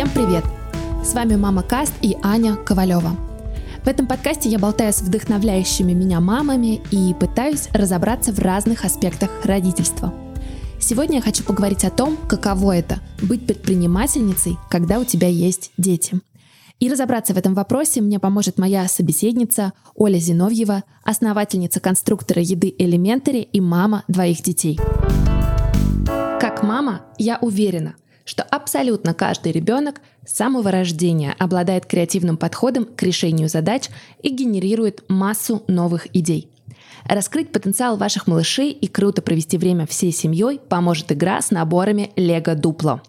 Всем 0.00 0.08
привет! 0.14 0.44
С 1.04 1.12
вами 1.12 1.36
Мама 1.36 1.62
Каст 1.62 1.92
и 2.00 2.16
Аня 2.22 2.56
Ковалева. 2.56 3.18
В 3.84 3.86
этом 3.86 4.06
подкасте 4.06 4.48
я 4.48 4.58
болтаю 4.58 4.94
с 4.94 5.02
вдохновляющими 5.02 5.92
меня 5.92 6.20
мамами 6.20 6.80
и 6.90 7.12
пытаюсь 7.12 7.68
разобраться 7.74 8.32
в 8.32 8.38
разных 8.38 8.86
аспектах 8.86 9.28
родительства. 9.44 10.14
Сегодня 10.80 11.16
я 11.16 11.22
хочу 11.22 11.44
поговорить 11.44 11.84
о 11.84 11.90
том, 11.90 12.16
каково 12.16 12.78
это— 12.78 13.00
быть 13.22 13.46
предпринимательницей, 13.46 14.56
когда 14.70 15.00
у 15.00 15.04
тебя 15.04 15.28
есть 15.28 15.70
дети. 15.76 16.18
И 16.78 16.88
разобраться 16.88 17.34
в 17.34 17.36
этом 17.36 17.52
вопросе 17.52 18.00
мне 18.00 18.18
поможет 18.18 18.56
моя 18.56 18.88
собеседница 18.88 19.74
Оля 19.94 20.16
Зиновьева, 20.16 20.84
основательница 21.04 21.78
конструктора 21.78 22.40
еды 22.40 22.74
Elementary 22.78 23.42
и 23.42 23.60
мама 23.60 24.04
двоих 24.08 24.40
детей. 24.40 24.80
Как 26.40 26.62
мама, 26.62 27.02
я 27.18 27.36
уверена, 27.42 27.96
что 28.24 28.42
абсолютно 28.42 29.14
каждый 29.14 29.52
ребенок 29.52 30.00
с 30.26 30.34
самого 30.34 30.70
рождения 30.70 31.34
обладает 31.38 31.86
креативным 31.86 32.36
подходом 32.36 32.84
к 32.84 33.02
решению 33.02 33.48
задач 33.48 33.88
и 34.22 34.30
генерирует 34.30 35.04
массу 35.08 35.62
новых 35.66 36.14
идей. 36.14 36.48
Раскрыть 37.04 37.50
потенциал 37.50 37.96
ваших 37.96 38.26
малышей 38.26 38.70
и 38.70 38.86
круто 38.86 39.22
провести 39.22 39.56
время 39.58 39.86
всей 39.86 40.12
семьей 40.12 40.58
поможет 40.58 41.12
игра 41.12 41.40
с 41.40 41.50
наборами 41.50 42.12
Лего 42.16 42.54
Дупло. 42.54 43.00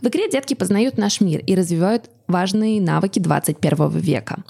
В 0.00 0.08
игре 0.08 0.30
детки 0.30 0.54
познают 0.54 0.96
наш 0.98 1.20
мир 1.20 1.40
и 1.46 1.54
развивают 1.54 2.10
важные 2.26 2.80
навыки 2.80 3.18
21 3.18 3.90
века. 3.98 4.42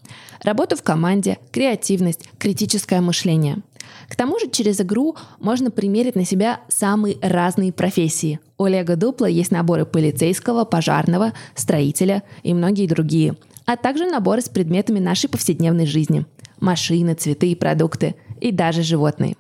Работу 0.43 0.77
в 0.77 0.83
команде, 0.83 1.39
креативность, 1.51 2.29
критическое 2.39 3.01
мышление– 3.01 3.59
к 4.11 4.17
тому 4.17 4.39
же 4.39 4.49
через 4.51 4.81
игру 4.81 5.17
можно 5.39 5.71
примерить 5.71 6.17
на 6.17 6.25
себя 6.25 6.61
самые 6.69 7.17
разные 7.23 7.73
профессии. 7.73 8.41
У 8.61 8.67
Лего 8.67 8.95
Дупла 8.95 9.25
есть 9.25 9.53
наборы 9.53 9.87
полицейского, 9.87 10.67
пожарного, 10.67 11.33
строителя 11.55 12.23
и 12.43 12.53
многие 12.53 12.87
другие, 12.87 13.37
а 13.65 13.79
также 13.79 14.05
наборы 14.05 14.43
с 14.43 14.51
предметами 14.51 14.99
нашей 14.99 15.31
повседневной 15.31 15.87
жизни. 15.87 16.27
Машины, 16.61 17.15
цветы, 17.15 17.57
продукты 17.57 18.17
и 18.39 18.53
даже 18.53 18.83
животные. 18.83 19.37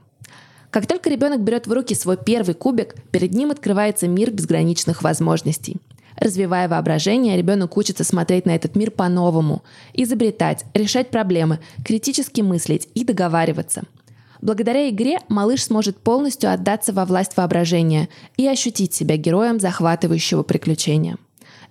Как 0.71 0.87
только 0.87 1.11
ребенок 1.11 1.43
берет 1.43 1.67
в 1.67 1.73
руки 1.75 1.95
свой 1.95 2.17
первый 2.17 2.55
кубик, 2.55 2.95
перед 3.11 3.35
ним 3.35 3.51
открывается 3.51 4.09
мир 4.09 4.31
безграничных 4.31 5.03
возможностей. 5.03 5.77
Развивая 6.17 6.67
воображение, 6.67 7.37
ребенок 7.37 7.77
учится 7.77 8.05
смотреть 8.05 8.47
на 8.47 8.57
этот 8.57 8.75
мир 8.75 8.91
по-новому, 8.91 9.63
изобретать, 9.93 10.65
решать 10.73 11.11
проблемы, 11.11 11.59
критически 11.85 12.41
мыслить 12.41 12.89
и 12.95 13.05
договариваться– 13.05 13.83
Благодаря 14.41 14.89
игре 14.89 15.19
малыш 15.29 15.65
сможет 15.65 15.99
полностью 15.99 16.53
отдаться 16.53 16.93
во 16.93 17.05
власть 17.05 17.37
воображения 17.37 18.09
и 18.37 18.47
ощутить 18.47 18.95
себя 18.95 19.17
героем 19.17 19.61
захватывающего 19.61 20.43
приключения. 20.43 21.17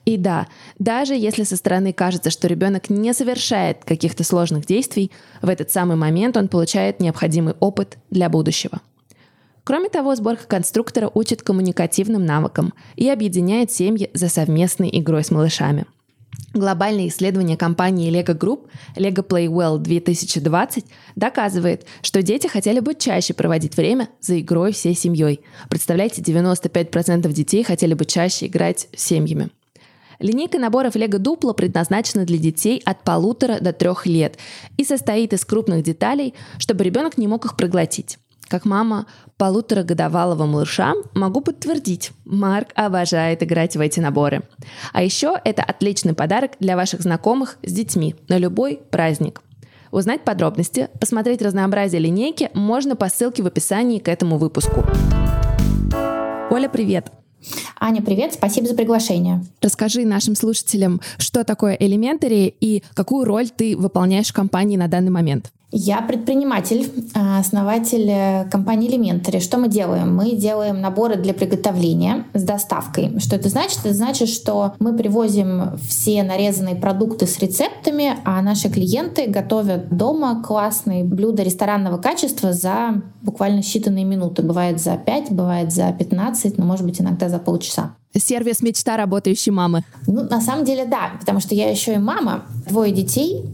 И 0.05 0.17
да, 0.17 0.47
даже 0.77 1.13
если 1.15 1.43
со 1.43 1.55
стороны 1.55 1.93
кажется, 1.93 2.29
что 2.29 2.47
ребенок 2.47 2.89
не 2.89 3.13
совершает 3.13 3.83
каких-то 3.85 4.23
сложных 4.23 4.65
действий, 4.65 5.11
в 5.41 5.49
этот 5.49 5.71
самый 5.71 5.97
момент 5.97 6.37
он 6.37 6.47
получает 6.47 6.99
необходимый 6.99 7.55
опыт 7.59 7.97
для 8.09 8.29
будущего. 8.29 8.81
Кроме 9.63 9.89
того, 9.89 10.15
сборка 10.15 10.47
конструктора 10.47 11.11
учит 11.13 11.43
коммуникативным 11.43 12.25
навыкам 12.25 12.73
и 12.95 13.09
объединяет 13.09 13.71
семьи 13.71 14.09
за 14.13 14.29
совместной 14.29 14.89
игрой 14.91 15.23
с 15.23 15.31
малышами– 15.31 15.85
Глобальное 16.53 17.09
исследование 17.09 17.57
компании 17.57 18.11
Lego 18.11 18.35
Group 18.35 18.67
Lego 18.95 19.25
Play 19.25 19.47
Well 19.47 19.77
2020 19.77 20.85
доказывает, 21.15 21.85
что 22.01 22.23
дети 22.23 22.47
хотели 22.47 22.79
бы 22.79 22.95
чаще 22.95 23.35
проводить 23.35 23.77
время 23.77 24.09
за 24.19 24.39
игрой 24.39 24.71
всей 24.71 24.95
семьей. 24.95 25.41
Представляете, 25.69 26.21
95% 26.21 27.31
детей 27.31 27.63
хотели 27.63 27.93
бы 27.93 28.05
чаще 28.05 28.47
играть 28.47 28.87
с 28.95 29.03
семьями. 29.03 29.49
Линейка 30.19 30.57
наборов 30.57 30.95
Lego 30.95 31.19
Duplo 31.19 31.53
предназначена 31.53 32.25
для 32.25 32.37
детей 32.37 32.81
от 32.83 33.03
полутора 33.03 33.59
до 33.61 33.71
трех 33.71 34.05
лет 34.05 34.37
и 34.75 34.83
состоит 34.83 35.33
из 35.33 35.45
крупных 35.45 35.83
деталей, 35.83 36.33
чтобы 36.57 36.83
ребенок 36.83 37.17
не 37.17 37.27
мог 37.27 37.45
их 37.45 37.55
проглотить. 37.55 38.17
Как 38.49 38.65
мама 38.65 39.05
полуторагодовалого 39.37 40.47
малыша 40.47 40.95
могу 41.13 41.39
подтвердить, 41.41 42.11
Марк 42.25 42.69
обожает 42.73 43.43
играть 43.43 43.77
в 43.77 43.79
эти 43.79 43.99
наборы. 43.99 44.41
А 44.91 45.03
еще 45.03 45.39
это 45.45 45.61
отличный 45.61 46.15
подарок 46.15 46.53
для 46.59 46.75
ваших 46.75 47.01
знакомых 47.01 47.59
с 47.61 47.71
детьми 47.71 48.15
на 48.27 48.39
любой 48.39 48.81
праздник. 48.89 49.43
Узнать 49.91 50.23
подробности, 50.23 50.89
посмотреть 50.99 51.43
разнообразие 51.43 52.01
линейки 52.01 52.49
можно 52.55 52.95
по 52.95 53.07
ссылке 53.07 53.43
в 53.43 53.47
описании 53.47 53.99
к 53.99 54.07
этому 54.07 54.39
выпуску. 54.39 54.83
Оля, 56.49 56.69
привет! 56.69 57.11
Аня, 57.79 58.01
привет, 58.01 58.33
спасибо 58.33 58.67
за 58.67 58.73
приглашение. 58.73 59.45
Расскажи 59.61 60.05
нашим 60.05 60.35
слушателям, 60.35 61.01
что 61.19 61.43
такое 61.43 61.77
Elementary 61.77 62.53
и 62.59 62.83
какую 62.95 63.25
роль 63.25 63.49
ты 63.49 63.77
выполняешь 63.77 64.29
в 64.29 64.33
компании 64.33 64.75
на 64.75 64.87
данный 64.87 65.11
момент. 65.11 65.51
Я 65.71 66.01
предприниматель, 66.01 66.91
а, 67.13 67.39
основатель 67.39 68.09
э, 68.09 68.49
компании 68.49 68.89
Elementary. 68.89 69.39
Что 69.39 69.59
мы 69.59 69.67
делаем? 69.67 70.15
Мы 70.15 70.31
делаем 70.31 70.81
наборы 70.81 71.15
для 71.15 71.35
приготовления 71.35 72.25
с 72.33 72.41
доставкой. 72.41 73.19
Что 73.19 73.35
это 73.35 73.49
значит? 73.49 73.79
Это 73.85 73.93
значит, 73.93 74.29
что 74.29 74.73
мы 74.79 74.97
привозим 74.97 75.77
все 75.87 76.23
нарезанные 76.23 76.75
продукты 76.75 77.27
с 77.27 77.37
рецептами, 77.37 78.17
а 78.25 78.41
наши 78.41 78.69
клиенты 78.69 79.27
готовят 79.27 79.95
дома 79.95 80.41
классные 80.41 81.03
блюда 81.03 81.43
ресторанного 81.43 81.99
качества 81.99 82.51
за 82.51 83.03
буквально 83.21 83.59
считанные 83.59 84.05
минуты. 84.05 84.41
Бывает 84.41 84.81
за 84.81 84.97
5, 84.97 85.31
бывает 85.31 85.71
за 85.71 85.91
15, 85.91 86.57
но 86.57 86.65
может 86.65 86.83
быть 86.83 86.99
иногда 86.99 87.29
за 87.29 87.37
полчаса. 87.37 87.95
Сервис 88.17 88.63
мечта 88.63 88.97
работающей 88.97 89.51
мамы. 89.51 89.83
Ну, 90.07 90.23
на 90.23 90.41
самом 90.41 90.65
деле, 90.65 90.85
да, 90.85 91.11
потому 91.19 91.39
что 91.39 91.53
я 91.53 91.69
еще 91.69 91.93
и 91.93 91.99
мама, 91.99 92.45
двое 92.67 92.91
детей, 92.91 93.45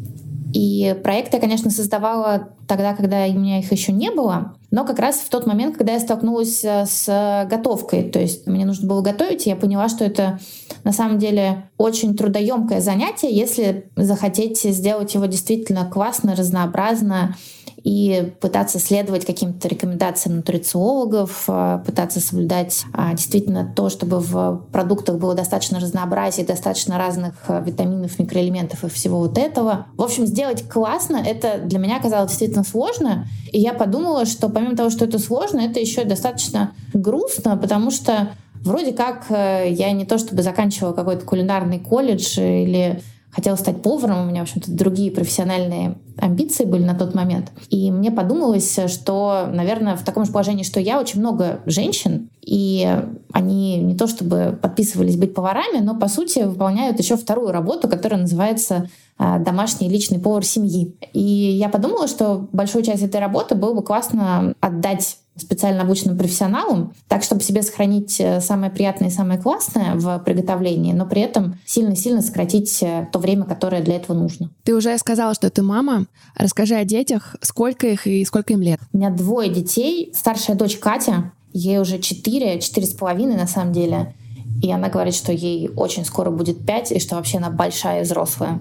и 0.56 0.96
проект 1.04 1.34
я, 1.34 1.42
конечно, 1.42 1.70
создавала 1.70 2.48
тогда, 2.66 2.94
когда 2.94 3.26
у 3.26 3.34
меня 3.34 3.60
их 3.60 3.74
еще 3.74 3.92
не 3.92 4.10
было, 4.10 4.56
но 4.72 4.86
как 4.86 5.00
раз 5.00 5.18
в 5.18 5.30
тот 5.30 5.46
момент, 5.46 5.76
когда 5.76 5.92
я 5.92 6.00
столкнулась 6.00 6.64
э, 6.64 6.86
с 6.86 7.46
готовкой. 7.50 8.04
То 8.04 8.20
есть 8.20 8.48
мне 8.48 8.66
нужно 8.66 8.88
было 8.88 9.02
готовить, 9.02 9.46
и 9.46 9.50
я 9.50 9.58
поняла, 9.58 9.90
что 9.90 10.06
это 10.06 10.40
на 10.86 10.94
самом 10.94 11.20
деле 11.20 11.70
очень 11.78 12.16
трудоемкое 12.16 12.80
занятие, 12.80 13.36
если 13.36 13.90
захотеть 13.98 14.62
сделать 14.62 15.14
его 15.14 15.26
действительно 15.26 15.90
классно, 15.90 16.38
разнообразно 16.38 17.36
и 17.86 18.34
пытаться 18.42 18.80
следовать 18.80 19.26
каким-то 19.26 19.68
рекомендациям 19.68 20.38
нутрициологов, 20.38 21.44
э, 21.48 21.84
пытаться 21.86 22.20
соблюдать 22.20 22.84
а, 22.94 23.14
действительно 23.14 23.72
то, 23.76 23.90
чтобы 23.90 24.20
в 24.20 24.64
продуктах 24.72 25.20
было 25.20 25.36
достаточно 25.36 25.80
разнообразия, 25.80 26.44
достаточно 26.44 26.98
разных 26.98 27.36
э, 27.48 27.64
витаминов, 27.64 28.18
микроэлементов 28.18 28.84
и 28.84 28.90
всего 28.90 29.20
вот 29.20 29.38
этого. 29.38 29.86
В 29.98 30.02
общем, 30.02 30.26
сделать 30.26 30.68
классно, 30.68 31.18
это 31.18 31.60
для 31.60 31.78
меня 31.78 32.00
казалось 32.00 32.32
действительно 32.32 32.64
сложно. 32.64 33.28
И 33.52 33.60
я 33.60 33.74
подумала, 33.74 34.26
что 34.26 34.50
помимо 34.50 34.76
того, 34.76 34.90
что 34.90 35.06
это 35.06 35.20
сложно, 35.20 35.60
это 35.60 35.80
еще 35.80 36.06
достаточно 36.06 36.72
грустно, 36.92 37.56
потому 37.56 37.92
что 37.92 38.32
вроде 38.64 38.94
как 38.94 39.26
э, 39.30 39.68
я 39.70 39.92
не 39.92 40.06
то 40.06 40.18
чтобы 40.18 40.42
заканчивала 40.42 40.94
какой-то 40.94 41.24
кулинарный 41.24 41.78
колледж 41.78 42.40
или 42.40 43.04
хотела 43.36 43.56
стать 43.58 43.82
поваром, 43.82 44.26
у 44.26 44.30
меня, 44.30 44.40
в 44.40 44.44
общем-то, 44.44 44.72
другие 44.72 45.12
профессиональные 45.12 45.98
амбиции 46.18 46.64
были 46.64 46.84
на 46.84 46.96
тот 46.96 47.14
момент. 47.14 47.52
И 47.70 47.92
мне 47.92 48.10
подумалось, 48.10 48.80
что, 48.88 49.50
наверное, 49.52 49.98
в 49.98 50.06
таком 50.06 50.24
же 50.24 50.32
положении, 50.32 50.64
что 50.64 50.80
я, 50.80 51.00
очень 51.00 51.20
много 51.20 51.60
женщин, 51.66 52.30
и 52.42 52.88
они 53.34 53.78
не 53.80 53.98
то 53.98 54.08
чтобы 54.08 54.58
подписывались 54.62 55.18
быть 55.18 55.34
поварами, 55.34 55.80
но, 55.80 55.96
по 55.96 56.08
сути, 56.08 56.40
выполняют 56.40 56.98
еще 57.00 57.18
вторую 57.18 57.52
работу, 57.52 57.90
которая 57.90 58.22
называется 58.22 58.90
а, 59.18 59.40
домашний 59.40 59.90
личный 59.90 60.20
повар 60.20 60.46
семьи. 60.46 60.96
И 61.12 61.20
я 61.20 61.68
подумала, 61.68 62.08
что 62.08 62.48
большую 62.54 62.86
часть 62.86 63.04
этой 63.04 63.20
работы 63.20 63.56
было 63.56 63.74
бы 63.74 63.84
классно 63.84 64.54
отдать 64.62 65.18
специально 65.38 65.82
обученным 65.84 66.18
профессионалом, 66.18 66.94
так, 67.08 67.24
чтобы 67.24 67.42
себе 67.42 67.62
сохранить 67.62 68.20
э, 68.20 68.40
самое 68.42 68.72
приятное 68.72 69.10
и 69.10 69.12
самое 69.12 69.40
классное 69.40 69.96
в 69.96 70.20
приготовлении, 70.20 70.94
но 70.94 71.06
при 71.06 71.22
этом 71.22 71.60
сильно-сильно 71.66 72.22
сократить 72.22 72.82
э, 72.82 73.08
то 73.12 73.20
время, 73.20 73.44
которое 73.46 73.82
для 73.82 73.96
этого 73.96 74.18
нужно. 74.18 74.50
Ты 74.64 74.74
уже 74.74 74.98
сказала, 74.98 75.34
что 75.34 75.50
ты 75.50 75.62
мама. 75.62 76.06
Расскажи 76.36 76.76
о 76.76 76.86
детях. 76.86 77.36
Сколько 77.42 77.88
их 77.88 78.08
и 78.08 78.24
сколько 78.26 78.54
им 78.54 78.62
лет? 78.62 78.80
У 78.94 78.98
меня 78.98 79.10
двое 79.10 79.50
детей. 79.50 80.12
Старшая 80.14 80.56
дочь 80.56 80.78
Катя, 80.78 81.32
ей 81.52 81.80
уже 81.80 82.00
четыре, 82.00 82.60
четыре 82.62 82.88
с 82.88 82.94
половиной 82.94 83.36
на 83.36 83.48
самом 83.48 83.74
деле. 83.74 84.14
И 84.62 84.72
она 84.72 84.90
говорит, 84.90 85.16
что 85.16 85.34
ей 85.34 85.70
очень 85.76 86.06
скоро 86.06 86.32
будет 86.32 86.66
пять, 86.66 86.92
и 86.92 87.00
что 87.00 87.16
вообще 87.16 87.38
она 87.38 87.50
большая 87.50 88.02
и 88.02 88.04
взрослая. 88.04 88.60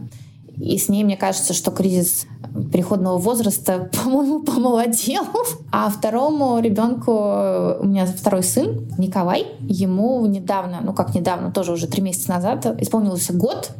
И 0.56 0.78
с 0.78 0.88
ней, 0.88 1.04
мне 1.04 1.16
кажется, 1.16 1.52
что 1.52 1.70
кризис 1.70 2.26
переходного 2.72 3.18
возраста, 3.18 3.90
по-моему, 4.04 4.42
помолодел. 4.42 5.24
А 5.72 5.90
второму 5.90 6.60
ребенку, 6.60 7.12
у 7.12 7.86
меня 7.86 8.06
второй 8.06 8.42
сын, 8.42 8.88
Николай, 8.98 9.46
ему 9.60 10.24
недавно, 10.26 10.80
ну 10.82 10.92
как 10.92 11.14
недавно, 11.14 11.50
тоже 11.50 11.72
уже 11.72 11.86
три 11.86 12.02
месяца 12.02 12.30
назад, 12.30 12.80
исполнился 12.80 13.32
год. 13.32 13.70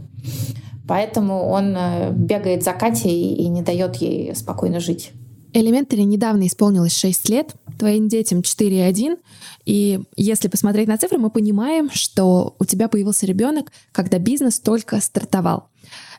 Поэтому 0.86 1.48
он 1.48 1.74
э, 1.76 2.10
бегает 2.12 2.62
за 2.62 2.72
Катей 2.72 3.34
и 3.34 3.48
не 3.48 3.62
дает 3.62 3.96
ей 3.96 4.34
спокойно 4.36 4.80
жить. 4.80 5.12
Элементари 5.54 6.02
недавно 6.02 6.46
исполнилось 6.46 6.96
6 6.96 7.28
лет, 7.28 7.54
твоим 7.78 8.08
детям 8.08 8.40
4,1, 8.40 9.18
и 9.64 10.00
если 10.16 10.48
посмотреть 10.48 10.88
на 10.88 10.98
цифры, 10.98 11.18
мы 11.18 11.30
понимаем, 11.30 11.90
что 11.90 12.56
у 12.58 12.64
тебя 12.64 12.88
появился 12.88 13.24
ребенок, 13.24 13.72
когда 13.92 14.18
бизнес 14.18 14.58
только 14.58 15.00
стартовал. 15.00 15.68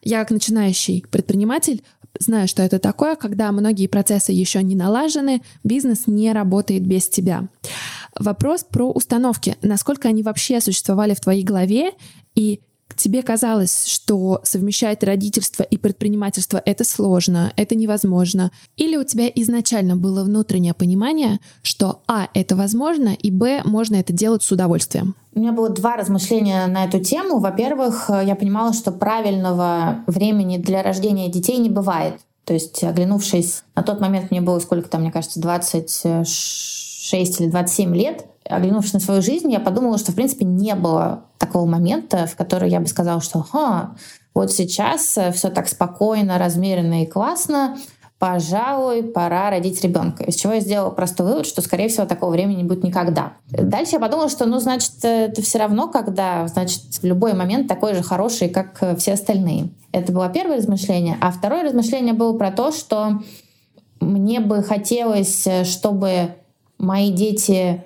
Я 0.06 0.20
как 0.20 0.32
начинающий 0.32 1.04
предприниматель 1.10 1.84
знаю, 2.20 2.48
что 2.48 2.64
это 2.64 2.80
такое, 2.80 3.16
когда 3.16 3.52
многие 3.52 3.88
процессы 3.88 4.32
еще 4.32 4.64
не 4.64 4.76
налажены, 4.76 5.42
бизнес 5.64 6.08
не 6.08 6.32
работает 6.32 6.86
без 6.86 7.10
тебя. 7.10 7.50
Вопрос 8.18 8.64
про 8.64 8.90
установки. 8.90 9.58
Насколько 9.62 10.08
они 10.08 10.24
вообще 10.24 10.62
существовали 10.62 11.14
в 11.14 11.20
твоей 11.20 11.44
голове 11.44 11.92
и 12.36 12.62
тебе 12.96 13.24
казалось, 13.24 13.88
что 13.88 14.40
совмещать 14.44 15.04
родительство 15.04 15.64
и 15.64 15.78
предпринимательство 15.78 16.62
это 16.64 16.84
сложно, 16.84 17.52
это 17.56 17.76
невозможно, 17.76 18.52
или 18.78 18.98
у 18.98 19.04
тебя 19.04 19.28
изначально 19.28 19.96
было 19.96 20.24
внутреннее 20.24 20.74
понимание, 20.74 21.40
что 21.62 22.02
а 22.08 22.30
это 22.34 22.56
возможно 22.56 23.10
и 23.10 23.32
б 23.32 23.62
можно 23.66 23.96
это 23.96 24.14
делать 24.14 24.44
с 24.44 24.52
удовольствием? 24.52 25.16
У 25.34 25.40
меня 25.40 25.52
было 25.52 25.70
два 25.70 25.98
размышления 25.98 26.66
на 26.68 26.86
эту 26.86 27.00
тему. 27.00 27.40
Во-первых, 27.40 28.10
я 28.10 28.36
понимала, 28.36 28.74
что 28.74 28.92
правильного 28.92 30.04
времени 30.08 30.58
для 30.58 30.82
рождения 30.82 31.30
детей 31.30 31.58
не 31.58 31.70
бывает. 31.70 32.22
То 32.46 32.54
есть, 32.54 32.84
оглянувшись, 32.84 33.64
на 33.76 33.82
тот 33.82 34.00
момент 34.00 34.32
мне 34.32 34.40
было 34.40 34.60
сколько 34.60 34.88
там, 34.88 35.02
мне 35.02 35.12
кажется, 35.12 35.42
26 35.42 36.85
или 37.14 37.50
27 37.50 37.96
лет, 37.96 38.26
оглянувшись 38.48 38.94
на 38.94 39.00
свою 39.00 39.22
жизнь, 39.22 39.52
я 39.52 39.60
подумала, 39.60 39.98
что, 39.98 40.12
в 40.12 40.16
принципе, 40.16 40.46
не 40.46 40.76
было 40.76 41.26
такого 41.38 41.66
момента, 41.66 42.28
в 42.28 42.36
который 42.36 42.70
я 42.70 42.80
бы 42.80 42.88
сказала, 42.88 43.22
что 43.22 43.42
Ха, 43.42 43.96
вот 44.34 44.52
сейчас 44.52 45.18
все 45.34 45.50
так 45.50 45.68
спокойно, 45.68 46.38
размеренно 46.38 47.04
и 47.04 47.06
классно, 47.06 47.78
пожалуй, 48.20 49.04
пора 49.04 49.50
родить 49.50 49.84
ребенка. 49.84 50.24
Из 50.24 50.36
чего 50.36 50.54
я 50.54 50.60
сделала 50.60 50.90
простой 50.90 51.28
вывод, 51.28 51.46
что, 51.46 51.62
скорее 51.62 51.90
всего, 51.90 52.06
такого 52.06 52.32
времени 52.32 52.58
не 52.58 52.64
будет 52.64 52.84
никогда. 52.84 53.34
Дальше 53.50 53.94
я 53.94 54.00
подумала, 54.00 54.30
что, 54.30 54.46
ну, 54.46 54.60
значит, 54.60 54.94
это 55.04 55.42
все 55.42 55.60
равно, 55.60 55.88
когда, 55.88 56.48
значит, 56.48 56.82
в 57.02 57.04
любой 57.04 57.34
момент 57.34 57.68
такой 57.68 57.94
же 57.94 58.04
хороший, 58.04 58.50
как 58.50 58.98
все 58.98 59.14
остальные. 59.14 59.70
Это 59.92 60.12
было 60.12 60.30
первое 60.30 60.58
размышление. 60.58 61.18
А 61.22 61.32
второе 61.32 61.64
размышление 61.64 62.14
было 62.14 62.38
про 62.38 62.52
то, 62.52 62.72
что 62.72 63.22
мне 64.00 64.40
бы 64.40 64.62
хотелось, 64.64 65.48
э, 65.48 65.64
чтобы 65.64 66.36
мои 66.78 67.12
дети 67.12 67.84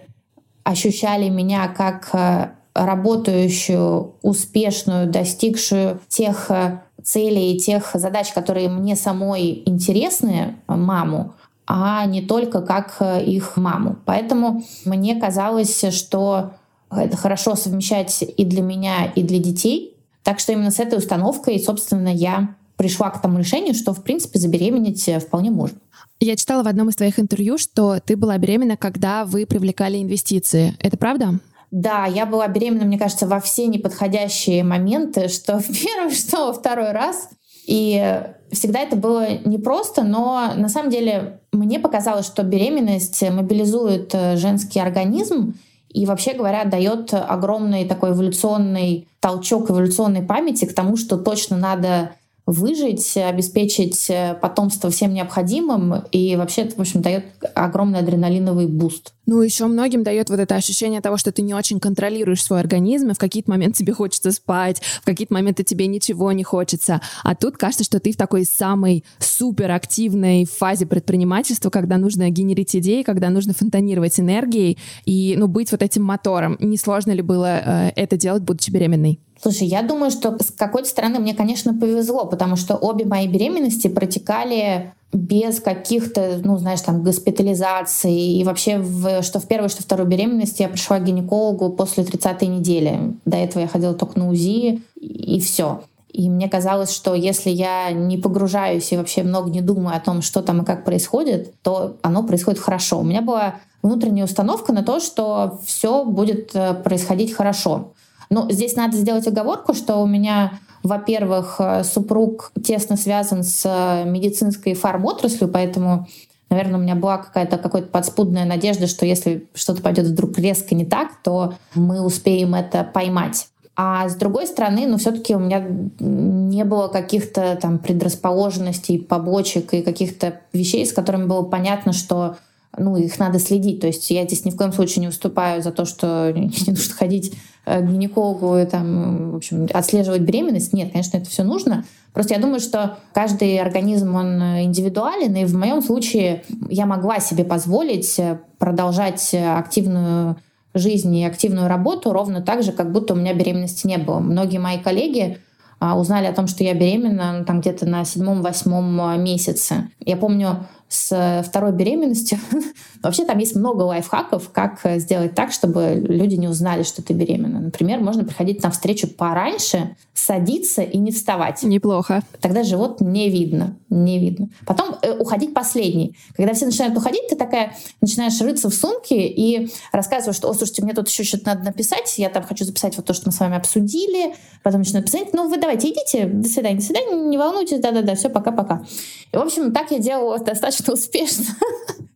ощущали 0.64 1.30
меня 1.30 1.68
как 1.68 2.10
э, 2.14 2.50
работающую, 2.74 4.14
успешную, 4.22 5.10
достигшую 5.10 6.00
тех 6.08 6.52
э, 6.52 6.82
целей 7.04 7.54
и 7.54 7.60
тех 7.60 7.92
задач, 7.94 8.32
которые 8.34 8.70
мне 8.70 8.96
самой 8.96 9.64
интересны, 9.66 10.56
маму, 10.68 11.34
а 11.66 12.06
не 12.06 12.22
только 12.22 12.62
как 12.62 12.98
э, 13.00 13.24
их 13.24 13.58
маму. 13.58 13.98
Поэтому 14.06 14.64
мне 14.86 15.20
казалось, 15.20 15.84
что 15.94 16.52
это 16.92 17.18
хорошо 17.18 17.56
совмещать 17.56 18.24
и 18.24 18.46
для 18.46 18.62
меня, 18.62 19.06
и 19.06 19.24
для 19.24 19.40
детей. 19.40 19.96
Так 20.24 20.40
что 20.40 20.52
именно 20.52 20.72
с 20.72 20.80
этой 20.80 20.98
установкой, 20.98 21.60
собственно, 21.60 22.14
я 22.14 22.56
пришла 22.80 23.10
к 23.10 23.22
тому 23.22 23.40
решению, 23.40 23.76
что, 23.76 23.94
в 23.94 24.02
принципе, 24.04 24.40
забеременеть 24.40 25.10
вполне 25.22 25.52
можно. 25.52 25.78
Я 26.22 26.38
читала 26.38 26.64
в 26.64 26.68
одном 26.68 26.88
из 26.88 26.96
твоих 26.96 27.20
интервью, 27.20 27.58
что 27.58 28.00
ты 28.00 28.16
была 28.16 28.38
беременна, 28.38 28.78
когда 28.78 29.26
вы 29.26 29.46
привлекали 29.46 30.02
инвестиции. 30.02 30.78
Это 30.80 30.96
правда? 30.96 31.40
Да, 31.72 32.06
я 32.06 32.26
была 32.26 32.48
беременна, 32.48 32.86
мне 32.86 32.98
кажется, 32.98 33.28
во 33.28 33.42
все 33.42 33.68
неподходящие 33.68 34.64
моменты, 34.64 35.28
что 35.28 35.60
в 35.60 35.68
первый, 35.68 36.14
что 36.16 36.48
во 36.48 36.54
второй 36.54 36.94
раз. 36.94 37.28
И 37.68 38.24
всегда 38.50 38.80
это 38.80 38.96
было 38.96 39.28
непросто, 39.46 40.04
но 40.04 40.54
на 40.56 40.70
самом 40.70 40.90
деле 40.90 41.42
мне 41.52 41.80
показалось, 41.80 42.28
что 42.28 42.44
беременность 42.44 43.22
мобилизует 43.30 44.12
э, 44.14 44.38
женский 44.38 44.80
организм 44.80 45.54
и, 45.90 46.06
вообще 46.06 46.34
говоря, 46.34 46.64
дает 46.64 47.14
огромный 47.14 47.84
такой 47.84 48.12
эволюционный 48.12 49.10
толчок 49.20 49.70
эволюционной 49.70 50.22
памяти 50.22 50.64
к 50.64 50.74
тому, 50.74 50.96
что 50.96 51.18
точно 51.18 51.58
надо 51.58 52.12
выжить, 52.52 53.16
обеспечить 53.18 54.10
э, 54.10 54.36
потомство 54.42 54.90
всем 54.90 55.14
необходимым, 55.14 56.04
и 56.12 56.36
вообще 56.36 56.62
это, 56.62 56.76
в 56.76 56.80
общем, 56.80 57.02
дает 57.02 57.26
огромный 57.54 58.00
адреналиновый 58.00 58.68
буст. 58.68 59.14
Ну, 59.26 59.42
еще 59.42 59.68
многим 59.68 60.04
дает 60.04 60.32
вот 60.32 60.40
это 60.40 60.56
ощущение 60.56 61.02
того, 61.02 61.18
что 61.18 61.32
ты 61.32 61.44
не 61.44 61.54
очень 61.54 61.80
контролируешь 61.80 62.44
свой 62.44 62.60
организм, 62.60 63.12
и 63.12 63.14
в 63.14 63.20
какие-то 63.20 63.52
моменты 63.52 63.80
тебе 63.80 63.94
хочется 63.94 64.32
спать, 64.32 64.82
в 65.02 65.06
какие-то 65.06 65.34
моменты 65.34 65.64
тебе 65.64 65.86
ничего 65.86 66.32
не 66.32 66.44
хочется. 66.44 67.02
А 67.24 67.36
тут 67.36 67.58
кажется, 67.58 67.84
что 67.84 68.00
ты 68.00 68.12
в 68.12 68.18
такой 68.18 68.46
самой 68.46 69.06
суперактивной 69.20 70.46
фазе 70.46 70.88
предпринимательства, 70.88 71.70
когда 71.70 71.98
нужно 71.98 72.30
генерить 72.32 72.76
идеи, 72.76 73.04
когда 73.04 73.30
нужно 73.30 73.54
фонтанировать 73.54 74.20
энергией 74.20 74.80
и, 75.06 75.36
ну, 75.38 75.48
быть 75.48 75.72
вот 75.72 75.84
этим 75.84 76.04
мотором. 76.04 76.58
Несложно 76.60 77.12
ли 77.12 77.22
было 77.22 77.62
э, 77.64 77.92
это 77.96 78.18
делать, 78.18 78.42
будучи 78.42 78.72
беременной? 78.72 79.20
Слушай, 79.42 79.68
я 79.68 79.84
думаю, 79.84 80.12
что 80.12 80.38
с 80.40 80.52
какой-то 80.52 80.90
стороны 80.90 81.20
мне, 81.20 81.34
конечно, 81.34 81.74
повезло, 81.74 82.26
потому 82.26 82.56
что 82.56 82.76
обе 82.76 83.06
мои 83.06 83.28
беременности 83.28 83.88
протекали 83.88 84.94
без 85.14 85.60
каких-то, 85.60 86.40
ну, 86.44 86.58
знаешь, 86.58 86.82
там, 86.82 87.04
госпитализаций. 87.04 88.14
И 88.14 88.44
вообще, 88.44 88.78
в, 88.78 89.24
что 89.24 89.40
в 89.40 89.48
первую, 89.48 89.70
что 89.70 89.82
вторую 89.82 90.08
беременность 90.08 90.60
я 90.60 90.70
пришла 90.70 91.00
к 91.00 91.06
гинекологу 91.06 91.70
после 91.72 92.04
30-й 92.04 92.48
недели. 92.48 93.14
До 93.26 93.38
этого 93.38 93.62
я 93.62 93.68
ходила 93.68 93.94
только 93.94 94.20
на 94.20 94.30
УЗИ, 94.30 94.84
и 94.96 95.40
все. 95.40 95.82
И 96.12 96.30
мне 96.30 96.50
казалось, 96.50 96.92
что 96.92 97.16
если 97.16 97.50
я 97.50 97.92
не 97.92 98.18
погружаюсь 98.18 98.92
и 98.92 98.98
вообще 98.98 99.24
много 99.24 99.50
не 99.50 99.62
думаю 99.62 99.96
о 99.96 100.00
том, 100.00 100.22
что 100.22 100.42
там 100.42 100.62
и 100.62 100.66
как 100.66 100.84
происходит, 100.84 101.54
то 101.62 101.98
оно 102.02 102.24
происходит 102.24 102.60
хорошо. 102.60 103.00
У 103.00 103.04
меня 103.04 103.22
была 103.22 103.56
внутренняя 103.82 104.26
установка 104.26 104.74
на 104.74 104.84
то, 104.84 105.00
что 105.00 105.60
все 105.64 106.04
будет 106.04 106.52
э, 106.56 106.74
происходить 106.74 107.34
хорошо. 107.34 107.94
Но 108.30 108.50
здесь 108.50 108.76
надо 108.76 108.96
сделать 108.98 109.28
оговорку, 109.28 109.74
что 109.74 109.98
у 109.98 110.08
меня 110.08 110.60
во-первых, 110.84 111.56
э, 111.60 111.84
супруг 111.84 112.52
тесно 112.64 112.96
связан 112.96 113.44
с 113.44 113.64
э, 113.66 114.10
медицинской 114.10 114.74
фармотраслью, 114.74 115.50
поэтому, 115.50 116.08
наверное, 116.50 116.80
у 116.80 116.82
меня 116.82 116.96
была 116.96 117.18
какая-то 117.18 117.58
какая-то 117.58 117.90
подспудная 117.90 118.46
надежда, 118.46 118.88
что 118.88 119.06
если 119.06 119.48
что-то 119.54 119.82
пойдет 119.82 120.08
вдруг 120.08 120.38
резко 120.38 120.76
не 120.76 120.86
так, 120.86 121.22
то 121.24 121.56
мы 121.76 122.02
успеем 122.02 122.56
это 122.56 122.84
поймать. 122.84 123.50
А 123.76 124.10
с 124.10 124.16
другой 124.16 124.46
стороны, 124.46 124.88
ну, 124.88 124.98
все-таки 124.98 125.36
у 125.36 125.40
меня 125.40 125.66
не 126.00 126.66
было 126.66 126.90
каких-то 126.90 127.58
там 127.62 127.80
предрасположенностей, 127.80 129.00
побочек 129.00 129.74
и 129.74 129.82
каких-то 129.82 130.42
вещей, 130.52 130.86
с 130.86 130.92
которыми 130.92 131.28
было 131.28 131.44
понятно, 131.44 131.94
что 131.94 132.36
ну, 132.78 132.98
их 132.98 133.18
надо 133.20 133.40
следить. 133.40 133.80
То 133.80 133.88
есть 133.88 134.10
я 134.12 134.26
здесь 134.26 134.44
ни 134.44 134.52
в 134.52 134.58
коем 134.58 134.74
случае 134.74 135.02
не 135.02 135.08
выступаю 135.08 135.62
за 135.62 135.72
то, 135.72 135.86
что 135.86 136.32
не 136.36 136.52
нужно 136.68 136.94
ходить 136.94 137.34
гинекологу 137.82 138.58
и 138.58 138.66
там, 138.66 139.32
в 139.32 139.36
общем, 139.38 139.68
отслеживать 139.74 140.22
беременность. 140.22 140.74
Нет, 140.74 140.92
конечно, 140.92 141.18
это 141.18 141.30
все 141.30 141.44
нужно. 141.44 141.86
Просто 142.14 142.34
я 142.34 142.40
думаю, 142.40 142.60
что 142.60 142.98
каждый 143.14 143.60
организм, 143.60 144.16
он 144.16 144.42
индивидуален, 144.64 145.36
и 145.36 145.46
в 145.46 145.56
моем 145.56 145.82
случае 145.82 146.44
я 146.70 146.86
могла 146.86 147.20
себе 147.20 147.44
позволить 147.44 148.20
продолжать 148.58 149.34
активную 149.34 150.38
жизнь 150.74 151.16
и 151.16 151.26
активную 151.26 151.68
работу 151.68 152.12
ровно 152.12 152.42
так 152.42 152.64
же, 152.64 152.72
как 152.72 152.92
будто 152.92 153.14
у 153.14 153.18
меня 153.18 153.34
беременности 153.34 153.88
не 153.88 153.98
было. 153.98 154.20
Многие 154.20 154.60
мои 154.60 154.78
коллеги 154.80 155.40
а, 155.80 155.98
узнали 155.98 156.26
о 156.28 156.34
том, 156.34 156.48
что 156.48 156.64
я 156.64 156.74
беременна 156.74 157.40
ну, 157.40 157.46
там 157.46 157.62
где-то 157.62 157.86
на 157.86 158.04
седьмом-восьмом 158.04 159.22
месяце. 159.24 159.90
Я 160.10 160.18
помню, 160.18 160.66
с 160.88 161.44
второй 161.48 161.72
беременностью. 161.72 162.40
Вообще 163.04 163.24
там 163.24 163.38
есть 163.38 163.56
много 163.56 163.84
лайфхаков, 163.84 164.50
как 164.50 164.82
сделать 164.96 165.36
так, 165.36 165.52
чтобы 165.52 166.04
люди 166.04 166.34
не 166.34 166.48
узнали, 166.48 166.82
что 166.82 167.04
ты 167.04 167.14
беременна. 167.14 167.60
Например, 167.60 168.00
можно 168.00 168.24
приходить 168.24 168.64
на 168.64 168.72
встречу 168.72 169.08
пораньше, 169.08 169.96
садиться 170.16 170.82
и 170.82 170.98
не 170.98 171.12
вставать. 171.12 171.62
Неплохо. 171.64 172.24
Тогда 172.42 172.64
живот 172.64 173.02
не 173.02 173.30
видно. 173.30 173.78
Не 173.90 174.20
видно. 174.20 174.50
Потом 174.66 174.96
э, 175.02 175.16
уходить 175.18 175.54
последний. 175.54 176.16
Когда 176.36 176.54
все 176.54 176.66
начинают 176.66 176.98
уходить, 176.98 177.28
ты 177.30 177.36
такая 177.36 177.76
начинаешь 178.02 178.40
рыться 178.42 178.70
в 178.70 178.74
сумке 178.74 179.28
и 179.28 179.72
рассказываешь, 179.92 180.36
что, 180.36 180.50
о, 180.50 180.54
слушайте, 180.54 180.84
мне 180.84 180.94
тут 180.94 181.08
еще 181.08 181.24
что-то 181.24 181.48
надо 181.48 181.66
написать, 181.66 182.18
я 182.18 182.30
там 182.30 182.44
хочу 182.44 182.66
записать 182.66 182.98
вот 182.98 183.06
то, 183.06 183.14
что 183.14 183.28
мы 183.28 183.32
с 183.32 183.40
вами 183.40 183.56
обсудили, 183.56 184.36
потом 184.64 184.82
начинаю 184.82 185.06
писать, 185.06 185.34
ну 185.34 185.48
вы 185.48 185.58
давайте 185.58 185.90
идите, 185.90 186.26
до 186.26 186.48
свидания, 186.48 186.78
до 186.78 186.84
свидания, 186.84 187.16
не 187.30 187.38
волнуйтесь, 187.38 187.80
да-да-да, 187.80 188.16
все, 188.16 188.30
пока-пока. 188.30 188.84
И, 189.32 189.38
в 189.38 189.42
общем, 189.42 189.72
так 189.72 189.92
я 189.92 189.99
делала 190.00 190.40
достаточно 190.40 190.94
успешно. 190.94 191.46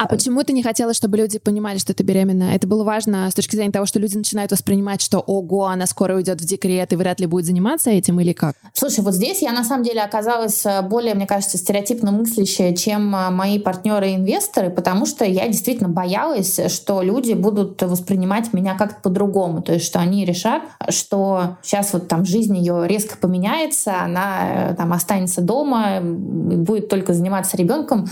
А 0.00 0.06
почему 0.06 0.42
ты 0.42 0.54
не 0.54 0.62
хотела, 0.62 0.94
чтобы 0.94 1.18
люди 1.18 1.38
понимали, 1.38 1.76
что 1.76 1.92
ты 1.92 2.02
беременна? 2.02 2.54
Это 2.54 2.66
было 2.66 2.84
важно 2.84 3.30
с 3.30 3.34
точки 3.34 3.54
зрения 3.54 3.70
того, 3.70 3.84
что 3.84 3.98
люди 3.98 4.16
начинают 4.16 4.50
воспринимать, 4.50 5.02
что 5.02 5.18
ого, 5.18 5.66
она 5.66 5.84
скоро 5.84 6.14
уйдет 6.14 6.40
в 6.40 6.44
декрет 6.46 6.94
и 6.94 6.96
вряд 6.96 7.20
ли 7.20 7.26
будет 7.26 7.44
заниматься 7.44 7.90
этим 7.90 8.18
или 8.18 8.32
как? 8.32 8.54
Слушай, 8.72 9.04
вот 9.04 9.12
здесь 9.12 9.42
я 9.42 9.52
на 9.52 9.62
самом 9.62 9.84
деле 9.84 10.00
оказалась 10.00 10.64
э, 10.64 10.80
более, 10.80 11.14
мне 11.14 11.26
кажется, 11.26 11.58
стереотипно 11.58 12.12
мыслящая, 12.12 12.74
чем 12.74 13.14
э, 13.14 13.28
мои 13.28 13.58
партнеры 13.58 14.12
и 14.12 14.14
инвесторы, 14.14 14.70
потому 14.70 15.04
что 15.04 15.26
я 15.26 15.46
действительно 15.48 15.90
боялась, 15.90 16.58
что 16.72 17.02
люди 17.02 17.34
будут 17.34 17.82
воспринимать 17.82 18.54
меня 18.54 18.78
как-то 18.78 19.02
по-другому. 19.02 19.60
То 19.60 19.74
есть, 19.74 19.84
что 19.84 19.98
они 19.98 20.24
решат, 20.24 20.62
что 20.88 21.58
сейчас 21.62 21.92
вот 21.92 22.08
там 22.08 22.24
жизнь 22.24 22.56
ее 22.56 22.88
резко 22.88 23.18
поменяется, 23.18 24.00
она 24.00 24.70
э, 24.70 24.74
там 24.76 24.94
останется 24.94 25.42
дома, 25.42 26.00
будет 26.00 26.88
только 26.88 27.12
заниматься 27.12 27.58
ребенком 27.58 28.08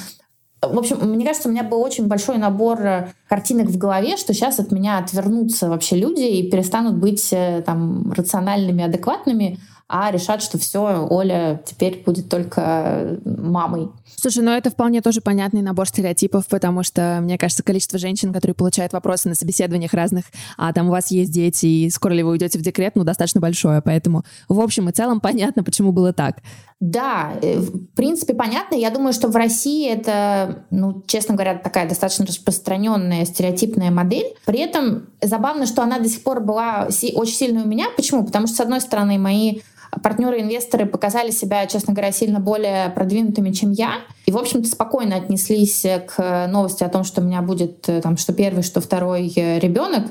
В 0.61 0.79
общем, 0.79 0.99
мне 1.09 1.25
кажется, 1.25 1.49
у 1.49 1.53
меня 1.53 1.62
был 1.62 1.81
очень 1.81 2.09
большой 2.09 2.37
набор 2.38 2.81
э, 2.81 3.12
картинок 3.29 3.69
в 3.69 3.79
голове, 3.79 4.17
что 4.17 4.35
сейчас 4.35 4.59
от 4.59 4.73
меня 4.73 4.99
отвернутся 4.99 5.69
вообще 5.69 5.97
люди 5.97 6.23
и 6.23 6.50
перестанут 6.50 6.97
быть 6.97 7.33
э, 7.33 7.62
там 7.65 8.12
рациональными, 8.12 8.83
адекватными, 8.83 9.59
а 9.88 10.11
решат, 10.11 10.43
что 10.43 10.59
все, 10.59 11.07
Оля 11.09 11.62
теперь 11.65 12.03
будет 12.05 12.29
только 12.29 13.19
мамой. 13.25 13.88
Слушай, 14.17 14.43
ну 14.43 14.50
это 14.50 14.71
вполне 14.71 15.00
тоже 15.00 15.21
понятный 15.21 15.62
набор 15.62 15.88
стереотипов, 15.88 16.47
потому 16.49 16.83
что, 16.83 17.19
мне 17.23 17.38
кажется, 17.38 17.62
количество 17.62 17.99
женщин, 17.99 18.33
которые 18.33 18.55
получают 18.55 18.93
вопросы 18.93 19.29
на 19.29 19.35
собеседованиях 19.35 19.95
разных, 19.95 20.27
а 20.57 20.73
там 20.73 20.88
у 20.88 20.91
вас 20.91 21.11
есть 21.11 21.31
дети, 21.31 21.67
и 21.67 21.91
скоро 21.91 22.12
ли 22.12 22.23
вы 22.23 22.31
уйдете 22.31 22.59
в 22.59 22.62
декрет, 22.62 22.97
ну, 22.97 23.05
достаточно 23.05 23.41
большое, 23.41 23.81
поэтому 23.83 24.25
в 24.49 24.61
общем 24.61 24.88
и 24.88 24.93
целом 24.93 25.21
понятно, 25.21 25.62
почему 25.62 25.93
было 25.93 26.12
так. 26.12 26.38
Да, 26.81 27.33
э, 27.43 27.59
в 27.59 27.87
принципе, 27.95 28.35
понятно. 28.35 28.77
Я 28.77 28.91
думаю, 28.91 29.12
что 29.12 29.29
в 29.29 29.35
России 29.35 29.91
это, 29.91 30.65
ну, 30.71 31.03
честно 31.09 31.35
говоря, 31.35 31.59
такая 31.59 31.88
достаточно 31.88 32.25
распространенная 32.25 33.25
стереотипная 33.25 33.91
модель. 33.91 34.37
При 34.45 34.61
этом 34.61 35.09
забавно, 35.21 35.67
что 35.67 35.83
она 35.83 35.99
до 35.99 36.09
сих 36.09 36.23
пор 36.23 36.41
была 36.41 36.88
очень 37.15 37.35
сильной 37.35 37.62
у 37.62 37.67
меня. 37.67 37.87
Почему? 37.97 38.25
Потому 38.25 38.47
что, 38.47 38.57
с 38.57 38.61
одной 38.61 38.81
стороны, 38.81 39.19
мои 39.19 39.61
партнеры-инвесторы 40.02 40.87
показали 40.87 41.30
себя, 41.30 41.66
честно 41.66 41.92
говоря, 41.92 42.12
сильно 42.12 42.40
более 42.40 42.90
продвинутыми, 42.90 43.52
чем 43.52 43.73
я. 43.73 43.95
И, 44.26 44.33
в 44.33 44.37
общем-то, 44.37 44.68
спокойно 44.68 45.16
отнеслись 45.16 45.87
к 46.07 46.47
новости 46.49 46.85
о 46.85 46.88
том, 46.88 47.04
что 47.04 47.21
у 47.21 47.25
меня 47.25 47.42
будет 47.42 47.88
э, 47.88 48.00
там, 48.00 48.16
что 48.16 48.33
первый, 48.33 48.62
что 48.62 48.80
второй 48.80 49.33
э, 49.35 49.59
ребенок 49.59 50.04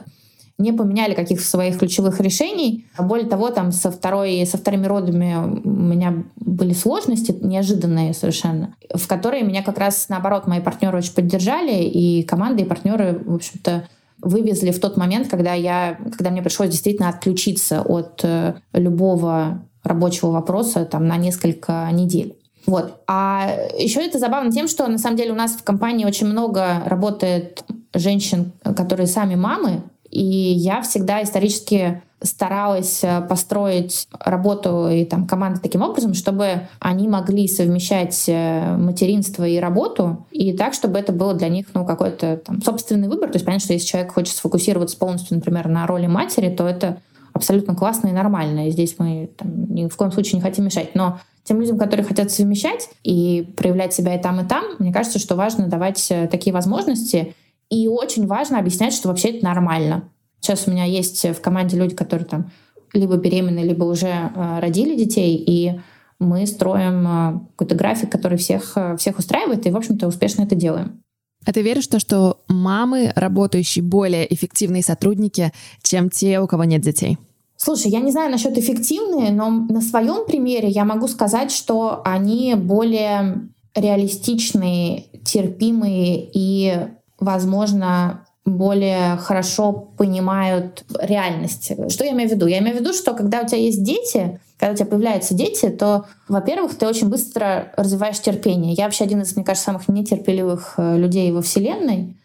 не 0.58 0.72
поменяли 0.72 1.14
каких-то 1.14 1.46
своих 1.46 1.78
ключевых 1.78 2.20
решений. 2.20 2.88
Более 2.98 3.28
того, 3.28 3.50
там 3.50 3.72
со, 3.72 3.92
второй, 3.92 4.44
со 4.46 4.58
вторыми 4.58 4.88
родами 4.88 5.36
у 5.64 5.70
меня 5.70 6.24
были 6.36 6.74
сложности 6.74 7.36
неожиданные 7.42 8.14
совершенно, 8.14 8.76
в 8.94 9.08
которые 9.08 9.44
меня 9.44 9.62
как 9.62 9.78
раз 9.78 10.10
наоборот 10.10 10.48
мои 10.48 10.60
партнеры 10.60 10.98
очень 10.98 11.14
поддержали, 11.14 11.84
и 11.84 12.24
команды, 12.24 12.64
и 12.64 12.66
партнеры, 12.66 13.22
в 13.24 13.36
общем-то, 13.36 13.88
вывезли 14.22 14.72
в 14.72 14.80
тот 14.80 14.98
момент, 14.98 15.28
когда, 15.28 15.54
я, 15.54 16.00
когда 16.18 16.32
мне 16.32 16.42
пришлось 16.42 16.70
действительно 16.70 17.10
отключиться 17.10 17.82
от 17.82 18.22
э, 18.24 18.56
любого 18.74 19.67
рабочего 19.88 20.32
вопроса 20.32 20.86
там, 20.86 21.08
на 21.08 21.18
несколько 21.18 21.90
недель. 21.92 22.38
Вот. 22.66 23.02
А 23.08 23.50
еще 23.78 24.02
это 24.06 24.20
забавно 24.20 24.52
тем, 24.52 24.68
что 24.68 24.86
на 24.88 24.98
самом 24.98 25.16
деле 25.16 25.32
у 25.32 25.36
нас 25.36 25.54
в 25.54 25.64
компании 25.64 26.06
очень 26.06 26.28
много 26.28 26.84
работает 26.86 27.64
женщин, 27.94 28.52
которые 28.76 29.08
сами 29.08 29.36
мамы, 29.36 29.84
и 30.10 30.24
я 30.24 30.82
всегда 30.82 31.24
исторически 31.24 32.02
старалась 32.22 33.04
э, 33.04 33.22
построить 33.22 34.08
работу 34.20 34.90
и 34.90 35.06
там 35.06 35.28
команды 35.28 35.60
таким 35.62 35.84
образом, 35.84 36.16
чтобы 36.16 36.68
они 36.80 37.08
могли 37.08 37.48
совмещать 37.48 38.26
э, 38.28 38.76
материнство 38.76 39.44
и 39.44 39.60
работу, 39.60 40.26
и 40.32 40.54
так, 40.54 40.74
чтобы 40.74 40.98
это 40.98 41.12
было 41.12 41.36
для 41.36 41.50
них 41.50 41.68
ну, 41.76 41.86
какой-то 41.86 42.38
там, 42.38 42.62
собственный 42.64 43.08
выбор. 43.08 43.30
То 43.30 43.36
есть 43.36 43.46
понятно, 43.46 43.66
что 43.66 43.74
если 43.74 43.88
человек 43.88 44.14
хочет 44.14 44.36
сфокусироваться 44.36 44.98
полностью, 44.98 45.36
например, 45.36 45.68
на 45.68 45.86
роли 45.86 46.08
матери, 46.08 46.50
то 46.50 46.68
это 46.68 46.98
абсолютно 47.38 47.76
классно 47.76 48.08
и 48.08 48.12
нормально. 48.12 48.68
И 48.68 48.72
здесь 48.72 48.96
мы 48.98 49.30
там, 49.38 49.74
ни 49.74 49.88
в 49.88 49.96
коем 49.96 50.12
случае 50.12 50.36
не 50.36 50.42
хотим 50.42 50.66
мешать. 50.66 50.94
Но 50.94 51.20
тем 51.44 51.62
людям, 51.62 51.78
которые 51.78 52.06
хотят 52.06 52.32
совмещать 52.32 52.90
и 53.04 53.48
проявлять 53.56 53.94
себя 53.94 54.16
и 54.16 54.22
там, 54.22 54.42
и 54.42 54.48
там, 54.48 54.66
мне 54.80 54.92
кажется, 54.92 55.18
что 55.18 55.36
важно 55.36 55.68
давать 55.68 56.06
э, 56.12 56.28
такие 56.28 56.54
возможности. 56.54 57.34
И 57.70 57.88
очень 57.88 58.28
важно 58.28 58.60
объяснять, 58.60 58.94
что 58.94 59.08
вообще 59.08 59.30
это 59.30 59.46
нормально. 59.46 60.10
Сейчас 60.42 60.68
у 60.68 60.72
меня 60.72 60.84
есть 60.84 61.24
в 61.24 61.40
команде 61.42 61.78
люди, 61.78 61.96
которые 61.96 62.28
там 62.28 62.52
либо 62.94 63.16
беременны, 63.16 63.60
либо 63.60 63.86
уже 63.86 64.08
э, 64.08 64.60
родили 64.60 64.98
детей, 64.98 65.36
и 65.36 65.80
мы 66.20 66.46
строим 66.48 67.08
э, 67.08 67.40
какой-то 67.56 67.76
график, 67.76 68.12
который 68.12 68.38
всех, 68.38 68.78
всех 68.98 69.18
устраивает, 69.18 69.66
и, 69.66 69.72
в 69.72 69.78
общем-то, 69.78 70.08
успешно 70.08 70.44
это 70.44 70.56
делаем. 70.56 71.02
А 71.46 71.54
ты 71.54 71.62
веришь 71.62 71.88
в 71.88 71.92
то, 71.92 72.00
что 72.00 72.42
мамы, 72.50 73.14
работающие 73.16 73.82
более 73.82 74.34
эффективные 74.34 74.84
сотрудники, 74.84 75.54
чем 75.82 76.10
те, 76.10 76.42
у 76.42 76.48
кого 76.48 76.66
нет 76.66 76.82
детей? 76.82 77.18
Слушай, 77.58 77.92
я 77.92 78.00
не 78.00 78.12
знаю 78.12 78.32
насчет 78.32 78.56
эффективные, 78.58 79.32
но 79.32 79.50
на 79.50 79.82
своем 79.82 80.28
примере 80.28 80.70
я 80.70 80.86
могу 80.86 81.08
сказать, 81.08 81.52
что 81.52 82.02
они 82.06 82.54
более 82.56 83.50
реалистичные, 83.74 85.06
терпимые 85.26 86.30
и, 86.32 86.78
возможно, 87.20 88.26
более 88.46 89.18
хорошо 89.18 89.74
понимают 89.74 90.86
реальность. 91.02 91.72
Что 91.90 92.06
я 92.06 92.12
имею 92.12 92.30
в 92.30 92.34
виду? 92.34 92.46
Я 92.46 92.60
имею 92.60 92.78
в 92.78 92.80
виду, 92.80 92.94
что 92.94 93.14
когда 93.14 93.42
у 93.42 93.48
тебя 93.48 93.58
есть 93.58 93.84
дети, 93.84 94.40
когда 94.58 94.74
у 94.74 94.76
тебя 94.76 94.86
появляются 94.86 95.34
дети, 95.34 95.70
то, 95.70 96.06
во-первых, 96.28 96.76
ты 96.78 96.88
очень 96.88 97.10
быстро 97.10 97.74
развиваешь 97.76 98.20
терпение. 98.20 98.74
Я 98.74 98.86
вообще 98.86 99.04
один 99.04 99.22
из, 99.22 99.36
мне 99.36 99.44
кажется, 99.44 99.66
самых 99.66 99.88
нетерпеливых 99.88 100.76
э, 100.78 100.98
людей 100.98 101.32
во 101.32 101.42
Вселенной. 101.42 102.16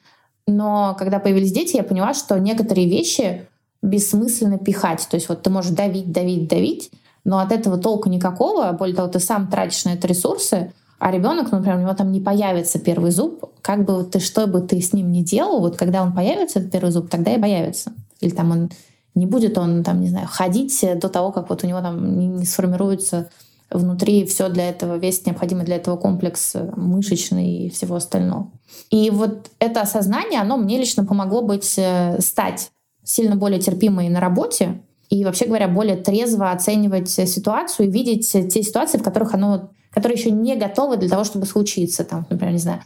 Но 0.47 0.95
когда 0.99 1.19
появились 1.19 1.53
дети, 1.53 1.77
я 1.77 1.83
поняла, 1.83 2.15
что 2.15 2.39
некоторые 2.39 2.89
вещи 2.89 3.47
бессмысленно 3.83 4.59
пихать. 4.59 5.07
То 5.11 5.17
есть 5.17 5.29
вот 5.29 5.43
ты 5.43 5.51
можешь 5.51 5.73
давить, 5.73 6.13
давить, 6.13 6.49
давить, 6.49 6.91
но 7.25 7.39
от 7.39 7.53
этого 7.53 7.79
толку 7.79 8.09
никакого. 8.09 8.73
Более 8.73 8.97
того, 8.97 9.09
ты 9.09 9.21
сам 9.21 9.49
тратишь 9.49 9.85
на 9.85 9.91
это 9.91 10.07
ресурсы, 10.07 10.73
а 10.99 11.11
ребенок, 11.11 11.51
ну, 11.51 11.59
например, 11.59 11.79
у 11.79 11.83
него 11.83 11.95
там 11.95 12.13
не 12.13 12.21
появится 12.21 12.79
первый 12.79 13.11
зуб, 13.11 13.51
как 13.61 13.85
бы 13.85 14.05
ты, 14.05 14.21
что 14.21 14.47
бы 14.47 14.61
ты 14.61 14.81
с 14.81 14.93
ним 14.93 15.11
ни 15.11 15.23
делал, 15.23 15.61
вот 15.61 15.77
когда 15.77 16.03
он 16.03 16.13
появится, 16.13 16.61
этот 16.61 16.71
первый 16.71 16.93
зуб, 16.93 17.11
тогда 17.11 17.35
и 17.35 17.41
появится. 17.41 17.93
Или 18.21 18.31
там 18.31 18.53
он 18.53 18.71
не 19.15 19.27
будет 19.27 19.59
он, 19.59 19.83
там, 19.83 20.01
не 20.01 20.09
знаю, 20.09 20.29
ходить 20.31 20.85
до 20.97 21.09
того, 21.09 21.33
как 21.33 21.51
вот 21.51 21.65
у 21.65 21.67
него 21.67 21.81
там 21.81 22.37
не, 22.39 22.45
сформируется 22.45 23.29
внутри 23.71 24.25
все 24.27 24.49
для 24.49 24.69
этого, 24.69 24.97
весь 24.97 25.25
необходимый 25.27 25.65
для 25.65 25.77
этого 25.77 25.97
комплекс 25.97 26.55
мышечный 26.77 27.67
и 27.67 27.71
всего 27.71 27.97
остального. 27.97 28.51
И 28.91 29.11
вот 29.11 29.51
это 29.59 29.81
осознание, 29.81 30.41
оно 30.41 30.57
мне 30.57 30.79
лично 30.79 31.05
помогло 31.05 31.43
быть, 31.43 31.75
э, 31.79 32.21
стать 32.21 32.71
сильно 33.05 33.37
более 33.37 33.61
терпимой 33.61 34.09
на 34.09 34.21
работе 34.21 34.83
и, 35.11 35.25
вообще 35.25 35.47
говоря, 35.47 35.69
более 35.69 35.97
трезво 35.97 36.53
оценивать 36.53 37.11
ситуацию 37.11 37.89
и 37.89 37.91
видеть 37.91 38.31
те 38.31 38.63
ситуации, 38.63 38.99
в 38.99 39.03
которых 39.03 39.35
оно, 39.35 39.71
которые 39.91 40.19
еще 40.19 40.31
не 40.31 40.57
готовы 40.57 40.97
для 40.97 41.09
того, 41.09 41.25
чтобы 41.25 41.47
случиться. 41.47 42.05
Там, 42.05 42.27
например, 42.31 42.53
не 42.53 42.59
знаю, 42.61 42.81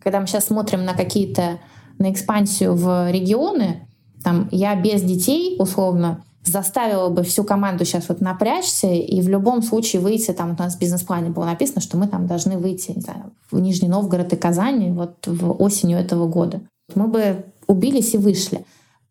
когда 0.00 0.20
мы 0.20 0.26
сейчас 0.26 0.46
смотрим 0.46 0.84
на 0.84 0.94
какие-то 0.94 1.58
на 1.98 2.10
экспансию 2.10 2.74
в 2.74 3.10
регионы, 3.10 3.86
там, 4.22 4.48
я 4.52 4.74
без 4.76 5.02
детей, 5.02 5.56
условно, 5.58 6.24
заставила 6.44 7.08
бы 7.08 7.22
всю 7.22 7.44
команду 7.44 7.84
сейчас 7.84 8.08
вот 8.08 8.20
напрячься 8.20 8.88
и 8.88 9.20
в 9.20 9.28
любом 9.28 9.62
случае 9.62 10.02
выйти, 10.02 10.32
там 10.32 10.52
у 10.52 10.62
нас 10.62 10.76
в 10.76 10.78
бизнес-плане 10.78 11.30
было 11.30 11.44
написано, 11.44 11.80
что 11.80 11.96
мы 11.96 12.08
там 12.08 12.26
должны 12.26 12.58
выйти, 12.58 12.92
не 12.92 13.00
знаю, 13.00 13.32
в 13.50 13.58
Нижний 13.60 13.88
Новгород 13.88 14.32
и 14.32 14.36
Казань 14.36 14.92
вот 14.92 15.26
в 15.26 15.52
осенью 15.62 15.98
этого 15.98 16.26
года. 16.26 16.60
Мы 16.94 17.06
бы 17.06 17.44
убились 17.66 18.14
и 18.14 18.18
вышли. 18.18 18.64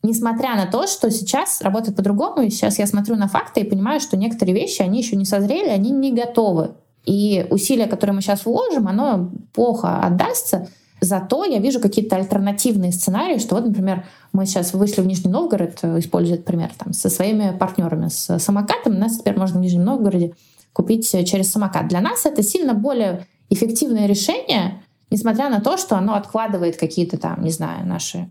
Несмотря 0.03 0.55
на 0.55 0.65
то, 0.65 0.87
что 0.87 1.11
сейчас 1.11 1.61
работает 1.61 1.95
по-другому, 1.95 2.41
и 2.41 2.49
сейчас 2.49 2.79
я 2.79 2.87
смотрю 2.87 3.15
на 3.15 3.27
факты 3.27 3.61
и 3.61 3.69
понимаю, 3.69 3.99
что 3.99 4.17
некоторые 4.17 4.55
вещи, 4.55 4.81
они 4.81 4.99
еще 4.99 5.15
не 5.15 5.25
созрели, 5.25 5.69
они 5.69 5.91
не 5.91 6.11
готовы. 6.11 6.71
И 7.05 7.45
усилия, 7.49 7.85
которые 7.85 8.15
мы 8.15 8.21
сейчас 8.21 8.45
вложим, 8.45 8.87
оно 8.87 9.31
плохо 9.53 9.99
отдастся. 9.99 10.67
Зато 11.01 11.45
я 11.45 11.59
вижу 11.59 11.79
какие-то 11.79 12.15
альтернативные 12.15 12.91
сценарии, 12.91 13.39
что 13.39 13.55
вот, 13.55 13.65
например, 13.65 14.05
мы 14.33 14.45
сейчас 14.45 14.73
вышли 14.73 15.01
в 15.01 15.07
Нижний 15.07 15.31
Новгород, 15.31 15.79
э, 15.81 15.99
используя 15.99 16.35
этот 16.35 16.45
пример, 16.45 16.69
там, 16.77 16.93
со 16.93 17.09
своими 17.09 17.57
партнерами, 17.57 18.07
с 18.07 18.37
самокатом. 18.37 18.99
Нас 18.99 19.17
теперь 19.17 19.37
можно 19.37 19.59
в 19.59 19.63
Нижнем 19.63 19.83
Новгороде 19.83 20.35
купить 20.73 21.11
э, 21.15 21.23
через 21.23 21.51
самокат. 21.51 21.87
Для 21.87 22.01
нас 22.01 22.25
это 22.27 22.43
сильно 22.43 22.75
более 22.75 23.25
эффективное 23.49 24.05
решение, 24.05 24.83
несмотря 25.09 25.49
на 25.49 25.59
то, 25.59 25.75
что 25.77 25.95
оно 25.95 26.13
откладывает 26.13 26.77
какие-то 26.77 27.17
там, 27.17 27.43
не 27.43 27.51
знаю, 27.51 27.87
наши 27.87 28.29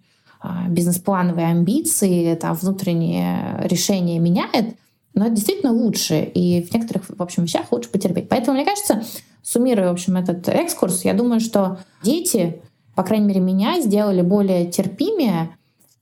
бизнес-плановые 0.69 1.49
амбиции, 1.49 2.35
там, 2.35 2.55
внутренние 2.55 3.61
решения 3.65 4.19
меняет, 4.19 4.77
но 5.15 5.27
это 5.27 5.35
действительно 5.35 5.73
лучше, 5.73 6.23
и 6.23 6.63
в 6.63 6.73
некоторых, 6.73 7.05
в 7.09 7.23
общем, 7.23 7.45
вещах 7.45 7.71
лучше 7.73 7.91
потерпеть. 7.91 8.29
Поэтому, 8.29 8.57
мне 8.57 8.65
кажется, 8.65 9.03
суммируя, 9.43 9.89
в 9.89 9.93
общем, 9.93 10.17
этот 10.17 10.49
экскурс, 10.49 11.05
я 11.05 11.15
думаю, 11.15 11.41
что 11.41 11.79
дети, 12.03 12.63
по 12.95 13.03
крайней 13.03 13.27
мере, 13.27 13.41
меня 13.41 13.81
сделали 13.81 14.23
более 14.23 14.71
терпимее 14.71 15.51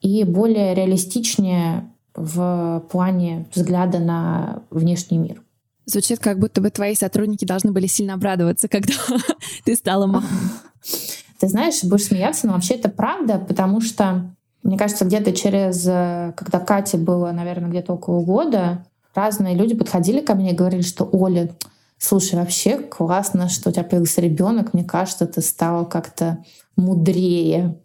и 0.00 0.24
более 0.24 0.74
реалистичнее 0.74 1.90
в 2.14 2.84
плане 2.90 3.46
взгляда 3.54 3.98
на 3.98 4.62
внешний 4.70 5.18
мир. 5.18 5.42
Звучит, 5.86 6.18
как 6.18 6.38
будто 6.38 6.60
бы 6.60 6.70
твои 6.70 6.94
сотрудники 6.94 7.44
должны 7.46 7.72
были 7.72 7.86
сильно 7.86 8.14
обрадоваться, 8.14 8.68
когда 8.68 8.92
ты 9.64 9.74
стала 9.74 10.06
мамой. 10.06 10.28
Ты 11.38 11.48
знаешь, 11.48 11.84
будешь 11.84 12.06
смеяться, 12.06 12.46
но 12.46 12.54
вообще 12.54 12.74
это 12.74 12.88
правда, 12.88 13.38
потому 13.38 13.80
что, 13.80 14.34
мне 14.62 14.76
кажется, 14.76 15.04
где-то 15.04 15.32
через... 15.32 15.86
Э, 15.86 16.32
когда 16.36 16.58
Кате 16.58 16.98
было, 16.98 17.30
наверное, 17.30 17.70
где-то 17.70 17.94
около 17.94 18.22
года, 18.22 18.84
разные 19.14 19.54
люди 19.54 19.74
подходили 19.74 20.20
ко 20.20 20.34
мне 20.34 20.52
и 20.52 20.56
говорили, 20.56 20.82
что 20.82 21.08
Оля, 21.10 21.50
слушай, 21.98 22.34
вообще 22.34 22.78
классно, 22.78 23.48
что 23.48 23.70
у 23.70 23.72
тебя 23.72 23.84
появился 23.84 24.20
ребенок. 24.20 24.74
Мне 24.74 24.84
кажется, 24.84 25.26
ты 25.26 25.40
стала 25.40 25.84
как-то 25.84 26.44
мудрее. 26.76 27.78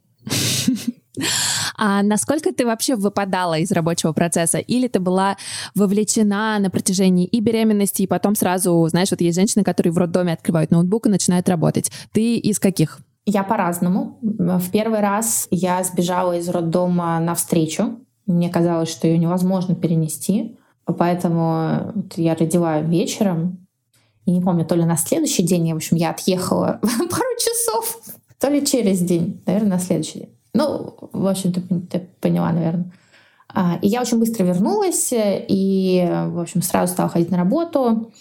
А 1.78 2.02
насколько 2.02 2.52
ты 2.54 2.66
вообще 2.66 2.96
выпадала 2.96 3.60
из 3.60 3.72
рабочего 3.72 4.14
процесса? 4.14 4.58
Или 4.58 4.88
ты 4.88 5.00
была 5.00 5.38
вовлечена 5.76 6.58
на 6.60 6.70
протяжении 6.70 7.26
и 7.26 7.40
беременности, 7.40 8.04
и 8.04 8.08
потом 8.08 8.36
сразу, 8.36 8.88
знаешь, 8.90 9.12
вот 9.12 9.22
есть 9.22 9.36
женщины, 9.36 9.64
которые 9.64 9.94
в 9.94 9.98
роддоме 9.98 10.34
открывают 10.34 10.72
ноутбук 10.72 11.08
и 11.08 11.10
начинают 11.10 11.50
работать. 11.50 11.92
Ты 12.12 12.38
из 12.38 12.60
каких? 12.60 13.00
Я 13.26 13.44
по-разному. 13.44 14.20
В 14.22 14.72
первый 14.72 15.00
раз 15.00 15.48
я 15.50 15.84
сбежала 15.84 16.38
из 16.38 16.50
роддома 16.50 17.20
навстречу. 17.20 18.00
Мне 18.26 18.50
казалось, 18.50 18.90
что 18.90 19.08
ее 19.08 19.18
невозможно 19.18 19.76
перенести. 19.76 20.58
Поэтому 20.86 21.94
я 22.16 22.36
родила 22.36 22.80
вечером. 22.82 23.66
И 24.26 24.32
не 24.32 24.42
помню, 24.42 24.66
то 24.66 24.76
ли 24.76 24.86
на 24.86 24.98
следующий 24.98 25.44
день, 25.44 25.72
в 25.74 25.78
общем, 25.78 25.98
я 25.98 26.12
отъехала 26.12 26.80
пару 26.82 27.38
часов, 27.38 28.00
то 28.40 28.50
ли 28.50 28.66
через 28.66 29.00
день, 29.00 29.42
наверное, 29.46 29.72
на 29.72 29.80
следующий 29.80 30.20
день. 30.20 30.30
Ну, 30.54 30.96
в 31.12 31.28
общем, 31.28 31.52
ты, 31.52 31.62
ты 31.62 32.08
поняла, 32.22 32.52
наверное. 32.52 32.92
А, 33.54 33.78
и 33.82 33.88
я 33.88 34.02
очень 34.02 34.20
быстро 34.20 34.44
вернулась 34.44 35.10
и, 35.12 36.08
в 36.28 36.40
общем, 36.40 36.62
сразу 36.62 36.94
стала 36.94 37.10
ходить 37.10 37.32
на 37.32 37.38
работу. 37.38 38.12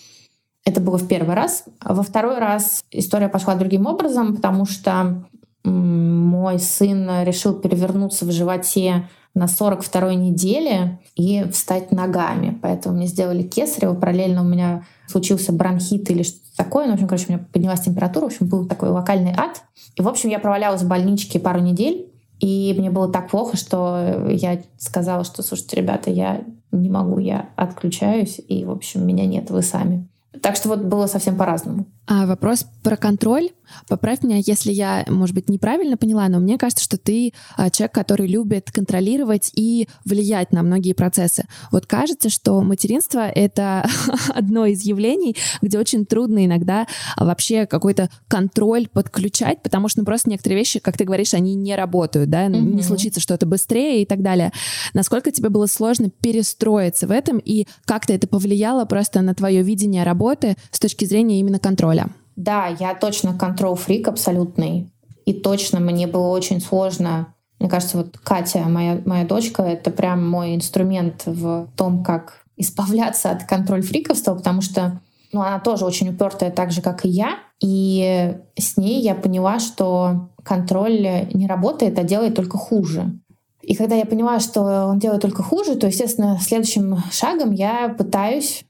Это 0.65 0.81
было 0.81 0.97
в 0.99 1.09
первый 1.09 1.35
раз. 1.35 1.65
Во 1.85 2.03
второй 2.03 2.39
раз 2.39 2.85
история 2.91 3.29
пошла 3.29 3.55
другим 3.55 3.87
образом, 3.87 4.37
потому 4.37 4.65
что 4.65 5.25
мой 5.65 6.59
сын 6.59 7.25
решил 7.25 7.55
перевернуться 7.55 8.25
в 8.25 8.33
животе 8.33 9.09
на 9.35 9.47
42-й 9.47 10.17
неделе 10.17 11.01
и 11.17 11.45
встать 11.51 11.91
ногами. 11.91 12.59
Поэтому 12.61 12.97
мне 12.97 13.07
сделали 13.07 13.43
кесарево. 13.43 13.95
Параллельно 13.95 14.43
у 14.43 14.45
меня 14.45 14.85
случился 15.07 15.53
бронхит 15.53 16.11
или 16.11 16.23
что-то 16.23 16.57
такое. 16.57 16.85
Ну, 16.85 16.93
в 16.93 16.95
общем, 16.95 17.09
короче, 17.09 17.27
у 17.29 17.33
меня 17.33 17.47
поднялась 17.53 17.81
температура. 17.81 18.25
В 18.25 18.27
общем, 18.27 18.49
был 18.49 18.67
такой 18.67 18.91
локальный 18.91 19.33
ад. 19.37 19.63
И, 19.97 20.03
в 20.03 20.09
общем, 20.09 20.31
я 20.31 20.39
провалялась 20.39 20.83
в 20.83 20.89
больничке 20.89 21.41
пару 21.41 21.61
недель. 21.61 22.13
И 22.41 22.75
мне 22.77 22.91
было 22.91 23.11
так 23.11 23.31
плохо, 23.31 23.57
что 23.57 24.27
я 24.29 24.61
сказала, 24.77 25.23
что, 25.23 25.43
слушайте, 25.43 25.77
ребята, 25.77 26.11
я 26.11 26.43
не 26.73 26.91
могу, 26.91 27.19
я 27.19 27.51
отключаюсь, 27.55 28.41
и, 28.49 28.65
в 28.65 28.71
общем, 28.73 29.07
меня 29.07 29.27
нет, 29.27 29.51
вы 29.51 29.63
сами. 29.63 30.09
Так 30.43 30.57
что 30.57 30.69
вот 30.69 30.81
было 30.81 31.07
совсем 31.07 31.37
по-разному. 31.37 31.87
А 32.07 32.27
вопрос 32.27 32.67
про 32.83 32.97
контроль. 32.97 33.51
Поправь 33.89 34.23
меня, 34.23 34.41
если 34.45 34.73
я, 34.73 35.05
может 35.09 35.35
быть, 35.35 35.49
неправильно 35.49 35.97
поняла, 35.97 36.29
но 36.29 36.41
мне 36.41 36.59
кажется, 36.59 36.85
что 36.85 36.99
ты 36.99 37.33
а, 37.57 37.71
человек, 37.71 37.95
который 37.95 38.27
любит 38.27 38.71
контролировать 38.71 39.51
и 39.55 39.89
влиять 40.05 40.53
на 40.53 40.63
многие 40.63 40.93
процессы. 40.93 41.45
Вот 41.71 41.87
кажется, 41.87 42.29
что 42.29 42.61
материнство— 42.63 43.29
это 43.35 43.89
одно 44.35 44.67
из 44.67 44.83
явлений, 44.83 45.37
где 45.61 45.79
очень 45.79 46.07
трудно 46.07 46.45
иногда 46.45 46.87
вообще 47.17 47.67
какой-то 47.67 48.11
контроль 48.29 48.89
подключать, 48.89 49.63
потому 49.63 49.89
что 49.89 50.01
ну, 50.01 50.05
просто 50.05 50.31
некоторые 50.31 50.59
вещи, 50.59 50.81
как 50.81 50.97
ты 50.97 51.05
говоришь, 51.05 51.35
они 51.35 51.55
не 51.55 51.75
работают, 51.77 52.31
да, 52.31 52.47
mm-hmm. 52.47 52.61
не 52.61 52.83
случится 52.83 53.21
что-то 53.21 53.47
быстрее 53.47 54.03
и 54.03 54.07
так 54.07 54.23
далее. 54.23 54.53
Насколько 54.95 55.31
тебе 55.31 55.49
было 55.49 55.67
сложно 55.67 56.11
перестроиться 56.11 57.07
в 57.07 57.11
этом 57.11 57.39
и 57.39 57.67
как-то 57.85 58.13
это 58.13 58.27
повлияло 58.27 58.85
просто 58.85 59.21
на 59.23 59.35
твое 59.35 59.63
видение 59.63 60.03
работы 60.03 60.57
с 60.71 60.81
точки 60.81 61.05
зрения 61.05 61.41
именно 61.41 61.59
контроля? 61.59 62.02
Да, 62.37 62.67
я 62.67 62.95
точно 62.95 63.37
контрол-фрик 63.37 64.09
абсолютный. 64.09 64.91
И 65.25 65.33
точно 65.33 65.81
мне 65.81 66.07
было 66.07 66.29
очень 66.29 66.61
сложно. 66.61 67.35
Мне 67.59 67.69
кажется, 67.69 67.99
вот 67.99 68.19
Катя, 68.19 68.61
моя, 68.61 69.01
моя 69.05 69.25
дочка, 69.25 69.63
это 69.63 69.91
прям 69.91 70.29
мой 70.29 70.57
инструмент 70.57 71.23
в 71.27 71.69
том, 71.77 72.03
как 72.03 72.45
избавляться 72.57 73.31
от 73.31 73.45
контроль-фриковства, 73.45 74.35
потому 74.35 74.63
что 74.63 75.01
ну, 75.33 75.41
она 75.41 75.61
тоже 75.61 75.85
очень 75.85 76.11
упертая, 76.11 76.51
так 76.51 76.73
же, 76.73 76.83
как 76.83 77.05
и 77.05 77.09
я. 77.09 77.39
И 77.61 78.37
с 78.57 78.77
ней 78.77 79.01
я 79.01 79.15
поняла, 79.15 79.61
что 79.61 80.29
контроль 80.43 81.29
не 81.33 81.47
работает, 81.47 81.99
а 81.99 82.03
делает 82.03 82.35
только 82.35 82.59
хуже. 82.59 83.19
И 83.63 83.75
когда 83.75 83.95
я 83.95 84.05
поняла, 84.05 84.41
что 84.41 84.87
он 84.87 84.99
делает 84.99 85.23
только 85.23 85.43
хуже, 85.43 85.77
то, 85.77 85.87
естественно, 85.87 86.39
следующим 86.41 86.99
шагом 87.11 87.53
я 87.53 87.89
пытаюсь 87.97 88.65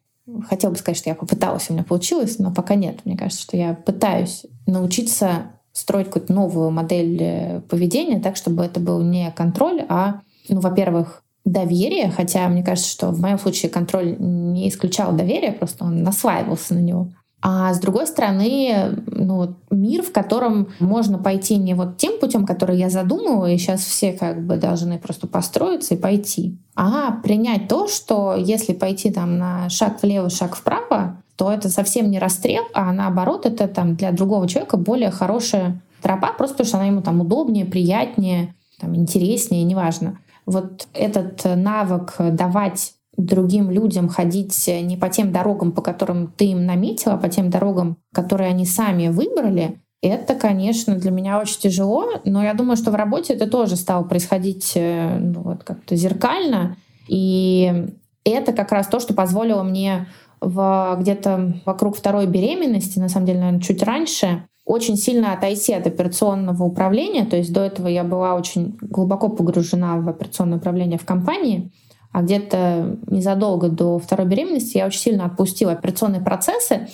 Хотела 0.48 0.70
бы 0.70 0.76
сказать, 0.76 0.98
что 0.98 1.10
я 1.10 1.14
попыталась, 1.16 1.68
у 1.68 1.72
меня 1.72 1.84
получилось, 1.84 2.38
но 2.38 2.52
пока 2.52 2.74
нет. 2.74 3.00
Мне 3.04 3.16
кажется, 3.16 3.42
что 3.42 3.56
я 3.56 3.74
пытаюсь 3.74 4.46
научиться 4.66 5.52
строить 5.72 6.06
какую-то 6.06 6.32
новую 6.32 6.70
модель 6.70 7.18
э, 7.20 7.60
поведения 7.62 8.20
так, 8.20 8.36
чтобы 8.36 8.62
это 8.62 8.78
был 8.78 9.00
не 9.02 9.30
контроль, 9.32 9.84
а, 9.88 10.20
ну, 10.48 10.60
во-первых, 10.60 11.22
доверие, 11.44 12.10
хотя 12.10 12.48
мне 12.48 12.62
кажется, 12.62 12.90
что 12.90 13.08
в 13.08 13.20
моем 13.20 13.38
случае 13.38 13.70
контроль 13.70 14.16
не 14.18 14.68
исключал 14.68 15.12
доверие, 15.12 15.52
просто 15.52 15.84
он 15.84 16.02
насваивался 16.02 16.74
на 16.74 16.80
него. 16.80 17.08
А 17.44 17.74
с 17.74 17.80
другой 17.80 18.06
стороны, 18.06 19.02
ну, 19.06 19.56
мир, 19.70 20.02
в 20.02 20.12
котором 20.12 20.68
можно 20.78 21.18
пойти 21.18 21.56
не 21.56 21.74
вот 21.74 21.96
тем 21.96 22.20
путем, 22.20 22.46
который 22.46 22.78
я 22.78 22.88
задумывала, 22.88 23.46
и 23.50 23.58
сейчас 23.58 23.80
все 23.80 24.12
как 24.12 24.46
бы 24.46 24.56
должны 24.56 24.96
просто 24.98 25.26
построиться 25.26 25.94
и 25.94 25.98
пойти, 25.98 26.56
а 26.76 27.10
принять 27.22 27.66
то, 27.66 27.88
что 27.88 28.36
если 28.36 28.72
пойти 28.74 29.10
там 29.10 29.38
на 29.38 29.68
шаг 29.68 30.00
влево, 30.02 30.30
шаг 30.30 30.54
вправо, 30.54 31.20
то 31.36 31.52
это 31.52 31.68
совсем 31.68 32.12
не 32.12 32.20
расстрел, 32.20 32.62
а 32.74 32.92
наоборот, 32.92 33.44
это 33.44 33.66
там 33.66 33.96
для 33.96 34.12
другого 34.12 34.46
человека 34.46 34.76
более 34.76 35.10
хорошая 35.10 35.82
тропа, 36.00 36.32
просто 36.38 36.58
потому 36.58 36.68
что 36.68 36.76
она 36.78 36.86
ему 36.86 37.02
там 37.02 37.20
удобнее, 37.20 37.64
приятнее, 37.64 38.54
там, 38.80 38.94
интереснее, 38.94 39.64
неважно. 39.64 40.20
Вот 40.46 40.86
этот 40.92 41.42
навык 41.44 42.14
давать 42.18 42.94
другим 43.16 43.70
людям 43.70 44.08
ходить 44.08 44.66
не 44.66 44.96
по 44.96 45.08
тем 45.08 45.32
дорогам, 45.32 45.72
по 45.72 45.82
которым 45.82 46.28
ты 46.28 46.46
им 46.46 46.64
наметила, 46.64 47.14
а 47.14 47.18
по 47.18 47.28
тем 47.28 47.50
дорогам, 47.50 47.98
которые 48.12 48.50
они 48.50 48.64
сами 48.64 49.08
выбрали, 49.08 49.78
это, 50.02 50.34
конечно, 50.34 50.96
для 50.96 51.12
меня 51.12 51.38
очень 51.38 51.60
тяжело, 51.60 52.20
но 52.24 52.42
я 52.42 52.54
думаю, 52.54 52.76
что 52.76 52.90
в 52.90 52.96
работе 52.96 53.34
это 53.34 53.48
тоже 53.48 53.76
стало 53.76 54.02
происходить 54.02 54.72
э, 54.74 55.16
ну, 55.18 55.42
вот 55.42 55.62
как-то 55.62 55.94
зеркально. 55.94 56.76
И 57.06 57.86
это 58.24 58.52
как 58.52 58.72
раз 58.72 58.88
то, 58.88 58.98
что 58.98 59.14
позволило 59.14 59.62
мне 59.62 60.08
в, 60.40 60.96
где-то 60.98 61.54
вокруг 61.64 61.96
второй 61.96 62.26
беременности, 62.26 62.98
на 62.98 63.08
самом 63.08 63.26
деле, 63.26 63.38
наверное, 63.38 63.60
чуть 63.60 63.82
раньше, 63.84 64.44
очень 64.64 64.96
сильно 64.96 65.32
отойти 65.32 65.72
от 65.72 65.86
операционного 65.86 66.64
управления. 66.64 67.24
То 67.24 67.36
есть 67.36 67.52
до 67.52 67.60
этого 67.60 67.86
я 67.86 68.02
была 68.02 68.34
очень 68.34 68.76
глубоко 68.80 69.28
погружена 69.28 69.98
в 69.98 70.08
операционное 70.08 70.58
управление 70.58 70.98
в 70.98 71.04
компании. 71.04 71.70
А 72.12 72.22
где-то 72.22 72.98
незадолго 73.06 73.68
до 73.68 73.98
второй 73.98 74.26
беременности 74.26 74.76
я 74.76 74.86
очень 74.86 75.00
сильно 75.00 75.24
отпустила 75.24 75.72
операционные 75.72 76.20
процессы. 76.20 76.88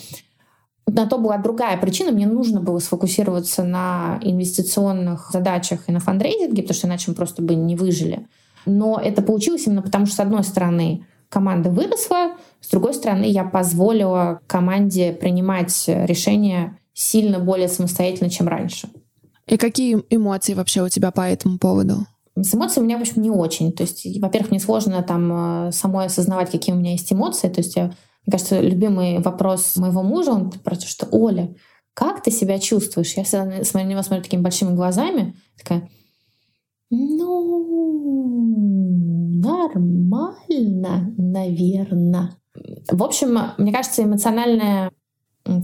На 0.87 1.05
то 1.05 1.17
была 1.17 1.37
другая 1.37 1.77
причина. 1.77 2.11
Мне 2.11 2.25
нужно 2.25 2.61
было 2.61 2.79
сфокусироваться 2.79 3.63
на 3.63 4.19
инвестиционных 4.21 5.29
задачах 5.31 5.81
и 5.87 5.91
на 5.91 5.99
фандрейзинге, 5.99 6.63
потому 6.63 6.75
что 6.75 6.87
иначе 6.87 7.05
мы 7.09 7.15
просто 7.15 7.41
бы 7.41 7.53
не 7.53 7.75
выжили. 7.75 8.27
Но 8.65 8.99
это 9.01 9.21
получилось 9.21 9.67
именно 9.67 9.81
потому, 9.81 10.05
что, 10.05 10.15
с 10.15 10.19
одной 10.19 10.43
стороны, 10.43 11.05
команда 11.29 11.69
выросла, 11.69 12.31
с 12.61 12.69
другой 12.69 12.93
стороны, 12.93 13.25
я 13.25 13.43
позволила 13.43 14.41
команде 14.47 15.13
принимать 15.13 15.83
решения 15.87 16.77
сильно 16.93 17.39
более 17.39 17.67
самостоятельно, 17.67 18.29
чем 18.29 18.47
раньше. 18.47 18.89
И 19.47 19.57
какие 19.57 20.03
эмоции 20.09 20.53
вообще 20.53 20.83
у 20.83 20.89
тебя 20.89 21.11
по 21.11 21.21
этому 21.21 21.57
поводу? 21.57 22.05
С 22.35 22.53
эмоциями 22.55 22.85
у 22.85 22.87
меня, 22.87 22.97
в 22.97 23.01
общем, 23.01 23.21
не 23.21 23.29
очень. 23.29 23.71
То 23.73 23.83
есть, 23.83 24.05
во-первых, 24.19 24.51
мне 24.51 24.59
сложно 24.59 25.01
там 25.03 25.67
э, 25.67 25.71
самой 25.71 26.05
осознавать, 26.05 26.51
какие 26.51 26.73
у 26.73 26.77
меня 26.77 26.91
есть 26.91 27.11
эмоции. 27.11 27.49
То 27.49 27.59
есть, 27.61 27.75
я, 27.75 27.85
мне 27.85 28.31
кажется, 28.31 28.59
любимый 28.59 29.19
вопрос 29.19 29.75
моего 29.75 30.03
мужа, 30.03 30.31
он 30.31 30.51
про 30.51 30.75
то, 30.75 30.87
что 30.87 31.07
«Оля, 31.11 31.55
как 31.93 32.23
ты 32.23 32.31
себя 32.31 32.59
чувствуешь?» 32.59 33.13
Я 33.13 33.23
всегда 33.23 33.63
смотрю 33.63 33.87
на 33.87 33.91
него 33.91 34.03
смотрю 34.03 34.23
такими 34.23 34.41
большими 34.41 34.73
глазами, 34.75 35.35
такая 35.57 35.89
«Ну, 36.89 38.19
нормально, 39.41 41.13
наверное». 41.17 42.35
В 42.91 43.03
общем, 43.03 43.37
мне 43.57 43.71
кажется, 43.71 44.03
эмоциональная 44.03 44.91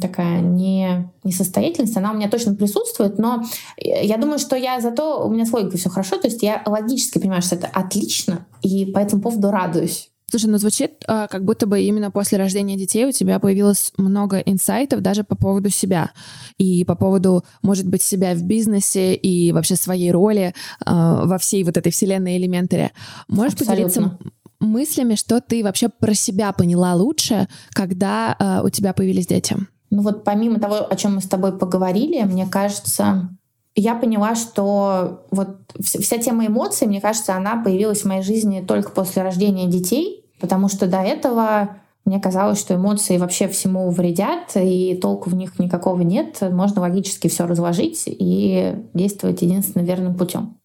такая 0.01 0.41
не, 0.41 1.11
несостоятельность, 1.23 1.95
она 1.97 2.11
у 2.11 2.15
меня 2.15 2.29
точно 2.29 2.55
присутствует, 2.55 3.17
но 3.17 3.43
я 3.77 4.17
думаю, 4.17 4.39
что 4.39 4.55
я 4.55 4.79
зато, 4.81 5.25
у 5.25 5.29
меня 5.29 5.45
с 5.45 5.53
логикой 5.53 5.79
все 5.79 5.89
хорошо, 5.89 6.17
то 6.17 6.27
есть 6.27 6.41
я 6.43 6.63
логически 6.65 7.19
понимаю, 7.19 7.41
что 7.41 7.55
это 7.55 7.67
отлично, 7.67 8.45
и 8.61 8.85
по 8.85 8.99
этому 8.99 9.21
поводу 9.21 9.51
радуюсь. 9.51 10.11
Слушай, 10.27 10.47
ну 10.47 10.57
звучит, 10.57 11.03
а, 11.07 11.27
как 11.27 11.45
будто 11.45 11.67
бы 11.67 11.79
именно 11.81 12.09
после 12.09 12.39
рождения 12.39 12.75
детей 12.75 13.05
у 13.05 13.11
тебя 13.11 13.39
появилось 13.39 13.93
много 13.97 14.39
инсайтов 14.39 15.01
даже 15.01 15.23
по 15.23 15.35
поводу 15.35 15.69
себя 15.69 16.11
и 16.57 16.83
по 16.83 16.95
поводу, 16.95 17.43
может 17.61 17.87
быть, 17.87 18.01
себя 18.01 18.33
в 18.33 18.41
бизнесе 18.41 19.13
и 19.13 19.51
вообще 19.51 19.75
своей 19.75 20.11
роли 20.11 20.53
э, 20.83 20.91
во 20.91 21.37
всей 21.37 21.63
вот 21.63 21.77
этой 21.77 21.91
вселенной 21.91 22.37
элементаре. 22.37 22.91
Можешь 23.27 23.53
Абсолютно. 23.53 23.75
поделиться 23.75 24.19
мыслями, 24.65 25.15
что 25.15 25.41
ты 25.41 25.63
вообще 25.63 25.89
про 25.89 26.13
себя 26.13 26.51
поняла 26.51 26.93
лучше, 26.95 27.47
когда 27.73 28.35
э, 28.37 28.65
у 28.65 28.69
тебя 28.69 28.93
появились 28.93 29.27
дети? 29.27 29.57
Ну 29.89 30.01
вот 30.01 30.23
помимо 30.23 30.59
того, 30.59 30.87
о 30.89 30.95
чем 30.95 31.15
мы 31.15 31.21
с 31.21 31.27
тобой 31.27 31.57
поговорили, 31.57 32.23
мне 32.23 32.45
кажется, 32.47 33.29
я 33.75 33.95
поняла, 33.95 34.35
что 34.35 35.25
вот 35.31 35.57
вся 35.79 36.17
тема 36.17 36.47
эмоций, 36.47 36.87
мне 36.87 37.01
кажется, 37.01 37.35
она 37.35 37.61
появилась 37.61 38.01
в 38.01 38.05
моей 38.05 38.23
жизни 38.23 38.63
только 38.65 38.91
после 38.91 39.21
рождения 39.21 39.67
детей, 39.67 40.25
потому 40.39 40.69
что 40.69 40.87
до 40.87 41.01
этого 41.01 41.77
мне 42.05 42.19
казалось, 42.19 42.59
что 42.59 42.75
эмоции 42.75 43.17
вообще 43.17 43.47
всему 43.47 43.89
вредят, 43.89 44.55
и 44.55 44.97
толку 45.01 45.29
в 45.29 45.35
них 45.35 45.57
никакого 45.57 46.01
нет. 46.01 46.37
Можно 46.41 46.81
логически 46.81 47.27
все 47.27 47.47
разложить 47.47 48.03
и 48.05 48.75
действовать 48.93 49.41
единственно 49.41 49.83
верным 49.83 50.15
путем. 50.15 50.57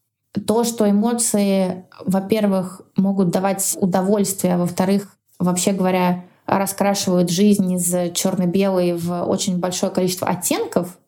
То, 0.46 0.64
что 0.64 0.88
эмоции, 0.88 1.86
во-первых, 2.04 2.82
могут 2.96 3.30
давать 3.30 3.76
удовольствие, 3.80 4.54
а 4.54 4.58
во-вторых, 4.58 5.16
вообще 5.38 5.72
говоря, 5.72 6.24
раскрашивают 6.46 7.30
жизнь 7.30 7.72
из 7.72 8.12
черно-белой 8.14 8.94
в 8.94 9.24
очень 9.24 9.58
большое 9.58 9.92
количество 9.92 10.28
оттенков, 10.28 10.98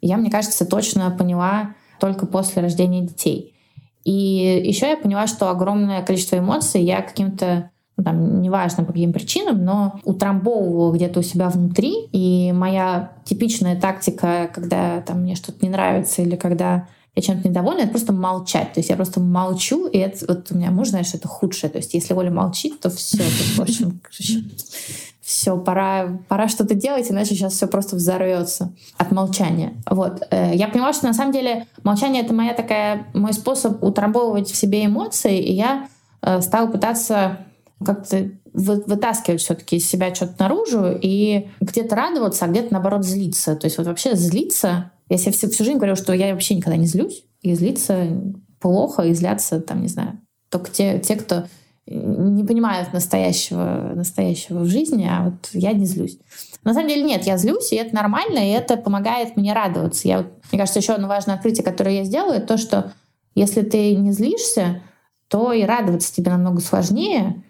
я, 0.00 0.16
мне 0.16 0.30
кажется, 0.30 0.66
точно 0.66 1.10
поняла 1.10 1.74
только 2.00 2.26
после 2.26 2.62
рождения 2.62 3.02
детей. 3.02 3.54
И 4.04 4.62
еще 4.64 4.88
я 4.88 4.96
поняла, 4.96 5.26
что 5.26 5.48
огромное 5.48 6.02
количество 6.02 6.38
эмоций 6.38 6.82
я 6.82 7.02
каким-то 7.02 7.70
ну, 7.96 8.04
там, 8.04 8.40
неважно 8.40 8.84
по 8.84 8.92
каким 8.92 9.12
причинам, 9.12 9.64
но 9.64 10.00
утрамбовываю 10.04 10.92
где-то 10.92 11.20
у 11.20 11.22
себя 11.22 11.48
внутри. 11.48 12.08
И 12.12 12.52
моя 12.52 13.12
типичная 13.24 13.80
тактика, 13.80 14.50
когда 14.52 15.02
там 15.02 15.20
мне 15.20 15.36
что-то 15.36 15.58
не 15.62 15.70
нравится 15.70 16.22
или 16.22 16.36
когда 16.36 16.88
я 17.14 17.22
чем-то 17.22 17.48
недовольна, 17.48 17.80
это 17.80 17.90
просто 17.90 18.12
молчать. 18.12 18.72
То 18.72 18.80
есть 18.80 18.88
я 18.88 18.96
просто 18.96 19.20
молчу, 19.20 19.86
и 19.86 19.98
это 19.98 20.24
вот 20.26 20.50
у 20.50 20.56
меня 20.56 20.70
муж, 20.70 20.88
знаешь, 20.88 21.12
это 21.12 21.28
худшее. 21.28 21.68
То 21.68 21.78
есть 21.78 21.92
если 21.92 22.14
Оля 22.14 22.30
молчит, 22.30 22.80
то 22.80 22.88
все, 22.88 23.22
в 23.56 23.60
общем, 23.60 24.00
все, 25.20 25.58
пора, 25.58 26.20
пора 26.28 26.48
что-то 26.48 26.74
делать, 26.74 27.10
иначе 27.10 27.34
сейчас 27.34 27.52
все 27.52 27.66
просто 27.66 27.96
взорвется 27.96 28.72
от 28.96 29.12
молчания. 29.12 29.74
Вот. 29.90 30.22
Э, 30.30 30.52
я 30.54 30.68
поняла, 30.68 30.94
что 30.94 31.06
на 31.06 31.12
самом 31.12 31.32
деле 31.32 31.66
молчание— 31.84 32.22
это 32.24 32.32
моя 32.32 32.54
такая, 32.54 33.06
мой 33.12 33.34
способ 33.34 33.82
утрамбовывать 33.84 34.50
в 34.50 34.56
себе 34.56 34.86
эмоции, 34.86 35.38
и 35.38 35.52
я 35.52 35.88
э, 36.22 36.40
стала 36.40 36.66
пытаться 36.66 37.46
как-то 37.84 38.30
вытаскивать 38.54 39.40
все-таки 39.40 39.76
из 39.76 39.88
себя 39.88 40.14
что-то 40.14 40.34
наружу 40.38 40.98
и 41.00 41.48
где-то 41.60 41.96
радоваться, 41.96 42.44
а 42.44 42.48
где-то 42.48 42.72
наоборот 42.72 43.04
злиться. 43.04 43.56
То 43.56 43.66
есть 43.66 43.78
вот 43.78 43.86
вообще 43.86 44.14
злиться 44.14 44.91
я 45.12 45.18
себе 45.18 45.32
всю, 45.32 45.50
всю 45.50 45.64
жизнь 45.64 45.76
говорю, 45.76 45.94
что 45.94 46.14
я 46.14 46.32
вообще 46.32 46.54
никогда 46.54 46.78
не 46.78 46.86
злюсь, 46.86 47.24
и 47.42 47.54
злиться 47.54 48.06
плохо, 48.60 49.02
и 49.02 49.12
злятся, 49.12 49.60
там, 49.60 49.82
не 49.82 49.88
знаю, 49.88 50.18
только 50.48 50.70
те, 50.70 50.98
те 51.00 51.16
кто 51.16 51.44
не 51.86 52.44
понимают 52.44 52.94
настоящего, 52.94 53.92
настоящего 53.94 54.60
в 54.60 54.68
жизни, 54.68 55.06
а 55.10 55.24
вот 55.24 55.50
я 55.52 55.72
не 55.72 55.84
злюсь. 55.84 56.18
На 56.64 56.72
самом 56.72 56.88
деле 56.88 57.02
нет, 57.02 57.24
я 57.24 57.36
злюсь, 57.36 57.72
и 57.72 57.76
это 57.76 57.94
нормально, 57.94 58.38
и 58.38 58.52
это 58.52 58.78
помогает 58.78 59.36
мне 59.36 59.52
радоваться. 59.52 60.08
Я, 60.08 60.26
мне 60.50 60.58
кажется, 60.58 60.78
еще 60.78 60.94
одно 60.94 61.08
важное 61.08 61.34
открытие, 61.34 61.64
которое 61.64 61.96
я 61.96 62.04
сделаю, 62.04 62.40
то, 62.40 62.56
что 62.56 62.92
если 63.34 63.60
ты 63.60 63.94
не 63.94 64.12
злишься, 64.12 64.80
то 65.28 65.52
и 65.52 65.64
радоваться 65.64 66.14
тебе 66.14 66.30
намного 66.30 66.62
сложнее. 66.62 67.44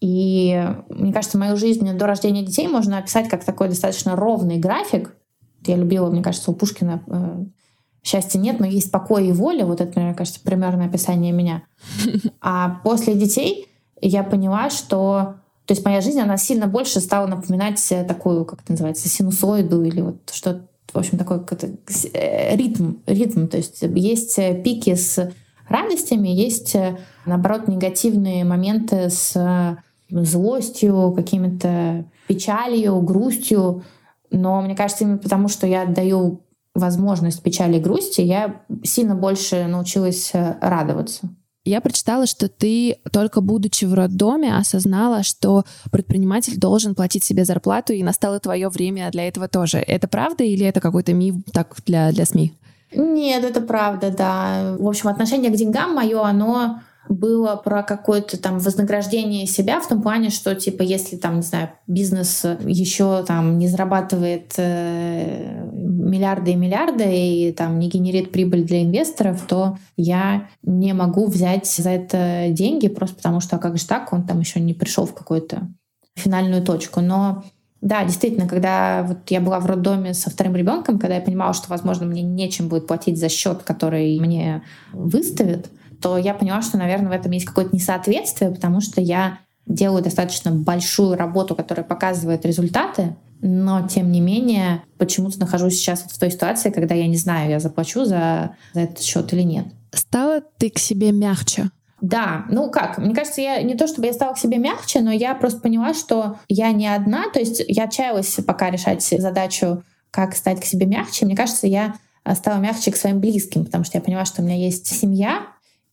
И 0.00 0.62
мне 0.90 1.14
кажется, 1.14 1.38
мою 1.38 1.56
жизнь 1.56 1.90
до 1.96 2.06
рождения 2.06 2.42
детей 2.42 2.68
можно 2.68 2.98
описать 2.98 3.30
как 3.30 3.42
такой 3.44 3.68
достаточно 3.68 4.16
ровный 4.16 4.58
график, 4.58 5.16
я 5.64 5.76
любила, 5.76 6.10
мне 6.10 6.22
кажется, 6.22 6.50
у 6.50 6.54
Пушкина 6.54 7.02
э, 7.06 7.44
счастья 8.02 8.38
нет, 8.38 8.60
но 8.60 8.66
есть 8.66 8.90
покой 8.90 9.28
и 9.28 9.32
воля. 9.32 9.66
Вот 9.66 9.80
это, 9.80 9.98
мне 10.00 10.14
кажется, 10.14 10.40
примерное 10.42 10.86
описание 10.86 11.32
меня. 11.32 11.62
А 12.40 12.80
после 12.84 13.14
детей 13.14 13.68
я 14.00 14.22
поняла, 14.22 14.70
что... 14.70 15.36
То 15.66 15.72
есть 15.74 15.84
моя 15.84 16.00
жизнь, 16.00 16.20
она 16.20 16.36
сильно 16.36 16.68
больше 16.68 17.00
стала 17.00 17.26
напоминать 17.26 17.82
такую, 18.06 18.44
как 18.44 18.62
это 18.62 18.72
называется, 18.72 19.08
синусоиду 19.08 19.82
или 19.82 20.00
вот 20.00 20.30
что 20.32 20.62
в 20.92 20.98
общем, 20.98 21.18
такой 21.18 21.40
э, 22.14 22.56
ритм, 22.56 22.94
ритм. 23.06 23.48
То 23.48 23.56
есть 23.56 23.82
есть 23.82 24.36
пики 24.62 24.94
с 24.94 25.32
радостями, 25.68 26.28
есть, 26.28 26.76
наоборот, 27.26 27.68
негативные 27.68 28.44
моменты 28.44 29.10
с 29.10 29.76
злостью, 30.08 31.12
какими-то 31.14 32.04
печалью, 32.28 33.00
грустью. 33.00 33.82
Но 34.30 34.60
мне 34.60 34.76
кажется, 34.76 35.04
именно 35.04 35.18
потому, 35.18 35.48
что 35.48 35.66
я 35.66 35.82
отдаю 35.82 36.42
возможность 36.74 37.42
печали 37.42 37.78
и 37.78 37.80
грусти, 37.80 38.20
я 38.20 38.62
сильно 38.84 39.14
больше 39.14 39.66
научилась 39.66 40.30
э, 40.34 40.56
радоваться. 40.60 41.28
Я 41.64 41.80
прочитала, 41.80 42.26
что 42.26 42.48
ты, 42.48 42.98
только 43.10 43.40
будучи 43.40 43.86
в 43.86 43.94
роддоме, 43.94 44.56
осознала, 44.56 45.24
что 45.24 45.64
предприниматель 45.90 46.56
должен 46.58 46.94
платить 46.94 47.24
себе 47.24 47.44
зарплату, 47.44 47.92
и 47.92 48.04
настало 48.04 48.38
твое 48.38 48.68
время 48.68 49.10
для 49.10 49.26
этого 49.26 49.48
тоже. 49.48 49.78
Это 49.78 50.06
правда 50.06 50.44
или 50.44 50.64
это 50.64 50.80
какой-то 50.80 51.12
миф 51.12 51.34
так 51.52 51.74
для, 51.84 52.12
для 52.12 52.24
СМИ? 52.24 52.52
Нет, 52.94 53.42
это 53.42 53.60
правда, 53.60 54.10
да. 54.16 54.76
В 54.78 54.86
общем, 54.86 55.08
отношение 55.08 55.50
к 55.50 55.56
деньгам 55.56 55.92
мое, 55.92 56.22
оно 56.22 56.80
было 57.08 57.56
про 57.56 57.82
какое-то 57.82 58.40
там 58.40 58.58
вознаграждение 58.58 59.46
себя 59.46 59.80
в 59.80 59.88
том 59.88 60.02
плане, 60.02 60.30
что 60.30 60.54
типа 60.54 60.82
если 60.82 61.16
там, 61.16 61.36
не 61.36 61.42
знаю, 61.42 61.70
бизнес 61.86 62.44
еще 62.60 63.24
там 63.24 63.58
не 63.58 63.68
зарабатывает 63.68 64.54
э, 64.56 65.68
миллиарды 65.72 66.52
и 66.52 66.56
миллиарды 66.56 67.04
и 67.06 67.52
там 67.52 67.78
не 67.78 67.88
генерит 67.88 68.32
прибыль 68.32 68.64
для 68.64 68.82
инвесторов, 68.82 69.42
то 69.46 69.78
я 69.96 70.48
не 70.62 70.92
могу 70.92 71.26
взять 71.26 71.66
за 71.66 71.90
это 71.90 72.46
деньги 72.50 72.88
просто 72.88 73.16
потому 73.16 73.40
что 73.40 73.56
а 73.56 73.58
как 73.58 73.78
же 73.78 73.86
так, 73.86 74.12
он 74.12 74.26
там 74.26 74.40
еще 74.40 74.60
не 74.60 74.74
пришел 74.74 75.06
в 75.06 75.14
какую-то 75.14 75.68
финальную 76.14 76.62
точку. 76.62 77.00
Но 77.00 77.44
да, 77.80 78.04
действительно, 78.04 78.48
когда 78.48 79.04
вот 79.06 79.30
я 79.30 79.40
была 79.40 79.60
в 79.60 79.66
роддоме 79.66 80.14
со 80.14 80.30
вторым 80.30 80.56
ребенком, 80.56 80.98
когда 80.98 81.16
я 81.16 81.20
понимала, 81.20 81.52
что, 81.52 81.68
возможно, 81.68 82.06
мне 82.06 82.22
нечем 82.22 82.68
будет 82.68 82.86
платить 82.86 83.18
за 83.18 83.28
счет, 83.28 83.62
который 83.62 84.18
мне 84.18 84.62
выставят, 84.92 85.70
то 86.00 86.18
я 86.18 86.34
поняла, 86.34 86.62
что, 86.62 86.76
наверное, 86.78 87.08
в 87.08 87.12
этом 87.12 87.30
есть 87.32 87.46
какое-то 87.46 87.74
несоответствие, 87.74 88.50
потому 88.50 88.80
что 88.80 89.00
я 89.00 89.38
делаю 89.66 90.02
достаточно 90.02 90.52
большую 90.52 91.16
работу, 91.16 91.54
которая 91.56 91.84
показывает 91.84 92.46
результаты, 92.46 93.16
но 93.40 93.86
тем 93.86 94.10
не 94.10 94.20
менее 94.20 94.82
почему-то 94.98 95.38
нахожусь 95.40 95.74
сейчас 95.74 96.02
в 96.02 96.18
той 96.18 96.30
ситуации, 96.30 96.70
когда 96.70 96.94
я 96.94 97.06
не 97.06 97.16
знаю, 97.16 97.50
я 97.50 97.60
заплачу 97.60 98.04
за, 98.04 98.56
за 98.72 98.80
этот 98.80 99.00
счет 99.00 99.32
или 99.32 99.42
нет. 99.42 99.66
Стала 99.92 100.40
ты 100.58 100.70
к 100.70 100.78
себе 100.78 101.12
мягче? 101.12 101.70
Да, 102.00 102.44
ну 102.50 102.70
как, 102.70 102.98
мне 102.98 103.14
кажется, 103.14 103.40
я 103.40 103.62
не 103.62 103.74
то 103.74 103.86
чтобы 103.86 104.06
я 104.06 104.12
стала 104.12 104.34
к 104.34 104.38
себе 104.38 104.58
мягче, 104.58 105.00
но 105.00 105.10
я 105.10 105.34
просто 105.34 105.60
поняла, 105.60 105.94
что 105.94 106.38
я 106.48 106.70
не 106.72 106.86
одна, 106.86 107.30
то 107.32 107.40
есть 107.40 107.62
я 107.66 107.84
отчаялась 107.84 108.38
пока 108.46 108.70
решать 108.70 109.02
задачу, 109.02 109.82
как 110.10 110.36
стать 110.36 110.60
к 110.60 110.64
себе 110.64 110.86
мягче. 110.86 111.24
Мне 111.24 111.34
кажется, 111.36 111.66
я 111.66 111.96
стала 112.34 112.58
мягче 112.58 112.92
к 112.92 112.96
своим 112.96 113.20
близким, 113.20 113.64
потому 113.64 113.84
что 113.84 113.98
я 113.98 114.02
поняла, 114.02 114.24
что 114.24 114.42
у 114.42 114.44
меня 114.44 114.56
есть 114.56 114.86
семья, 114.86 115.46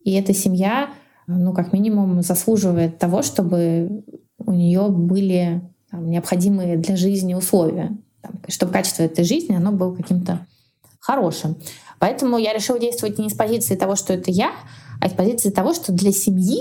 и 0.03 0.13
эта 0.13 0.33
семья, 0.33 0.89
ну, 1.27 1.53
как 1.53 1.73
минимум, 1.73 2.21
заслуживает 2.21 2.99
того, 2.99 3.21
чтобы 3.21 4.03
у 4.37 4.51
нее 4.51 4.87
были 4.89 5.61
там, 5.89 6.09
необходимые 6.09 6.77
для 6.77 6.95
жизни 6.95 7.33
условия, 7.33 7.97
там, 8.21 8.33
чтобы 8.47 8.71
качество 8.71 9.03
этой 9.03 9.23
жизни 9.23 9.55
оно 9.55 9.71
было 9.71 9.95
каким-то 9.95 10.45
хорошим. 10.99 11.57
Поэтому 11.99 12.37
я 12.37 12.53
решила 12.53 12.79
действовать 12.79 13.17
не 13.19 13.29
с 13.29 13.33
позиции 13.33 13.75
того, 13.75 13.95
что 13.95 14.13
это 14.13 14.31
я, 14.31 14.51
а 14.99 15.09
с 15.09 15.13
позиции 15.13 15.49
того, 15.49 15.73
что 15.73 15.91
для 15.93 16.11
семьи 16.11 16.59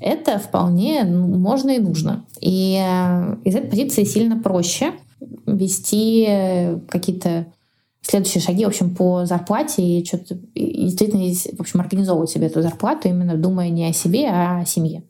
это 0.00 0.38
вполне 0.38 1.04
можно 1.04 1.70
и 1.70 1.78
нужно. 1.78 2.26
И 2.40 2.76
э, 2.80 3.36
из 3.44 3.54
этой 3.54 3.70
позиции 3.70 4.04
сильно 4.04 4.38
проще 4.40 4.92
вести 5.46 6.78
какие-то 6.88 7.46
следующие 8.02 8.42
шаги, 8.42 8.64
в 8.64 8.68
общем, 8.68 8.94
по 8.94 9.24
зарплате 9.24 9.82
и 9.82 10.04
что-то 10.04 10.38
и 10.54 10.84
действительно, 10.84 11.32
в 11.56 11.60
общем, 11.60 11.80
организовывать 11.80 12.30
себе 12.30 12.46
эту 12.46 12.62
зарплату, 12.62 13.08
именно 13.08 13.36
думая 13.36 13.70
не 13.70 13.88
о 13.88 13.92
себе, 13.92 14.28
а 14.28 14.60
о 14.60 14.66
семье. 14.66 15.04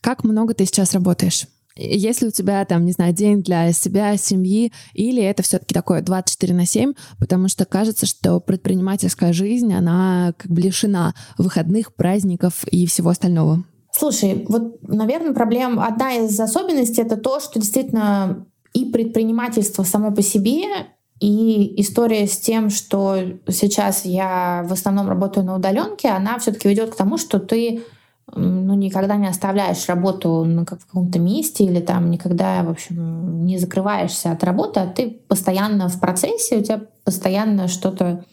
Как 0.00 0.24
много 0.24 0.54
ты 0.54 0.64
сейчас 0.64 0.94
работаешь? 0.94 1.46
Есть 1.78 2.22
ли 2.22 2.28
у 2.28 2.30
тебя 2.30 2.64
там, 2.64 2.86
не 2.86 2.92
знаю, 2.92 3.12
день 3.12 3.42
для 3.42 3.70
себя, 3.72 4.16
семьи, 4.16 4.72
или 4.94 5.22
это 5.22 5.42
все-таки 5.42 5.74
такое 5.74 6.00
24 6.00 6.54
на 6.54 6.64
7, 6.64 6.94
потому 7.18 7.48
что 7.48 7.66
кажется, 7.66 8.06
что 8.06 8.40
предпринимательская 8.40 9.34
жизнь, 9.34 9.74
она 9.74 10.32
как 10.38 10.50
бы 10.50 10.62
лишена 10.62 11.14
выходных, 11.36 11.94
праздников 11.94 12.64
и 12.68 12.86
всего 12.86 13.10
остального? 13.10 13.64
Слушай, 13.92 14.46
вот, 14.48 14.82
наверное, 14.82 15.34
проблема, 15.34 15.86
одна 15.86 16.14
из 16.14 16.38
особенностей 16.40 17.02
это 17.02 17.16
то, 17.16 17.40
что 17.40 17.60
действительно 17.60 18.46
и 18.72 18.86
предпринимательство 18.86 19.82
само 19.82 20.12
по 20.12 20.22
себе, 20.22 20.64
и 21.20 21.80
история 21.80 22.26
с 22.26 22.38
тем, 22.38 22.68
что 22.68 23.18
сейчас 23.48 24.04
я 24.04 24.64
в 24.68 24.72
основном 24.72 25.08
работаю 25.08 25.46
на 25.46 25.56
удаленке, 25.56 26.08
она 26.08 26.38
все-таки 26.38 26.68
ведет 26.68 26.90
к 26.90 26.96
тому, 26.96 27.16
что 27.16 27.38
ты 27.38 27.82
ну, 28.34 28.74
никогда 28.74 29.16
не 29.16 29.28
оставляешь 29.28 29.88
работу 29.88 30.44
на 30.44 30.66
как 30.66 30.80
в 30.80 30.86
каком-то 30.86 31.18
месте 31.18 31.64
или 31.64 31.80
там 31.80 32.10
никогда, 32.10 32.62
в 32.64 32.70
общем, 32.70 33.44
не 33.44 33.56
закрываешься 33.56 34.32
от 34.32 34.44
работы, 34.44 34.80
а 34.80 34.86
ты 34.86 35.10
постоянно 35.10 35.88
в 35.88 36.00
процессе, 36.00 36.58
у 36.58 36.62
тебя 36.62 36.82
постоянно 37.04 37.68
что-то, 37.68 38.24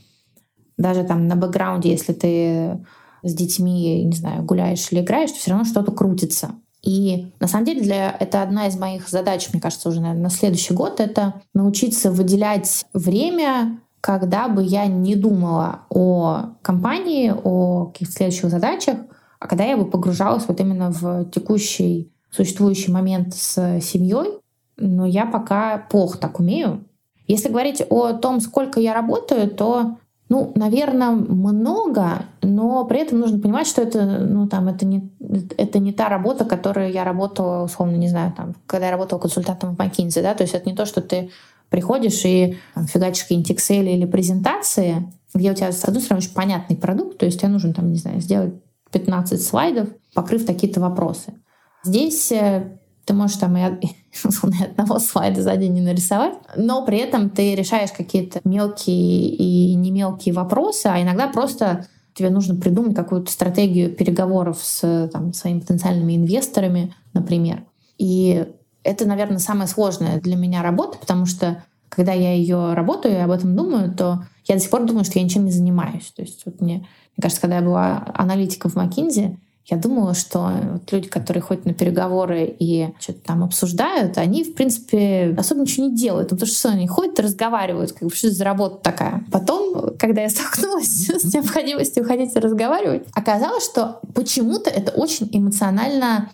даже 0.77 1.03
там 1.03 1.27
на 1.27 1.35
бэкграунде, 1.35 1.91
если 1.91 2.13
ты 2.13 2.83
с 3.21 3.33
детьми, 3.33 4.03
не 4.03 4.15
знаю, 4.15 4.43
гуляешь 4.43 4.91
или 4.91 5.01
играешь, 5.01 5.31
то 5.31 5.37
все 5.37 5.51
равно 5.51 5.65
что-то 5.65 5.91
крутится. 5.91 6.55
И 6.83 7.31
на 7.39 7.47
самом 7.47 7.65
деле 7.65 7.81
для, 7.81 8.11
это 8.11 8.41
одна 8.41 8.67
из 8.67 8.77
моих 8.77 9.07
задач, 9.07 9.47
мне 9.51 9.61
кажется, 9.61 9.87
уже 9.87 10.01
наверное, 10.01 10.23
на 10.23 10.29
следующий 10.29 10.73
год, 10.73 10.99
это 10.99 11.41
научиться 11.53 12.11
выделять 12.11 12.85
время, 12.93 13.79
когда 14.01 14.49
бы 14.49 14.63
я 14.63 14.85
не 14.85 15.15
думала 15.15 15.85
о 15.89 16.55
компании, 16.61 17.33
о 17.33 17.85
каких-то 17.85 18.13
следующих 18.13 18.49
задачах, 18.49 18.97
а 19.39 19.47
когда 19.47 19.63
я 19.63 19.77
бы 19.77 19.85
погружалась 19.85 20.43
вот 20.47 20.59
именно 20.59 20.91
в 20.91 21.29
текущий 21.31 22.11
существующий 22.29 22.91
момент 22.91 23.33
с 23.33 23.79
семьей, 23.81 24.39
но 24.75 25.05
я 25.05 25.25
пока 25.25 25.77
плохо 25.77 26.17
так 26.17 26.39
умею. 26.39 26.83
Если 27.27 27.47
говорить 27.47 27.81
о 27.89 28.11
том, 28.13 28.41
сколько 28.41 28.81
я 28.81 28.93
работаю, 28.93 29.49
то 29.49 29.97
ну, 30.33 30.51
наверное, 30.55 31.11
много, 31.11 32.25
но 32.41 32.85
при 32.85 33.01
этом 33.01 33.19
нужно 33.19 33.39
понимать, 33.39 33.67
что 33.67 33.83
это, 33.83 34.03
ну, 34.03 34.47
там, 34.47 34.67
это 34.67 34.83
не, 34.83 35.11
это 35.57 35.77
не 35.77 35.93
та 35.93 36.09
работа, 36.09 36.43
которую 36.43 36.91
я 36.91 37.03
работала, 37.03 37.65
условно, 37.65 37.97
не 37.97 38.09
знаю, 38.09 38.33
там, 38.35 38.55
когда 38.65 38.87
я 38.87 38.91
работала 38.93 39.19
консультантом 39.19 39.75
в 39.75 39.79
McKinsey, 39.79 40.23
да, 40.23 40.33
то 40.33 40.41
есть 40.41 40.55
это 40.55 40.67
не 40.67 40.75
то, 40.75 40.87
что 40.87 41.01
ты 41.01 41.29
приходишь 41.69 42.25
и 42.25 42.57
там, 42.73 42.87
фигачишь 42.87 43.25
какие-нибудь 43.25 43.51
Excel 43.51 43.85
или 43.85 44.05
презентации, 44.05 45.07
где 45.35 45.51
у 45.51 45.53
тебя, 45.53 45.71
с 45.71 45.85
одной 45.85 46.01
стороны, 46.01 46.23
очень 46.23 46.33
понятный 46.33 46.77
продукт, 46.77 47.19
то 47.19 47.27
есть 47.27 47.39
тебе 47.39 47.49
нужно, 47.49 47.71
там, 47.71 47.91
не 47.91 47.99
знаю, 47.99 48.19
сделать 48.19 48.55
15 48.91 49.39
слайдов, 49.39 49.89
покрыв 50.15 50.47
такие-то 50.47 50.81
вопросы. 50.81 51.35
Здесь 51.83 52.31
э, 52.31 52.79
ты 53.05 53.13
можешь 53.13 53.37
там 53.37 53.57
и, 53.57 53.61
и 53.85 54.63
одного 54.63 54.99
слайда 54.99 55.41
за 55.41 55.55
день 55.57 55.73
не 55.73 55.81
нарисовать, 55.81 56.35
но 56.55 56.85
при 56.85 56.97
этом 56.97 57.29
ты 57.29 57.55
решаешь 57.55 57.91
какие-то 57.91 58.41
мелкие 58.43 59.29
и 59.29 59.75
не 59.75 59.91
мелкие 59.91 60.33
вопросы, 60.33 60.87
а 60.87 61.01
иногда 61.01 61.27
просто 61.27 61.87
тебе 62.13 62.29
нужно 62.29 62.55
придумать 62.55 62.95
какую-то 62.95 63.31
стратегию 63.31 63.93
переговоров 63.93 64.59
с 64.61 65.09
там, 65.11 65.33
своими 65.33 65.59
потенциальными 65.59 66.15
инвесторами, 66.15 66.93
например. 67.13 67.63
И 67.97 68.45
это, 68.83 69.05
наверное, 69.05 69.39
самая 69.39 69.67
сложная 69.67 70.19
для 70.21 70.35
меня 70.35 70.61
работа, 70.61 70.97
потому 70.97 71.25
что 71.25 71.63
когда 71.89 72.11
я 72.11 72.33
ее 72.33 72.73
работаю 72.73 73.15
и 73.15 73.19
об 73.19 73.31
этом 73.31 73.55
думаю, 73.55 73.93
то 73.93 74.23
я 74.45 74.55
до 74.55 74.61
сих 74.61 74.69
пор 74.69 74.85
думаю, 74.85 75.05
что 75.05 75.19
я 75.19 75.25
ничем 75.25 75.45
не 75.45 75.51
занимаюсь. 75.51 76.11
То 76.15 76.21
есть 76.21 76.41
вот 76.45 76.59
мне, 76.59 76.77
мне 76.77 77.21
кажется, 77.21 77.41
когда 77.41 77.57
я 77.57 77.61
была 77.61 78.11
аналитиком 78.15 78.71
в 78.71 78.75
McKinsey, 78.75 79.37
я 79.65 79.77
думала, 79.77 80.13
что 80.13 80.51
вот 80.73 80.91
люди, 80.91 81.07
которые 81.07 81.41
ходят 81.41 81.65
на 81.65 81.73
переговоры 81.73 82.53
и 82.59 82.89
что-то 82.99 83.19
там 83.21 83.43
обсуждают, 83.43 84.17
они, 84.17 84.43
в 84.43 84.55
принципе, 84.55 85.33
особо 85.37 85.61
ничего 85.61 85.87
не 85.87 85.95
делают. 85.95 86.31
Ну, 86.31 86.37
потому 86.37 86.47
что, 86.47 86.57
что 86.57 86.69
они 86.69 86.87
ходят 86.87 87.17
и 87.19 87.21
разговаривают, 87.21 87.93
как 87.93 88.09
бы, 88.09 88.13
что 88.13 88.29
за 88.29 88.43
работа 88.43 88.77
такая. 88.83 89.25
Потом, 89.31 89.95
когда 89.97 90.21
я 90.21 90.29
столкнулась 90.29 91.09
с 91.09 91.33
необходимостью 91.33 92.03
ходить 92.03 92.35
и 92.35 92.39
разговаривать, 92.39 93.07
оказалось, 93.13 93.63
что 93.63 94.01
почему-то 94.13 94.69
это 94.69 94.91
очень 94.91 95.29
эмоционально 95.31 96.29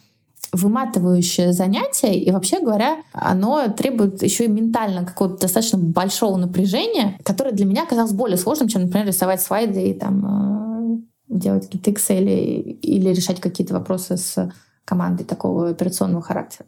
выматывающее 0.51 1.53
занятие, 1.53 2.19
и 2.19 2.31
вообще 2.31 2.59
говоря, 2.59 2.97
оно 3.13 3.67
требует 3.67 4.23
еще 4.23 4.45
и 4.45 4.47
ментально 4.47 5.05
какого-то 5.05 5.41
достаточно 5.41 5.77
большого 5.77 6.37
напряжения, 6.37 7.19
которое 7.23 7.51
для 7.51 7.65
меня 7.65 7.83
оказалось 7.83 8.13
более 8.13 8.37
сложным, 8.37 8.67
чем, 8.67 8.83
например, 8.83 9.05
рисовать 9.05 9.43
слайды 9.43 9.89
и 9.89 9.93
там 9.93 10.25
э, 10.25 10.68
делать 11.29 11.65
какие-то 11.65 11.91
Excel 11.91 12.25
или 12.25 13.09
решать 13.09 13.39
какие-то 13.39 13.73
вопросы 13.73 14.17
с 14.17 14.51
командой 14.83 15.23
такого 15.23 15.69
операционного 15.69 16.21
характера. 16.21 16.65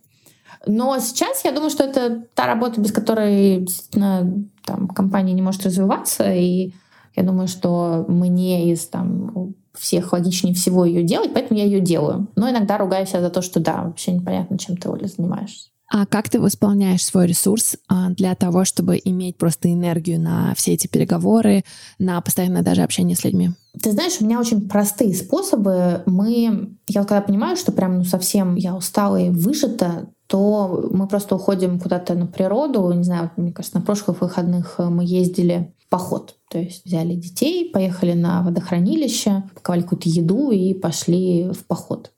Но 0.68 1.00
сейчас 1.00 1.44
я 1.44 1.52
думаю, 1.52 1.72
что 1.72 1.84
это 1.84 2.24
та 2.36 2.46
работа, 2.46 2.80
без 2.80 2.92
которой 2.92 3.68
там, 3.92 4.88
компания 4.90 5.34
не 5.34 5.42
может 5.42 5.66
развиваться, 5.66 6.32
и 6.32 6.72
я 7.16 7.24
думаю, 7.24 7.48
что 7.48 8.06
мне 8.08 8.72
из 8.72 8.86
там, 8.88 9.56
всех 9.74 10.14
логичнее 10.14 10.54
всего 10.54 10.86
ее 10.86 11.02
делать, 11.04 11.34
поэтому 11.34 11.60
я 11.60 11.66
ее 11.66 11.80
делаю. 11.80 12.28
Но 12.36 12.50
иногда 12.50 12.78
ругаю 12.78 13.08
себя 13.08 13.22
за 13.22 13.32
то, 13.32 13.42
что 13.42 13.60
да, 13.60 13.84
вообще 13.84 14.12
непонятно, 14.12 14.60
чем 14.60 14.78
ты, 14.78 14.90
Оля, 14.90 15.08
занимаешься. 15.08 15.71
А 15.94 16.06
как 16.06 16.30
ты 16.30 16.40
восполняешь 16.40 17.06
свой 17.06 17.28
ресурс 17.28 17.76
а, 17.90 18.12
для 18.12 18.34
того, 18.34 18.64
чтобы 18.64 19.00
иметь 19.04 19.38
просто 19.38 19.72
энергию 19.72 20.22
на 20.22 20.54
все 20.56 20.72
эти 20.72 20.88
переговоры, 20.88 21.66
на 22.00 22.22
постоянное 22.22 22.62
даже 22.62 22.82
общение 22.82 23.18
с 23.18 23.26
людьми? 23.26 23.50
Ты 23.82 23.92
знаешь, 23.92 24.14
у 24.22 24.24
меня 24.24 24.40
очень 24.40 24.70
простые 24.70 25.14
способы. 25.14 26.02
Мы, 26.06 26.78
я 26.88 27.04
когда 27.04 27.20
понимаю, 27.20 27.58
что 27.58 27.74
прям 27.74 27.98
ну 27.98 28.04
совсем 28.06 28.56
я 28.56 28.74
устала 28.74 29.18
и 29.18 29.30
выжата, 29.32 30.08
то 30.28 30.90
мы 30.94 31.10
просто 31.10 31.36
уходим 31.36 31.78
куда-то 31.78 32.14
на 32.14 32.26
природу. 32.26 32.90
Не 32.94 33.04
знаю, 33.04 33.30
мне 33.36 33.52
кажется, 33.52 33.78
на 33.78 33.84
прошлых 33.84 34.22
выходных 34.22 34.80
мы 34.80 35.04
ездили 35.04 35.74
в 35.78 35.90
поход. 35.90 36.36
То 36.50 36.58
есть 36.58 36.86
взяли 36.86 37.16
детей, 37.16 37.70
поехали 37.70 38.14
на 38.14 38.44
водохранилище, 38.44 39.44
паковали 39.56 39.82
какую-то 39.82 40.08
еду 40.08 40.52
и 40.52 40.74
пошли 40.74 41.52
в 41.52 41.66
поход. 41.66 42.14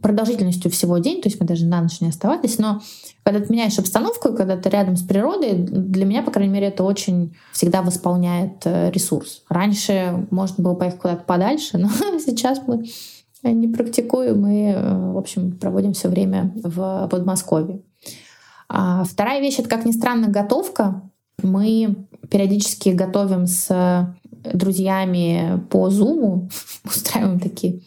Продолжительностью 0.00 0.70
всего 0.70 0.98
день, 0.98 1.20
то 1.22 1.28
есть 1.28 1.40
мы 1.40 1.46
даже 1.46 1.66
на 1.66 1.80
ночь 1.80 2.00
не 2.00 2.08
оставались, 2.08 2.58
но 2.58 2.80
когда 3.22 3.40
ты 3.40 3.52
меняешь 3.52 3.78
обстановку, 3.78 4.34
когда 4.34 4.56
ты 4.56 4.68
рядом 4.68 4.96
с 4.96 5.02
природой, 5.02 5.54
для 5.54 6.04
меня, 6.04 6.22
по 6.22 6.30
крайней 6.30 6.52
мере, 6.52 6.68
это 6.68 6.84
очень 6.84 7.34
всегда 7.52 7.82
восполняет 7.82 8.62
э, 8.64 8.90
ресурс. 8.90 9.42
Раньше 9.48 10.26
можно 10.30 10.62
было 10.62 10.74
поехать 10.74 11.00
куда-то 11.00 11.24
подальше, 11.24 11.78
но 11.78 11.88
сейчас 12.18 12.60
мы 12.66 12.86
не 13.42 13.68
практикуем 13.68 14.46
и, 14.46 14.72
э, 14.72 15.12
в 15.12 15.18
общем, 15.18 15.52
проводим 15.58 15.92
все 15.92 16.08
время 16.08 16.52
в 16.54 17.08
Подмосковье. 17.10 17.82
А 18.68 19.04
вторая 19.04 19.40
вещь— 19.40 19.56
это, 19.58 19.68
как 19.68 19.84
ни 19.84 19.92
странно, 19.92 20.28
готовка. 20.28 21.02
Мы 21.42 22.06
периодически 22.30 22.90
готовим 22.90 23.46
с 23.46 24.14
друзьями 24.52 25.62
по 25.70 25.88
Zoom, 25.88 26.50
устраиваем 26.84 27.40
такие 27.40 27.80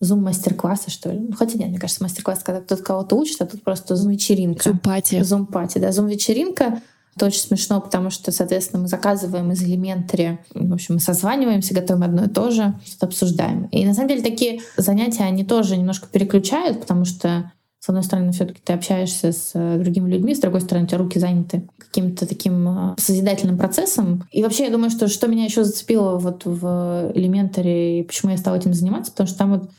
зум-мастер-классы, 0.00 0.90
что 0.90 1.10
ли. 1.10 1.20
Ну, 1.20 1.32
хотя 1.36 1.58
нет, 1.58 1.68
мне 1.68 1.78
кажется, 1.78 2.02
мастер-класс, 2.02 2.42
когда 2.42 2.60
кто-то 2.60 2.82
кого-то 2.82 3.16
учит, 3.16 3.40
а 3.40 3.46
тут 3.46 3.62
просто 3.62 3.96
зум-вечеринка. 3.96 4.62
Зум-пати. 4.64 5.22
Зум-пати, 5.22 5.78
да. 5.78 5.92
Зум-вечеринка. 5.92 6.80
Это 7.16 7.26
очень 7.26 7.40
смешно, 7.40 7.80
потому 7.80 8.10
что, 8.10 8.32
соответственно, 8.32 8.82
мы 8.82 8.88
заказываем 8.88 9.52
из 9.52 9.62
Elementary, 9.62 10.38
в 10.52 10.72
общем, 10.72 10.94
мы 10.94 11.00
созваниваемся, 11.00 11.72
готовим 11.72 12.02
одно 12.02 12.24
и 12.24 12.28
то 12.28 12.50
же, 12.50 12.74
что-то 12.84 13.06
обсуждаем. 13.06 13.66
И 13.66 13.86
на 13.86 13.94
самом 13.94 14.08
деле 14.08 14.22
такие 14.22 14.62
занятия, 14.76 15.22
они 15.22 15.44
тоже 15.44 15.76
немножко 15.76 16.08
переключают, 16.08 16.80
потому 16.80 17.04
что 17.04 17.52
с 17.78 17.88
одной 17.90 18.02
стороны, 18.02 18.32
все-таки 18.32 18.62
ты 18.64 18.72
общаешься 18.72 19.30
с 19.30 19.50
э, 19.52 19.76
другими 19.78 20.10
людьми, 20.10 20.34
с 20.34 20.40
другой 20.40 20.62
стороны, 20.62 20.86
у 20.86 20.88
тебя 20.88 20.96
руки 20.96 21.18
заняты 21.18 21.68
каким-то 21.76 22.26
таким 22.26 22.66
э, 22.66 22.94
созидательным 22.96 23.58
процессом. 23.58 24.26
И 24.32 24.42
вообще, 24.42 24.64
я 24.64 24.70
думаю, 24.70 24.88
что 24.88 25.06
что 25.06 25.26
меня 25.26 25.44
еще 25.44 25.64
зацепило 25.64 26.16
вот 26.16 26.46
в 26.46 27.12
элементаре 27.14 28.00
и 28.00 28.02
почему 28.02 28.32
я 28.32 28.38
стала 28.38 28.56
этим 28.56 28.72
заниматься, 28.72 29.12
потому 29.12 29.26
что 29.26 29.36
там 29.36 29.52
вот 29.52 29.70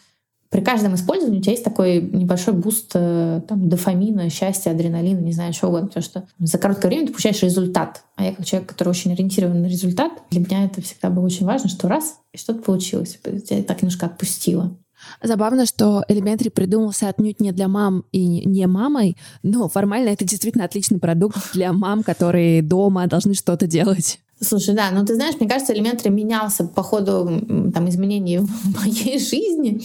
при 0.49 0.61
каждом 0.61 0.95
использовании 0.95 1.39
у 1.39 1.41
тебя 1.41 1.53
есть 1.53 1.63
такой 1.63 2.01
небольшой 2.01 2.53
буст 2.53 2.91
э, 2.93 3.41
там, 3.47 3.67
дофамина, 3.67 4.29
счастья, 4.29 4.71
адреналина, 4.71 5.19
не 5.19 5.33
знаю, 5.33 5.53
чего 5.53 5.69
угодно, 5.69 5.87
потому 5.87 6.03
что 6.03 6.27
за 6.39 6.57
короткое 6.57 6.87
время 6.87 7.07
ты 7.07 7.13
получаешь 7.13 7.41
результат. 7.43 8.03
А 8.15 8.23
я 8.23 8.33
как 8.33 8.45
человек, 8.45 8.69
который 8.69 8.89
очень 8.89 9.11
ориентирован 9.11 9.61
на 9.61 9.65
результат, 9.65 10.11
для 10.29 10.39
меня 10.39 10.65
это 10.65 10.81
всегда 10.81 11.09
было 11.09 11.25
очень 11.25 11.45
важно, 11.45 11.69
что 11.69 11.87
раз, 11.87 12.19
и 12.31 12.37
что-то 12.37 12.61
получилось. 12.61 13.19
Тебя 13.23 13.63
так 13.63 13.81
немножко 13.81 14.05
отпустило. 14.05 14.77
Забавно, 15.21 15.65
что 15.65 16.03
Elementary 16.09 16.49
придумался 16.49 17.09
отнюдь 17.09 17.39
не 17.39 17.51
для 17.51 17.67
мам 17.67 18.05
и 18.11 18.45
не 18.45 18.65
мамой, 18.67 19.17
но 19.43 19.67
формально 19.67 20.09
это 20.09 20.25
действительно 20.25 20.65
отличный 20.65 20.99
продукт 20.99 21.37
для 21.53 21.73
мам, 21.73 22.03
которые 22.03 22.61
дома 22.61 23.07
должны 23.07 23.33
что-то 23.33 23.67
делать. 23.67 24.19
Слушай, 24.41 24.75
да, 24.75 24.91
ну 24.91 25.05
ты 25.05 25.15
знаешь, 25.15 25.35
мне 25.39 25.47
кажется, 25.47 25.73
Elementary 25.73 26.09
менялся 26.09 26.65
по 26.65 26.83
ходу 26.83 27.41
там, 27.73 27.89
изменений 27.89 28.39
в 28.39 28.79
моей 28.79 29.17
жизни. 29.19 29.81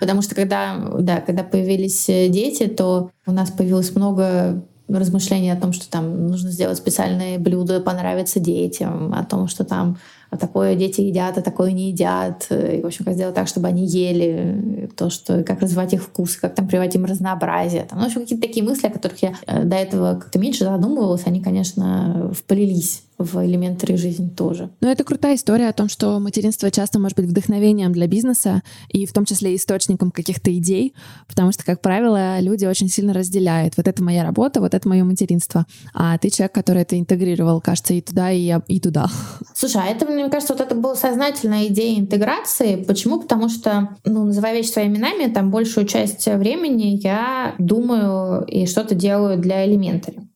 Потому 0.00 0.22
что 0.22 0.34
когда, 0.34 0.76
да, 1.00 1.20
когда 1.20 1.42
появились 1.42 2.08
э, 2.08 2.28
дети, 2.28 2.66
то 2.66 3.10
у 3.26 3.32
нас 3.32 3.50
появилось 3.50 3.94
много 3.94 4.62
размышлений 4.88 5.50
о 5.50 5.60
том, 5.60 5.72
что 5.72 5.90
там 5.90 6.28
нужно 6.28 6.50
сделать 6.50 6.78
специальные 6.78 7.38
блюда, 7.38 7.80
понравиться 7.80 8.40
детям, 8.40 9.12
о 9.12 9.24
том, 9.24 9.48
что 9.48 9.64
там 9.64 9.98
а 10.30 10.36
такое 10.36 10.74
дети 10.74 11.00
едят, 11.00 11.38
а 11.38 11.42
такое 11.42 11.72
не 11.72 11.88
едят. 11.88 12.48
И, 12.50 12.82
в 12.82 12.86
общем, 12.86 13.04
как 13.04 13.14
сделать 13.14 13.34
так, 13.34 13.48
чтобы 13.48 13.68
они 13.68 13.86
ели 13.86 14.90
то, 14.94 15.08
что 15.08 15.42
как 15.42 15.60
развивать 15.60 15.94
их 15.94 16.02
вкус, 16.02 16.36
как 16.36 16.54
там 16.54 16.68
приводить 16.68 16.96
им 16.96 17.06
разнообразие. 17.06 17.84
Там, 17.84 17.98
ну, 17.98 18.04
в 18.04 18.08
общем, 18.08 18.22
какие-то 18.22 18.46
такие 18.46 18.64
мысли, 18.64 18.88
о 18.88 18.90
которых 18.90 19.22
я 19.22 19.34
э, 19.46 19.64
до 19.64 19.76
этого 19.76 20.14
как-то 20.20 20.38
меньше 20.38 20.64
задумывалась, 20.64 21.26
они, 21.26 21.42
конечно, 21.42 22.30
вплелись 22.34 23.04
в 23.18 23.44
элементы 23.44 23.96
жизни 23.96 24.28
тоже. 24.28 24.70
Но 24.80 24.90
это 24.90 25.04
крутая 25.04 25.34
история 25.34 25.68
о 25.68 25.72
том, 25.72 25.88
что 25.88 26.18
материнство 26.20 26.70
часто 26.70 26.98
может 26.98 27.16
быть 27.16 27.26
вдохновением 27.26 27.92
для 27.92 28.06
бизнеса 28.06 28.62
и 28.88 29.06
в 29.06 29.12
том 29.12 29.24
числе 29.24 29.56
источником 29.56 30.10
каких-то 30.10 30.56
идей, 30.56 30.94
потому 31.26 31.52
что, 31.52 31.64
как 31.64 31.80
правило, 31.80 32.38
люди 32.40 32.64
очень 32.64 32.88
сильно 32.88 33.12
разделяют. 33.12 33.76
Вот 33.76 33.88
это 33.88 34.02
моя 34.02 34.22
работа, 34.22 34.60
вот 34.60 34.74
это 34.74 34.88
мое 34.88 35.04
материнство. 35.04 35.66
А 35.92 36.16
ты 36.18 36.30
человек, 36.30 36.52
который 36.54 36.82
это 36.82 36.98
интегрировал, 36.98 37.60
кажется, 37.60 37.94
и 37.94 38.00
туда, 38.00 38.30
и, 38.30 38.54
и 38.68 38.80
туда. 38.80 39.08
Слушай, 39.54 39.82
а 39.84 39.86
это, 39.86 40.06
мне 40.06 40.28
кажется, 40.28 40.54
вот 40.54 40.62
это 40.62 40.74
была 40.74 40.94
сознательная 40.94 41.66
идея 41.66 41.98
интеграции. 41.98 42.76
Почему? 42.76 43.20
Потому 43.20 43.48
что, 43.48 43.96
ну, 44.04 44.24
называя 44.24 44.54
вещи 44.54 44.68
своими 44.68 44.96
именами, 44.96 45.32
там 45.32 45.50
большую 45.50 45.86
часть 45.86 46.26
времени 46.26 47.00
я 47.02 47.54
думаю 47.58 48.44
и 48.44 48.66
что-то 48.66 48.94
делаю 48.94 49.38
для 49.38 49.66
элементаря. 49.66 50.27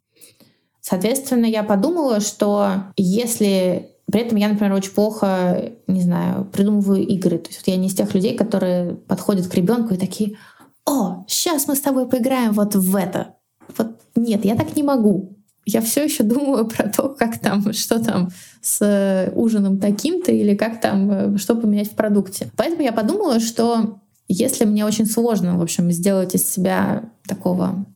Соответственно, 0.83 1.47
я 1.47 1.63
подумала, 1.63 2.21
что 2.21 2.85
если 2.97 3.89
при 4.11 4.21
этом 4.21 4.37
я, 4.37 4.49
например, 4.49 4.75
очень 4.75 4.91
плохо, 4.91 5.73
не 5.87 6.03
знаю, 6.03 6.45
придумываю 6.45 7.07
игры. 7.07 7.39
То 7.39 7.49
есть 7.49 7.61
вот 7.61 7.73
я 7.73 7.77
не 7.77 7.87
из 7.87 7.95
тех 7.95 8.15
людей, 8.15 8.37
которые 8.37 8.95
подходят 8.95 9.47
к 9.47 9.55
ребенку 9.55 9.95
и 9.95 9.99
такие, 9.99 10.37
о, 10.85 11.25
сейчас 11.29 11.69
мы 11.69 11.77
с 11.77 11.81
тобой 11.81 12.07
поиграем 12.07 12.53
вот 12.53 12.75
в 12.75 12.97
это. 12.97 13.37
Вот 13.79 13.93
нет, 14.17 14.45
я 14.45 14.57
так 14.57 14.77
не 14.77 14.83
могу. 14.83 15.39
Я 15.65 15.81
все 15.81 16.05
еще 16.05 16.25
думаю 16.25 16.67
про 16.77 16.89
то, 16.89 17.09
как 17.09 17.39
там, 17.39 17.73
что 17.73 18.05
там 18.05 18.31
с 18.61 19.33
ужином 19.35 19.79
таким-то 19.79 20.33
или 20.33 20.57
как 20.57 20.81
там, 20.81 21.39
что 21.39 21.55
поменять 21.55 21.93
в 21.93 21.95
продукте. 21.95 22.51
Поэтому 22.57 22.83
я 22.83 22.93
подумала, 22.93 23.39
что 23.39 24.01
если 24.29 24.65
мне 24.65 24.85
очень 24.85 25.07
сложно, 25.07 25.57
в 25.59 25.63
общем, 25.63 25.91
сделать 25.93 26.35
из 26.35 26.51
себя 26.51 27.05
такого 27.27 27.87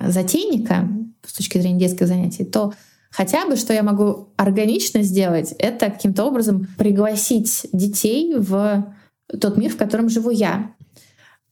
затейника, 0.00 0.88
с 1.26 1.32
точки 1.32 1.58
зрения 1.58 1.80
детских 1.80 2.06
занятий, 2.06 2.44
то 2.44 2.72
хотя 3.10 3.46
бы, 3.46 3.56
что 3.56 3.72
я 3.72 3.82
могу 3.82 4.28
органично 4.36 5.02
сделать, 5.02 5.54
это 5.58 5.90
каким-то 5.90 6.24
образом 6.24 6.68
пригласить 6.78 7.66
детей 7.72 8.34
в 8.36 8.86
тот 9.40 9.56
мир, 9.56 9.72
в 9.72 9.76
котором 9.76 10.08
живу 10.08 10.30
я. 10.30 10.72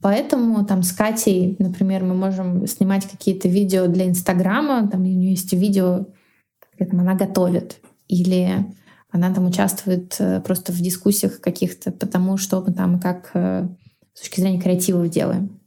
Поэтому 0.01 0.67
там 0.67 0.83
с 0.83 0.93
Катей, 0.93 1.57
например, 1.59 2.05
мы 2.05 2.15
можем 2.15 2.67
снимать 2.67 3.09
какие-то 3.09 3.49
видео 3.49 3.87
для 3.87 4.07
Инстаграма. 4.07 4.87
Там 4.87 5.01
у 5.01 5.05
нее 5.05 5.31
есть 5.31 5.53
видео, 5.55 6.07
там, 6.79 7.01
она 7.01 7.15
готовит, 7.15 7.81
или 8.07 8.67
она 9.11 9.33
там 9.33 9.47
участвует 9.47 10.17
э, 10.19 10.41
просто 10.41 10.73
в 10.73 10.81
дискуссиях 10.81 11.41
каких-то, 11.41 11.91
потому 11.91 12.37
что 12.37 12.63
мы 12.67 12.75
там 12.75 13.01
как 13.01 13.31
э, 13.33 13.69
с 14.13 14.21
точки 14.21 14.41
зрения 14.41 14.61
креатива 14.61 15.09
делаем. 15.09 15.61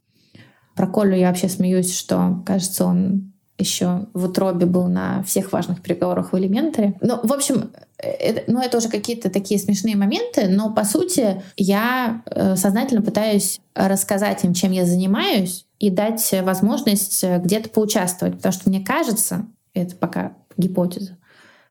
Про 0.76 0.86
Колю 0.86 1.15
я 1.15 1.30
вообще 1.30 1.50
смеюсь, 1.50 1.98
что, 1.98 2.43
кажется, 2.46 2.86
он 2.86 3.34
еще 3.58 4.06
в 4.13 4.26
утробе 4.26 4.65
был 4.65 4.88
на 4.88 5.24
всех 5.24 5.52
важных 5.52 5.82
переговорах 5.82 6.32
в 6.32 6.38
элементаре. 6.38 6.96
Ну, 7.02 7.20
в 7.24 7.34
общем, 7.34 7.72
это, 7.98 8.52
ну, 8.52 8.62
это 8.62 8.78
уже 8.78 8.89
какие-то 8.89 9.30
такие 9.30 9.60
смешные 9.60 9.96
моменты, 9.96 10.48
но 10.48 10.74
по 10.74 10.84
сути 10.84 11.41
я 11.56 12.22
э, 12.26 12.56
сознательно 12.56 13.02
пытаюсь 13.02 13.60
рассказать 13.74 14.43
им, 14.43 14.54
чем 14.54 14.72
я 14.72 14.86
занимаюсь, 14.86 15.65
и 15.80 15.89
дать 15.89 16.34
возможность 16.43 17.24
где-то 17.24 17.70
поучаствовать. 17.70 18.38
Потому 18.38 18.54
что 18.54 18.70
мне 18.70 18.84
кажется, 18.84 19.48
это 19.74 19.96
пока 19.96 20.34
гипотеза, 20.58 21.17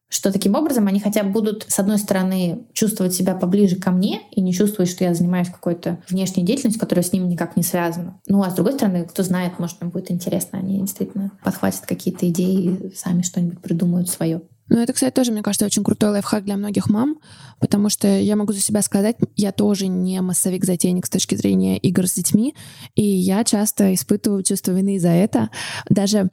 что 0.09 0.33
таким 0.33 0.55
образом 0.55 0.87
они 0.87 1.01
хотя 1.01 1.23
бы 1.23 1.31
будут, 1.31 1.66
с 1.69 1.79
одной 1.79 1.99
стороны, 1.99 2.66
чувствовать 2.73 3.14
себя 3.14 3.35
поближе 3.35 3.77
ко 3.77 3.90
мне 3.90 4.23
и 4.31 4.40
не 4.40 4.53
чувствовать, 4.53 4.90
что 4.90 5.05
я 5.05 5.14
занимаюсь 5.14 5.49
какой-то 5.49 5.99
внешней 6.09 6.45
деятельностью, 6.45 6.81
которая 6.81 7.05
с 7.05 7.12
ними 7.12 7.27
никак 7.27 7.57
не 7.57 7.62
связана. 7.62 8.21
Ну, 8.27 8.42
а 8.42 8.51
с 8.51 8.55
другой 8.55 8.75
стороны, 8.75 9.05
кто 9.05 9.23
знает, 9.23 9.59
может, 9.59 9.83
им 9.83 9.90
будет 9.90 10.11
интересно, 10.11 10.59
они 10.59 10.81
действительно 10.81 11.33
подхватят 11.42 11.87
какие-то 11.87 12.29
идеи, 12.31 12.92
сами 12.95 13.23
что-нибудь 13.23 13.61
придумают 13.61 14.09
свое. 14.09 14.42
Ну, 14.69 14.79
это, 14.79 14.92
кстати, 14.92 15.14
тоже, 15.14 15.31
мне 15.31 15.42
кажется, 15.42 15.66
очень 15.66 15.85
крутой 15.85 16.11
лайфхак 16.11 16.45
для 16.45 16.57
многих 16.57 16.90
мам, 16.90 17.19
потому 17.61 17.88
что 17.88 18.09
я 18.09 18.35
могу 18.35 18.53
за 18.53 18.61
себя 18.61 18.83
сказать, 18.83 19.16
я 19.37 19.53
тоже 19.53 19.87
не 19.87 20.21
массовик-затейник 20.21 21.07
с 21.07 21.11
точки 21.11 21.37
зрения 21.37 21.79
игр 21.79 22.07
с 22.07 22.14
детьми, 22.14 22.55
и 22.97 23.05
я 23.05 23.45
часто 23.45 23.95
испытываю 23.95 24.42
чувство 24.42 24.73
вины 24.73 24.99
за 24.99 25.11
это. 25.11 25.51
Даже 25.88 26.31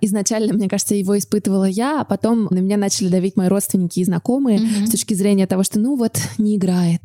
изначально, 0.00 0.54
мне 0.54 0.68
кажется, 0.68 0.94
его 0.94 1.16
испытывала 1.16 1.64
я, 1.64 2.00
а 2.00 2.04
потом 2.04 2.48
на 2.50 2.58
меня 2.58 2.76
начали 2.76 3.08
давить 3.08 3.36
мои 3.36 3.48
родственники 3.48 4.00
и 4.00 4.04
знакомые 4.04 4.58
mm-hmm. 4.58 4.86
с 4.86 4.90
точки 4.90 5.14
зрения 5.14 5.46
того, 5.46 5.62
что, 5.62 5.78
ну 5.78 5.96
вот, 5.96 6.18
не 6.38 6.56
играет. 6.56 7.00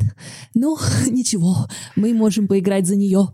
Ну, 0.55 0.77
ничего, 1.09 1.67
мы 1.95 2.13
можем 2.13 2.47
поиграть 2.47 2.87
за 2.87 2.95
нее. 2.95 3.29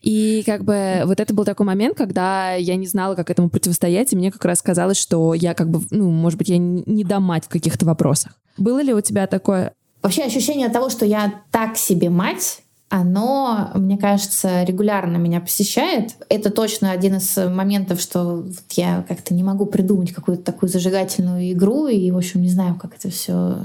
И 0.00 0.42
как 0.46 0.64
бы 0.64 1.02
вот 1.04 1.20
это 1.20 1.34
был 1.34 1.44
такой 1.44 1.66
момент, 1.66 1.96
когда 1.96 2.54
я 2.54 2.76
не 2.76 2.86
знала, 2.86 3.14
как 3.14 3.30
этому 3.30 3.50
противостоять, 3.50 4.12
и 4.12 4.16
мне 4.16 4.32
как 4.32 4.44
раз 4.44 4.62
казалось, 4.62 4.96
что 4.96 5.34
я 5.34 5.54
как 5.54 5.70
бы, 5.70 5.82
ну, 5.90 6.10
может 6.10 6.38
быть, 6.38 6.48
я 6.48 6.58
не 6.58 7.04
дам 7.04 7.24
мать 7.24 7.44
в 7.44 7.48
каких-то 7.48 7.84
вопросах. 7.84 8.38
Было 8.56 8.82
ли 8.82 8.94
у 8.94 9.00
тебя 9.00 9.26
такое? 9.26 9.74
Вообще 10.02 10.22
ощущение 10.22 10.68
того, 10.68 10.88
что 10.88 11.06
я 11.06 11.42
так 11.50 11.76
себе 11.76 12.10
мать, 12.10 12.61
оно, 12.94 13.70
мне 13.74 13.96
кажется, 13.96 14.64
регулярно 14.64 15.16
меня 15.16 15.40
посещает. 15.40 16.14
Это 16.28 16.50
точно 16.50 16.90
один 16.90 17.16
из 17.16 17.38
моментов, 17.38 18.02
что 18.02 18.42
вот 18.42 18.72
я 18.72 19.02
как-то 19.08 19.32
не 19.32 19.42
могу 19.42 19.64
придумать 19.64 20.12
какую-то 20.12 20.42
такую 20.42 20.68
зажигательную 20.68 21.52
игру, 21.52 21.86
и, 21.86 22.10
в 22.10 22.18
общем, 22.18 22.42
не 22.42 22.50
знаю, 22.50 22.74
как 22.74 22.94
это 22.94 23.08
все 23.08 23.56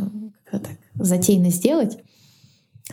как 0.49 0.61
так 0.63 0.77
затейно 0.95 1.49
сделать. 1.49 1.97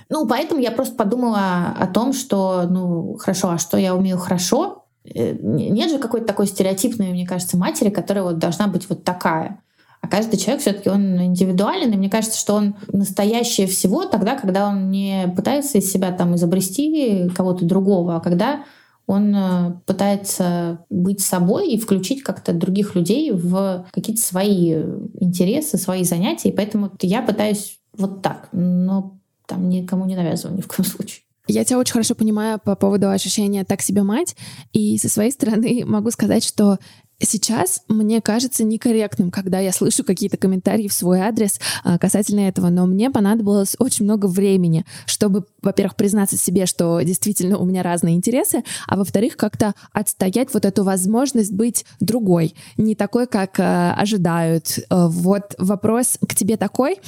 Ну, 0.08 0.26
поэтому 0.26 0.60
я 0.60 0.72
просто 0.72 0.96
подумала 0.96 1.68
о 1.78 1.86
том, 1.86 2.12
что, 2.12 2.66
ну, 2.68 3.16
хорошо, 3.16 3.50
а 3.50 3.58
что 3.58 3.76
я 3.78 3.94
умею 3.94 4.18
хорошо? 4.18 4.86
Э, 5.04 5.36
нет 5.40 5.88
же 5.88 5.98
какой-то 5.98 6.26
такой 6.26 6.48
стереотипной, 6.48 7.12
мне 7.12 7.28
кажется, 7.28 7.56
матери, 7.56 7.90
которая 7.90 8.24
вот 8.24 8.38
должна 8.38 8.66
быть 8.66 8.88
вот 8.88 9.04
такая. 9.04 9.60
А 10.04 10.06
каждый 10.06 10.36
человек 10.36 10.60
все-таки 10.60 10.90
он 10.90 11.18
индивидуален, 11.18 11.90
и 11.90 11.96
мне 11.96 12.10
кажется, 12.10 12.38
что 12.38 12.56
он 12.56 12.76
настоящее 12.88 13.66
всего 13.66 14.04
тогда, 14.04 14.36
когда 14.38 14.68
он 14.68 14.90
не 14.90 15.32
пытается 15.34 15.78
из 15.78 15.90
себя 15.90 16.12
там 16.12 16.34
изобрести 16.34 17.30
кого-то 17.34 17.64
другого, 17.64 18.16
а 18.16 18.20
когда 18.20 18.64
он 19.06 19.34
э, 19.34 19.72
пытается 19.86 20.84
быть 20.90 21.22
собой 21.22 21.70
и 21.70 21.80
включить 21.80 22.22
как-то 22.22 22.52
других 22.52 22.94
людей 22.94 23.30
в 23.32 23.86
какие-то 23.92 24.20
свои 24.20 24.74
интересы, 25.20 25.78
свои 25.78 26.04
занятия. 26.04 26.50
И 26.50 26.54
поэтому 26.54 26.90
я 27.00 27.22
пытаюсь 27.22 27.78
вот 27.96 28.20
так, 28.20 28.50
но 28.52 29.18
там 29.46 29.70
никому 29.70 30.04
не 30.04 30.16
навязываю 30.16 30.58
ни 30.58 30.60
в 30.60 30.68
коем 30.68 30.86
случае. 30.86 31.22
Я 31.46 31.64
тебя 31.64 31.78
очень 31.78 31.92
хорошо 31.92 32.14
понимаю 32.14 32.58
по 32.58 32.74
поводу 32.74 33.10
ощущения 33.10 33.64
«так 33.64 33.82
себе 33.82 34.02
мать», 34.02 34.36
и 34.72 34.96
со 34.98 35.08
своей 35.08 35.30
стороны 35.30 35.82
могу 35.86 36.10
сказать, 36.10 36.44
что 36.44 36.78
Сейчас 37.20 37.82
мне 37.88 38.20
кажется 38.20 38.64
некорректным, 38.64 39.30
когда 39.30 39.60
я 39.60 39.72
слышу 39.72 40.04
какие-то 40.04 40.36
комментарии 40.36 40.88
в 40.88 40.92
свой 40.92 41.20
адрес 41.20 41.60
а, 41.84 41.98
касательно 41.98 42.40
этого, 42.40 42.70
но 42.70 42.86
мне 42.86 43.10
понадобилось 43.10 43.76
очень 43.78 44.04
много 44.04 44.26
времени, 44.26 44.84
чтобы, 45.06 45.46
во-первых, 45.62 45.96
признаться 45.96 46.36
себе, 46.36 46.66
что 46.66 47.00
действительно 47.02 47.58
у 47.58 47.64
меня 47.64 47.82
разные 47.82 48.16
интересы, 48.16 48.64
а 48.86 48.96
во-вторых, 48.96 49.36
как-то 49.36 49.74
отстоять 49.92 50.52
вот 50.52 50.64
эту 50.64 50.82
возможность 50.82 51.52
быть 51.52 51.84
другой, 52.00 52.54
не 52.76 52.94
такой, 52.94 53.26
как 53.26 53.60
э, 53.60 53.92
ожидают. 53.92 54.78
Э, 54.90 55.06
вот 55.08 55.54
вопрос 55.58 56.18
к 56.26 56.34
тебе 56.34 56.56
такой 56.56 56.98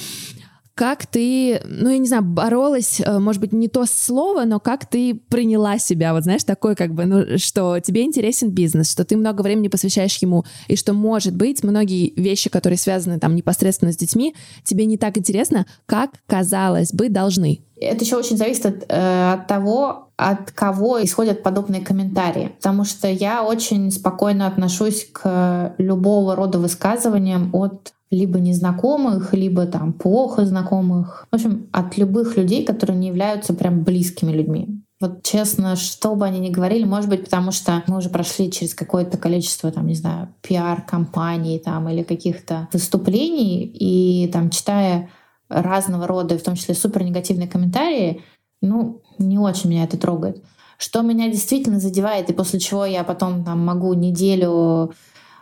как 0.77 1.07
ты, 1.07 1.62
ну, 1.65 1.89
я 1.89 1.97
не 1.97 2.07
знаю, 2.07 2.23
боролась, 2.23 3.01
э, 3.01 3.19
может 3.19 3.41
быть, 3.41 3.55
не 3.55 3.67
то 3.67 3.87
слово, 3.87 4.45
но 4.45 4.61
как 4.61 4.85
ты 4.85 5.15
приняла 5.15 5.79
себя, 5.79 6.12
вот 6.12 6.25
знаешь, 6.25 6.45
такой 6.45 6.77
как 6.77 6.93
бы, 6.93 7.07
ну, 7.07 7.39
что 7.39 7.81
тебе 7.81 8.03
интересен 8.03 8.51
бизнес, 8.51 8.93
что 8.93 9.07
ты 9.07 9.17
много 9.17 9.41
времени 9.41 9.69
посвящаешь 9.69 10.19
ему, 10.19 10.45
и 10.69 10.77
что, 10.77 10.93
может 10.93 11.35
быть, 11.35 11.65
многие 11.65 12.12
вещи, 12.21 12.51
которые 12.51 12.79
связаны 12.79 13.19
там 13.19 13.35
непосредственно 13.35 13.91
с 13.91 13.97
детьми, 13.97 14.35
тебе 14.65 14.85
не 14.85 14.99
так 14.99 15.17
интересно, 15.17 15.65
как, 15.87 16.11
казалось 16.27 16.93
бы, 16.93 17.09
должны. 17.09 17.65
Это 17.81 18.05
еще 18.05 18.17
очень 18.17 18.37
зависит 18.37 18.67
от, 18.67 18.85
э, 18.89 19.33
от 19.33 19.47
того, 19.47 20.09
от 20.17 20.51
кого 20.53 21.03
исходят 21.05 21.43
подобные 21.43 21.83
комментарии. 21.83 22.53
Потому 22.57 22.85
что 22.85 23.09
я 23.09 23.43
очень 23.43 23.91
спокойно 23.91 24.47
отношусь 24.47 25.09
к 25.12 25.75
любого 25.79 26.35
рода 26.37 26.59
высказываниям 26.59 27.51
от 27.55 27.93
либо 28.11 28.39
незнакомых, 28.39 29.35
либо 29.35 29.67
там 29.67 29.93
плохо 29.93 30.47
знакомых. 30.47 31.27
В 31.31 31.35
общем, 31.35 31.69
от 31.73 31.99
любых 31.99 32.37
людей, 32.37 32.65
которые 32.65 32.97
не 32.97 33.09
являются 33.09 33.53
прям 33.53 33.83
близкими 33.83 34.33
людьми. 34.33 34.81
Вот 34.99 35.23
честно, 35.23 35.77
что 35.77 36.15
бы 36.15 36.25
они 36.25 36.39
ни 36.39 36.49
говорили, 36.49 36.85
может 36.85 37.11
быть, 37.11 37.25
потому 37.25 37.53
что 37.53 37.83
мы 37.87 37.99
уже 37.99 38.09
прошли 38.09 38.51
через 38.51 38.75
какое-то 38.75 39.19
количество, 39.19 39.71
там, 39.71 39.87
не 39.87 39.95
знаю, 39.95 40.29
пиар-компаний 40.41 41.59
там, 41.59 41.89
или 41.91 42.03
каких-то 42.03 42.69
выступлений, 42.73 43.65
и 43.65 44.31
там, 44.33 44.49
читая 44.49 45.11
разного 45.49 46.07
рода, 46.07 46.39
в 46.39 46.43
том 46.43 46.55
числе 46.55 46.75
супер 46.75 47.03
негативные 47.03 47.49
комментарии, 47.49 48.23
ну, 48.63 49.03
не 49.19 49.39
очень 49.39 49.71
меня 49.71 49.85
это 49.85 49.99
трогает. 49.99 50.43
Что 50.79 51.03
меня 51.03 51.31
действительно 51.31 51.81
задевает, 51.81 52.29
и 52.29 52.35
после 52.35 52.61
чего 52.61 52.85
я 52.85 53.05
потом 53.05 53.45
там 53.45 53.65
могу 53.65 53.95
неделю 53.95 54.93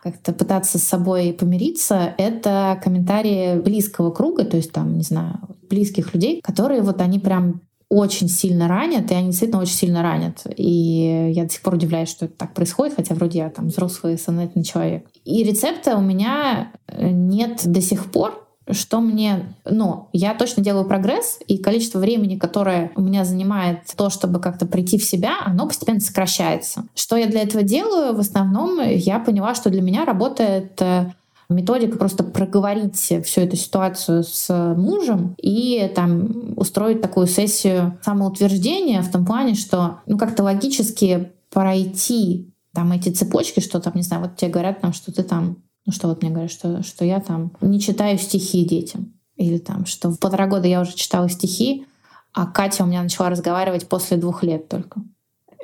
как-то 0.02 0.32
пытаться 0.32 0.78
с 0.78 0.82
собой 0.82 1.32
помириться, 1.32 2.14
это 2.18 2.78
комментарии 2.84 3.58
близкого 3.58 4.10
круга, 4.10 4.44
то 4.44 4.56
есть 4.56 4.70
там, 4.70 4.96
не 4.98 5.02
знаю, 5.02 5.40
близких 5.68 6.12
людей, 6.14 6.40
которые 6.42 6.82
вот 6.82 7.00
они 7.00 7.18
прям 7.18 7.62
очень 7.88 8.28
сильно 8.28 8.68
ранят, 8.68 9.10
и 9.10 9.14
они 9.14 9.28
действительно 9.28 9.62
очень 9.62 9.74
сильно 9.74 10.02
ранят. 10.02 10.42
И 10.56 11.32
я 11.34 11.44
до 11.44 11.50
сих 11.50 11.62
пор 11.62 11.74
удивляюсь, 11.74 12.08
что 12.08 12.26
это 12.26 12.34
так 12.34 12.52
происходит, 12.52 12.96
хотя 12.96 13.14
вроде 13.14 13.38
я 13.38 13.50
там 13.50 13.68
взрослый 13.68 14.18
сознательный 14.18 14.64
человек. 14.64 15.06
И 15.24 15.42
рецепта 15.42 15.96
у 15.96 16.00
меня 16.00 16.72
нет 16.98 17.62
до 17.64 17.80
сих 17.80 18.10
пор, 18.10 18.43
что 18.70 19.00
мне... 19.00 19.54
Но 19.64 20.08
я 20.12 20.34
точно 20.34 20.62
делаю 20.62 20.86
прогресс, 20.86 21.38
и 21.46 21.58
количество 21.58 21.98
времени, 21.98 22.36
которое 22.36 22.92
у 22.96 23.02
меня 23.02 23.24
занимает 23.24 23.80
то, 23.96 24.10
чтобы 24.10 24.40
как-то 24.40 24.66
прийти 24.66 24.98
в 24.98 25.04
себя, 25.04 25.36
оно 25.44 25.66
постепенно 25.66 26.00
сокращается. 26.00 26.84
Что 26.94 27.16
я 27.16 27.26
для 27.26 27.42
этого 27.42 27.62
делаю? 27.62 28.14
В 28.14 28.20
основном 28.20 28.80
я 28.80 29.18
поняла, 29.18 29.54
что 29.54 29.70
для 29.70 29.82
меня 29.82 30.04
работает 30.04 30.80
э, 30.80 31.10
методика 31.48 31.98
просто 31.98 32.24
проговорить 32.24 32.96
всю 32.96 33.40
эту 33.40 33.56
ситуацию 33.56 34.24
с 34.24 34.74
мужем 34.76 35.34
и 35.38 35.90
там 35.94 36.54
устроить 36.56 37.02
такую 37.02 37.26
сессию 37.26 37.98
самоутверждения 38.02 39.02
в 39.02 39.10
том 39.10 39.26
плане, 39.26 39.54
что 39.54 40.00
ну 40.06 40.18
как-то 40.18 40.42
логически 40.42 41.32
пройти 41.50 42.50
там 42.74 42.90
эти 42.92 43.10
цепочки, 43.10 43.60
что 43.60 43.80
там, 43.80 43.92
не 43.94 44.02
знаю, 44.02 44.24
вот 44.24 44.36
тебе 44.36 44.50
говорят 44.50 44.80
там, 44.80 44.92
что 44.92 45.12
ты 45.12 45.22
там 45.22 45.58
ну 45.86 45.92
что 45.92 46.08
вот 46.08 46.22
мне 46.22 46.30
говорят, 46.30 46.50
что, 46.50 46.82
что 46.82 47.04
я 47.04 47.20
там 47.20 47.52
не 47.60 47.80
читаю 47.80 48.18
стихи 48.18 48.64
детям. 48.64 49.12
Или 49.36 49.58
там, 49.58 49.84
что 49.84 50.10
в 50.10 50.18
полтора 50.18 50.46
года 50.46 50.68
я 50.68 50.80
уже 50.80 50.94
читала 50.94 51.28
стихи, 51.28 51.86
а 52.32 52.46
Катя 52.46 52.84
у 52.84 52.86
меня 52.86 53.02
начала 53.02 53.30
разговаривать 53.30 53.88
после 53.88 54.16
двух 54.16 54.42
лет 54.42 54.68
только. 54.68 55.02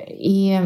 И 0.07 0.59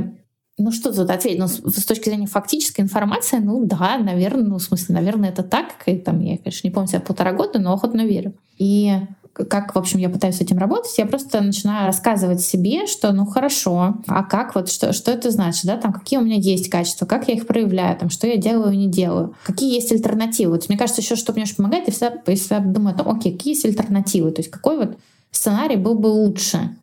ну 0.57 0.71
что 0.71 0.93
тут 0.93 1.09
ответить? 1.09 1.39
Ну, 1.39 1.47
с, 1.47 1.86
точки 1.86 2.09
зрения 2.09 2.27
фактической 2.27 2.82
информации, 2.82 3.38
ну 3.38 3.65
да, 3.65 3.97
наверное, 3.97 4.45
ну 4.45 4.57
в 4.57 4.63
смысле, 4.63 4.95
наверное, 4.95 5.29
это 5.29 5.43
так. 5.43 5.75
И, 5.86 5.97
там, 5.97 6.19
я, 6.21 6.38
конечно, 6.38 6.67
не 6.67 6.73
помню 6.73 6.88
себя 6.88 7.01
полтора 7.01 7.34
года, 7.34 7.59
но 7.59 7.73
охотно 7.73 8.05
верю. 8.05 8.36
И 8.57 8.93
как, 9.36 9.75
в 9.75 9.77
общем, 9.77 9.99
я 9.99 10.09
пытаюсь 10.09 10.38
с 10.38 10.41
этим 10.41 10.57
работать, 10.57 10.97
я 10.97 11.05
просто 11.05 11.41
начинаю 11.41 11.88
рассказывать 11.88 12.39
себе, 12.39 12.88
что, 12.88 13.11
ну, 13.11 13.25
хорошо, 13.25 13.95
а 14.07 14.23
как 14.23 14.55
вот, 14.55 14.69
что, 14.69 14.93
что 14.93 15.11
это 15.11 15.29
значит, 15.29 15.65
да, 15.65 15.75
там, 15.75 15.91
какие 15.91 16.19
у 16.19 16.23
меня 16.23 16.38
есть 16.38 16.69
качества, 16.69 17.05
как 17.05 17.27
я 17.27 17.33
их 17.33 17.45
проявляю, 17.45 17.97
там, 17.97 18.09
что 18.09 18.27
я 18.27 18.38
делаю 18.38 18.71
и 18.71 18.77
не 18.77 18.88
делаю, 18.88 19.36
какие 19.43 19.73
есть 19.73 19.91
альтернативы. 19.91 20.53
Вот, 20.53 20.69
мне 20.69 20.77
кажется, 20.77 21.01
еще, 21.01 21.17
что 21.17 21.33
мне 21.33 21.43
очень 21.43 21.57
помогает, 21.57 21.88
я 21.88 21.93
всегда, 21.93 22.13
я 22.25 22.36
всегда 22.36 22.59
думаю 22.59 22.95
о 22.95 22.97
том, 22.97 23.09
окей, 23.09 23.33
какие 23.33 23.53
есть 23.53 23.65
альтернативы, 23.65 24.31
то 24.31 24.39
есть 24.39 24.51
какой 24.51 24.77
вот 24.77 24.97
сценарий 25.31 25.75
был 25.75 25.95
бы 25.95 26.07
лучше. 26.07 26.75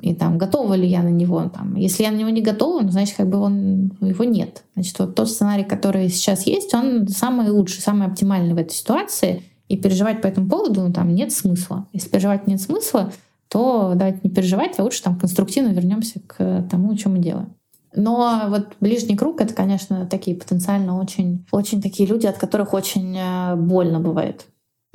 И 0.00 0.14
там, 0.14 0.36
готова 0.36 0.74
ли 0.74 0.86
я 0.86 1.02
на 1.02 1.08
него? 1.08 1.48
Там, 1.48 1.76
если 1.76 2.02
я 2.02 2.10
на 2.10 2.16
него 2.16 2.28
не 2.28 2.42
готова, 2.42 2.82
ну, 2.82 2.90
значит, 2.90 3.16
как 3.16 3.28
бы 3.28 3.38
он, 3.38 3.92
его 4.02 4.24
нет. 4.24 4.64
Значит, 4.74 4.98
вот 4.98 5.14
тот 5.14 5.30
сценарий, 5.30 5.64
который 5.64 6.10
сейчас 6.10 6.46
есть, 6.46 6.74
он 6.74 7.08
самый 7.08 7.48
лучший, 7.48 7.80
самый 7.80 8.08
оптимальный 8.08 8.52
в 8.52 8.58
этой 8.58 8.74
ситуации. 8.74 9.44
И 9.74 9.76
переживать 9.76 10.22
по 10.22 10.28
этому 10.28 10.48
поводу 10.48 10.82
ну, 10.82 10.92
там 10.92 11.12
нет 11.12 11.32
смысла. 11.32 11.88
Если 11.92 12.08
переживать 12.08 12.46
нет 12.46 12.60
смысла, 12.60 13.10
то 13.48 13.94
давайте 13.96 14.20
не 14.22 14.30
переживать, 14.30 14.78
а 14.78 14.84
лучше 14.84 15.02
там 15.02 15.18
конструктивно 15.18 15.72
вернемся 15.72 16.20
к 16.20 16.64
тому, 16.70 16.96
что 16.96 17.08
мы 17.08 17.18
делаем. 17.18 17.56
Но 17.92 18.44
вот 18.50 18.76
ближний 18.78 19.16
круг— 19.16 19.40
это, 19.40 19.52
конечно, 19.52 20.06
такие 20.06 20.36
потенциально 20.36 20.96
очень, 20.96 21.44
очень 21.50 21.82
такие 21.82 22.08
люди, 22.08 22.26
от 22.26 22.38
которых 22.38 22.72
очень 22.72 23.16
э, 23.18 23.56
больно 23.56 23.98
бывает. 23.98 24.46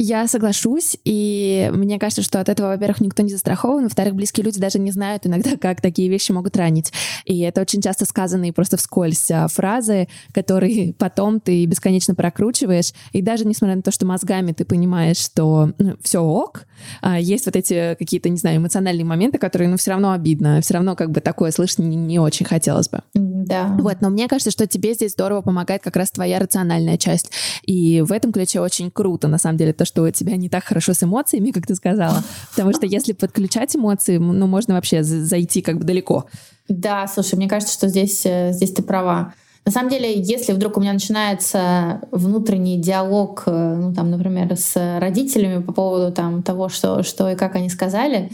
Я 0.02 0.30
соглашусь, 0.30 0.98
и 1.04 1.70
мне 1.74 2.00
кажется, 2.00 2.22
что 2.22 2.40
от 2.40 2.48
этого, 2.48 2.70
во-первых, 2.70 3.02
никто 3.02 3.22
не 3.22 3.32
застрахован, 3.32 3.84
во-вторых, 3.84 4.16
близкие 4.16 4.46
люди 4.46 4.58
даже 4.58 4.80
не 4.80 4.92
знают 4.92 5.28
иногда, 5.28 5.58
как 5.62 5.82
такие 5.82 6.08
вещи 6.08 6.32
могут 6.32 6.56
ранить. 6.56 6.94
И 7.26 7.38
это 7.40 7.60
очень 7.60 7.82
часто 7.82 8.06
сказанные 8.06 8.54
просто 8.54 8.78
вскользь 8.78 9.30
а, 9.30 9.50
фразы, 9.50 10.08
которые 10.32 10.94
потом 10.98 11.42
ты 11.42 11.66
бесконечно 11.66 12.16
прокручиваешь, 12.16 12.94
и 13.12 13.22
даже 13.22 13.46
несмотря 13.46 13.76
на 13.76 13.82
то, 13.82 13.92
что 13.92 14.06
мозгами 14.06 14.54
ты 14.54 14.64
понимаешь, 14.64 15.18
что 15.18 15.74
ну, 15.78 15.98
все 16.02 16.22
ок, 16.22 16.66
а, 17.02 17.20
есть 17.20 17.46
вот 17.46 17.58
эти 17.58 17.96
какие-то, 18.00 18.30
не 18.30 18.38
знаю, 18.38 18.60
эмоциональные 18.60 19.04
моменты, 19.04 19.38
которые, 19.38 19.68
ну, 19.68 19.76
все 19.76 19.92
равно 19.92 20.14
обидно, 20.14 20.62
все 20.62 20.76
равно 20.76 20.96
как 20.96 21.12
бы 21.12 21.20
такое 21.20 21.52
слышать 21.52 21.80
не, 21.80 21.98
не 21.98 22.20
очень 22.20 22.46
хотелось 22.46 22.88
бы. 22.88 23.02
Да. 23.14 23.76
Вот, 23.80 23.98
но 24.00 24.10
мне 24.10 24.30
кажется, 24.30 24.52
что 24.52 24.66
тебе 24.66 24.94
здесь 24.94 25.12
здорово 25.12 25.42
помогает 25.42 25.84
как 25.84 25.98
раз 25.98 26.12
твоя 26.12 26.40
рациональная 26.40 26.98
часть. 26.98 27.32
И 27.64 28.02
в 28.02 28.14
этом 28.14 28.32
ключе 28.32 28.62
очень 28.62 28.92
круто, 28.92 29.28
на 29.28 29.38
самом 29.38 29.58
деле, 29.58 29.74
то, 29.74 29.86
что 29.90 30.04
у 30.04 30.12
тебя 30.12 30.38
не 30.38 30.48
так 30.48 30.64
хорошо 30.64 30.94
с 30.94 31.04
эмоциями, 31.04 31.52
как 31.52 31.68
ты 31.68 31.76
сказала. 31.76 32.24
Потому 32.52 32.74
что 32.74 32.86
если 32.86 33.14
подключать 33.14 33.76
эмоции, 33.76 34.18
ну, 34.18 34.48
можно 34.48 34.76
вообще 34.76 35.04
зайти 35.04 35.62
как 35.62 35.80
бы 35.80 35.84
далеко. 35.84 36.26
Да, 36.68 37.08
слушай, 37.08 37.36
мне 37.36 37.50
кажется, 37.50 37.74
что 37.74 37.88
здесь, 37.88 38.26
э, 38.26 38.52
здесь 38.54 38.72
ты 38.72 38.84
права. 38.84 39.34
На 39.66 39.72
самом 39.72 39.90
деле, 39.90 40.14
если 40.20 40.54
вдруг 40.54 40.78
у 40.78 40.82
меня 40.82 40.94
начинается 40.94 42.02
внутренний 42.12 42.78
диалог, 42.78 43.44
э, 43.48 43.76
ну, 43.76 43.94
там, 43.94 44.12
например, 44.12 44.56
с 44.56 45.00
родителями 45.00 45.62
по 45.62 45.74
поводу 45.74 46.14
там, 46.14 46.44
того, 46.44 46.70
что, 46.70 47.02
что 47.02 47.30
и 47.30 47.36
как 47.36 47.56
они 47.56 47.70
сказали, 47.70 48.32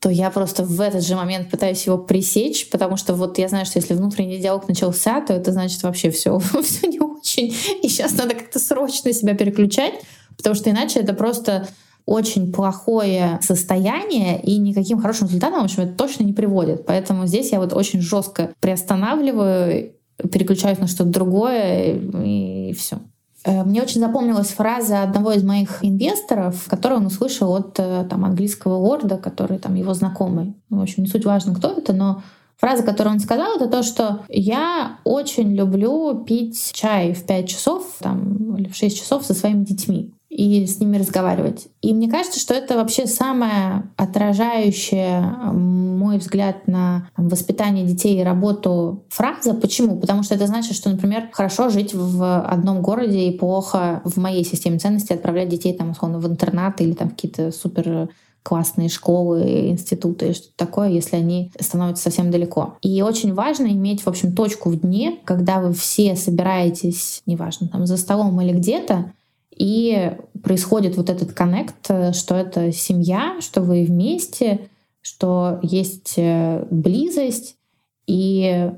то 0.00 0.10
я 0.10 0.30
просто 0.30 0.64
в 0.64 0.80
этот 0.80 1.04
же 1.04 1.14
момент 1.14 1.50
пытаюсь 1.50 1.84
его 1.86 1.98
пресечь, 1.98 2.70
потому 2.70 2.96
что 2.96 3.14
вот 3.14 3.38
я 3.38 3.48
знаю, 3.48 3.66
что 3.66 3.78
если 3.78 3.94
внутренний 3.94 4.38
диалог 4.38 4.68
начался, 4.68 5.20
то 5.20 5.32
это 5.32 5.52
значит 5.52 5.82
вообще 5.82 6.10
все, 6.10 6.38
все 6.62 6.86
не 6.86 7.00
очень. 7.00 7.54
И 7.82 7.88
сейчас 7.88 8.16
надо 8.16 8.34
как-то 8.34 8.58
срочно 8.58 9.12
себя 9.12 9.34
переключать, 9.34 9.94
потому 10.36 10.54
что 10.54 10.70
иначе 10.70 11.00
это 11.00 11.14
просто 11.14 11.66
очень 12.06 12.52
плохое 12.52 13.38
состояние 13.40 14.40
и 14.42 14.58
никаким 14.58 15.00
хорошим 15.00 15.28
результатом, 15.28 15.60
в 15.60 15.64
общем, 15.64 15.84
это 15.84 15.92
точно 15.94 16.24
не 16.24 16.32
приводит. 16.32 16.84
Поэтому 16.86 17.26
здесь 17.26 17.52
я 17.52 17.60
вот 17.60 17.72
очень 17.72 18.00
жестко 18.00 18.50
приостанавливаю, 18.60 19.92
переключаюсь 20.32 20.78
на 20.78 20.88
что-то 20.88 21.10
другое 21.10 22.00
и, 22.24 22.72
все. 22.72 22.98
Э, 23.44 23.62
мне 23.62 23.80
очень 23.80 24.00
запомнилась 24.00 24.48
фраза 24.48 25.02
одного 25.02 25.32
из 25.32 25.44
моих 25.44 25.84
инвесторов, 25.84 26.66
которую 26.68 27.00
он 27.00 27.06
услышал 27.06 27.54
от 27.54 27.78
э, 27.78 28.06
там, 28.10 28.24
английского 28.24 28.74
лорда, 28.74 29.16
который 29.16 29.58
там 29.58 29.74
его 29.76 29.94
знакомый. 29.94 30.56
В 30.68 30.80
общем, 30.80 31.04
не 31.04 31.08
суть 31.08 31.24
важно, 31.24 31.54
кто 31.54 31.70
это, 31.70 31.92
но 31.92 32.22
фраза, 32.56 32.82
которую 32.82 33.14
он 33.14 33.20
сказал, 33.20 33.56
это 33.56 33.68
то, 33.68 33.82
что 33.82 34.22
я 34.28 34.98
очень 35.04 35.54
люблю 35.54 36.24
пить 36.24 36.72
чай 36.72 37.14
в 37.14 37.24
5 37.24 37.48
часов 37.48 37.84
там, 38.00 38.56
или 38.56 38.68
в 38.68 38.74
6 38.74 38.98
часов 38.98 39.24
со 39.24 39.32
своими 39.32 39.64
детьми 39.64 40.12
и 40.30 40.64
с 40.64 40.78
ними 40.78 40.96
разговаривать. 40.96 41.66
И 41.82 41.92
мне 41.92 42.08
кажется, 42.08 42.38
что 42.38 42.54
это 42.54 42.76
вообще 42.76 43.06
самое 43.06 43.90
отражающее 43.96 45.20
мой 45.20 46.18
взгляд 46.18 46.68
на 46.68 47.08
воспитание 47.16 47.84
детей 47.84 48.20
и 48.20 48.24
работу 48.24 49.02
фраза. 49.08 49.54
Почему? 49.54 49.98
Потому 49.98 50.22
что 50.22 50.36
это 50.36 50.46
значит, 50.46 50.76
что, 50.76 50.88
например, 50.88 51.28
хорошо 51.32 51.68
жить 51.68 51.92
в 51.92 52.40
одном 52.42 52.80
городе 52.80 53.28
и 53.28 53.36
плохо 53.36 54.02
в 54.04 54.16
моей 54.18 54.44
системе 54.44 54.78
ценностей 54.78 55.14
отправлять 55.14 55.48
детей 55.48 55.74
там, 55.74 55.90
условно, 55.90 56.20
в 56.20 56.26
интернаты 56.26 56.84
или 56.84 56.92
там 56.92 57.10
какие-то 57.10 57.50
супер 57.50 58.08
классные 58.42 58.88
школы, 58.88 59.68
институты 59.68 60.30
и 60.30 60.32
что-то 60.32 60.54
такое, 60.56 60.88
если 60.88 61.16
они 61.16 61.52
становятся 61.60 62.04
совсем 62.04 62.30
далеко. 62.30 62.76
И 62.80 63.02
очень 63.02 63.34
важно 63.34 63.66
иметь, 63.66 64.02
в 64.02 64.08
общем, 64.08 64.32
точку 64.32 64.70
в 64.70 64.80
дне, 64.80 65.18
когда 65.24 65.60
вы 65.60 65.72
все 65.74 66.16
собираетесь, 66.16 67.22
неважно, 67.26 67.68
там 67.68 67.84
за 67.86 67.96
столом 67.96 68.40
или 68.40 68.52
где-то, 68.52 69.12
и 69.56 70.16
происходит 70.42 70.96
вот 70.96 71.10
этот 71.10 71.32
коннект, 71.32 71.90
что 72.14 72.34
это 72.34 72.72
семья, 72.72 73.36
что 73.40 73.62
вы 73.62 73.84
вместе, 73.84 74.68
что 75.02 75.58
есть 75.62 76.14
э, 76.16 76.66
близость. 76.70 77.56
И 78.06 78.70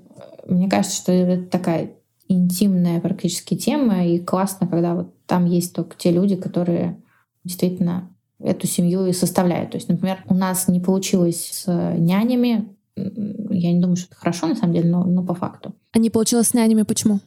мне 0.47 0.69
кажется, 0.69 0.97
что 0.97 1.13
это 1.13 1.49
такая 1.51 1.93
интимная 2.29 3.01
практически 3.01 3.57
тема, 3.57 4.07
и 4.07 4.19
классно, 4.19 4.67
когда 4.67 4.95
вот 4.95 5.15
там 5.27 5.45
есть 5.45 5.75
только 5.75 5.97
те 5.97 6.11
люди, 6.11 6.37
которые 6.37 7.01
действительно 7.45 8.11
эту 8.39 8.67
семью 8.67 9.07
и 9.07 9.13
составляют. 9.13 9.73
То 9.73 9.77
есть, 9.77 9.89
например, 9.89 10.25
у 10.29 10.35
нас 10.35 10.69
не 10.69 10.81
получилось 10.81 11.51
с 11.53 11.95
нянями, 11.97 12.69
я 12.97 13.73
не 13.73 13.81
думаю, 13.81 13.97
что 13.97 14.09
это 14.09 14.17
хорошо 14.17 14.47
на 14.47 14.55
самом 14.55 14.75
деле, 14.75 14.91
но, 14.91 15.05
но 15.05 15.25
по 15.25 15.35
факту. 15.35 15.75
А 15.93 15.99
не 15.99 16.11
получилось 16.11 16.49
с 16.49 16.55
нянями 16.55 16.83
почему? 16.83 17.21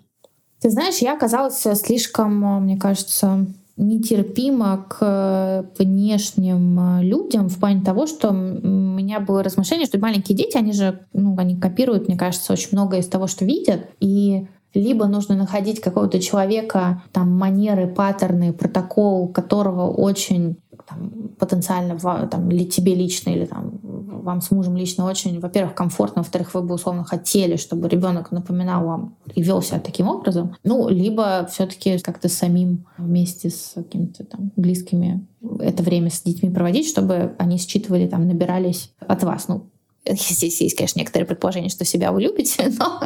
Ты 0.66 0.72
знаешь, 0.72 0.97
я 0.97 1.13
оказалась 1.13 1.61
слишком, 1.76 2.63
мне 2.63 2.76
кажется, 2.76 3.45
нетерпима 3.78 4.88
к 4.89 5.63
внешним 5.78 7.01
людям 7.01 7.49
в 7.49 7.59
плане 7.59 7.84
того, 7.84 8.07
что 8.07 8.30
у 8.30 8.34
меня 8.34 9.20
было 9.20 9.43
размышление, 9.43 9.86
что 9.86 9.99
маленькие 9.99 10.36
дети, 10.36 10.57
они 10.57 10.74
же, 10.74 11.01
ну, 11.13 11.38
они 11.38 11.55
копируют, 11.55 12.07
мне 12.07 12.18
кажется, 12.18 12.51
очень 12.51 12.70
многое 12.72 13.01
из 13.01 13.07
того, 13.07 13.28
что 13.28 13.45
видят, 13.45 13.82
и 13.99 14.47
либо 14.74 15.05
нужно 15.05 15.36
находить 15.36 15.82
какого-то 15.82 16.20
человека, 16.20 17.03
там, 17.11 17.30
манеры, 17.38 17.86
паттерны, 17.86 18.51
протокол, 18.51 19.28
которого 19.28 19.91
очень 19.91 20.57
там, 20.88 21.30
потенциально 21.40 21.98
там, 22.28 22.50
или 22.52 22.66
тебе 22.66 22.96
лично, 22.96 23.30
или 23.30 23.46
там, 23.46 23.80
вам 23.82 24.42
с 24.42 24.52
мужем 24.52 24.76
лично 24.76 25.06
очень, 25.06 25.40
во-первых, 25.40 25.76
комфортно, 25.76 26.22
во-вторых, 26.22 26.54
вы 26.54 26.62
бы 26.62 26.76
условно 26.76 27.04
хотели, 27.04 27.56
чтобы 27.56 27.88
ребенок 27.90 28.32
напоминал 28.32 28.86
вам 28.86 29.18
и 29.34 29.42
вел 29.42 29.62
себя 29.62 29.80
таким 29.80 30.08
образом, 30.08 30.56
ну, 30.64 30.90
либо 30.90 31.48
все-таки 31.52 31.98
как-то 32.00 32.30
самим 32.30 32.86
вместе 32.98 33.50
с 33.50 33.74
какими-то 33.76 34.24
там 34.26 34.52
близкими 34.56 35.26
это 35.60 35.84
время 35.84 36.10
с 36.10 36.22
детьми 36.22 36.50
проводить, 36.50 36.88
чтобы 36.88 37.36
они 37.38 37.58
считывали, 37.58 38.08
там, 38.08 38.28
набирались 38.28 38.92
от 39.00 39.24
вас. 39.24 39.48
Ну, 39.48 39.70
здесь 40.06 40.62
есть, 40.62 40.76
конечно, 40.76 41.00
некоторые 41.00 41.28
предположения, 41.28 41.70
что 41.70 41.86
себя 41.86 42.12
вы 42.12 42.22
любите, 42.22 42.72
но 42.80 43.02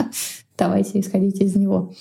давайте 0.58 1.00
исходить 1.00 1.40
из 1.42 1.56
него. 1.56 1.94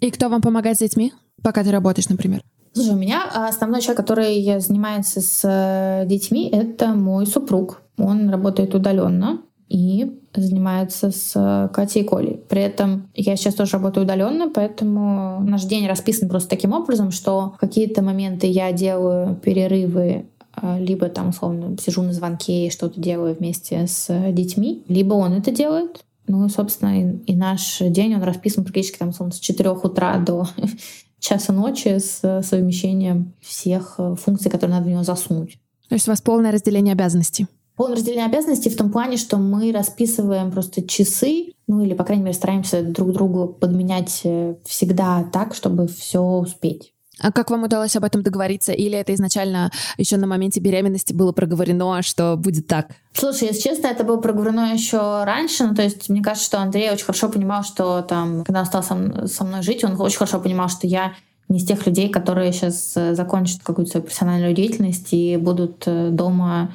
И 0.00 0.10
кто 0.10 0.28
вам 0.28 0.42
помогает 0.42 0.76
с 0.76 0.80
детьми, 0.80 1.12
пока 1.42 1.62
ты 1.62 1.70
работаешь, 1.70 2.08
например? 2.08 2.42
Слушай, 2.74 2.94
у 2.94 2.98
меня 2.98 3.22
основной 3.32 3.80
человек, 3.80 3.98
который 3.98 4.58
занимается 4.58 5.20
с 5.20 5.42
э, 5.44 6.06
детьми, 6.08 6.48
это 6.52 6.88
мой 6.88 7.24
супруг. 7.24 7.82
Он 7.96 8.28
работает 8.28 8.74
удаленно 8.74 9.42
и 9.68 10.12
занимается 10.34 11.12
с 11.12 11.34
э, 11.36 11.68
Катей 11.72 12.02
и 12.02 12.04
Колей. 12.04 12.40
При 12.48 12.62
этом 12.62 13.08
я 13.14 13.36
сейчас 13.36 13.54
тоже 13.54 13.74
работаю 13.74 14.04
удаленно, 14.04 14.50
поэтому 14.52 15.38
наш 15.44 15.62
день 15.66 15.86
расписан 15.86 16.28
просто 16.28 16.50
таким 16.50 16.72
образом, 16.72 17.12
что 17.12 17.54
какие-то 17.60 18.02
моменты 18.02 18.48
я 18.48 18.72
делаю 18.72 19.36
перерывы 19.36 20.26
э, 20.60 20.80
либо 20.80 21.08
там, 21.08 21.28
условно, 21.28 21.76
сижу 21.80 22.02
на 22.02 22.12
звонке 22.12 22.66
и 22.66 22.70
что-то 22.70 23.00
делаю 23.00 23.36
вместе 23.36 23.86
с 23.86 24.32
детьми, 24.32 24.82
либо 24.88 25.14
он 25.14 25.34
это 25.34 25.52
делает, 25.52 26.04
ну 26.26 26.46
и, 26.46 26.48
собственно, 26.48 27.00
и, 27.00 27.18
и 27.26 27.36
наш 27.36 27.78
день, 27.80 28.14
он 28.14 28.22
расписан 28.22 28.64
практически 28.64 28.98
там, 28.98 29.10
условно, 29.10 29.32
с 29.32 29.38
4 29.38 29.70
утра 29.70 30.18
до 30.18 30.48
часа 31.24 31.52
ночи 31.52 31.98
с 31.98 32.42
совмещением 32.42 33.32
всех 33.40 33.94
э, 33.98 34.14
функций, 34.14 34.50
которые 34.50 34.76
надо 34.76 34.88
в 34.88 34.90
него 34.90 35.02
засунуть. 35.02 35.58
То 35.88 35.94
есть 35.94 36.06
у 36.06 36.10
вас 36.10 36.20
полное 36.20 36.52
разделение 36.52 36.92
обязанностей? 36.92 37.46
Полное 37.76 37.96
разделение 37.96 38.26
обязанностей 38.26 38.70
в 38.70 38.76
том 38.76 38.92
плане, 38.92 39.16
что 39.16 39.36
мы 39.36 39.72
расписываем 39.72 40.52
просто 40.52 40.86
часы, 40.86 41.52
ну 41.66 41.82
или, 41.82 41.94
по 41.94 42.04
крайней 42.04 42.24
мере, 42.24 42.36
стараемся 42.36 42.82
друг 42.82 43.12
другу 43.12 43.48
подменять 43.48 44.20
э, 44.24 44.56
всегда 44.64 45.24
так, 45.32 45.54
чтобы 45.54 45.88
все 45.88 46.20
успеть. 46.20 46.93
А 47.20 47.32
как 47.32 47.50
вам 47.50 47.64
удалось 47.64 47.96
об 47.96 48.04
этом 48.04 48.22
договориться? 48.22 48.72
Или 48.72 48.98
это 48.98 49.14
изначально 49.14 49.70
еще 49.96 50.16
на 50.16 50.26
моменте 50.26 50.60
беременности 50.60 51.12
было 51.12 51.32
проговорено, 51.32 52.02
что 52.02 52.36
будет 52.36 52.66
так? 52.66 52.88
Слушай, 53.12 53.48
если 53.48 53.60
честно, 53.62 53.86
это 53.86 54.04
было 54.04 54.16
проговорено 54.16 54.72
еще 54.72 55.24
раньше. 55.24 55.64
Ну, 55.64 55.74
то 55.74 55.82
есть, 55.82 56.08
мне 56.08 56.22
кажется, 56.22 56.46
что 56.46 56.60
Андрей 56.60 56.90
очень 56.90 57.04
хорошо 57.04 57.28
понимал, 57.28 57.62
что 57.62 58.02
там, 58.02 58.44
когда 58.44 58.60
он 58.60 58.66
стал 58.66 58.82
со, 58.82 59.26
со 59.26 59.44
мной 59.44 59.62
жить, 59.62 59.84
он 59.84 60.00
очень 60.00 60.18
хорошо 60.18 60.40
понимал, 60.40 60.68
что 60.68 60.86
я 60.86 61.14
не 61.48 61.58
из 61.58 61.66
тех 61.66 61.86
людей, 61.86 62.08
которые 62.08 62.52
сейчас 62.52 62.92
э, 62.96 63.14
закончат 63.14 63.60
какую-то 63.62 63.92
свою 63.92 64.04
профессиональную 64.04 64.54
деятельность 64.54 65.12
и 65.12 65.36
будут 65.36 65.84
э, 65.86 66.08
дома 66.10 66.74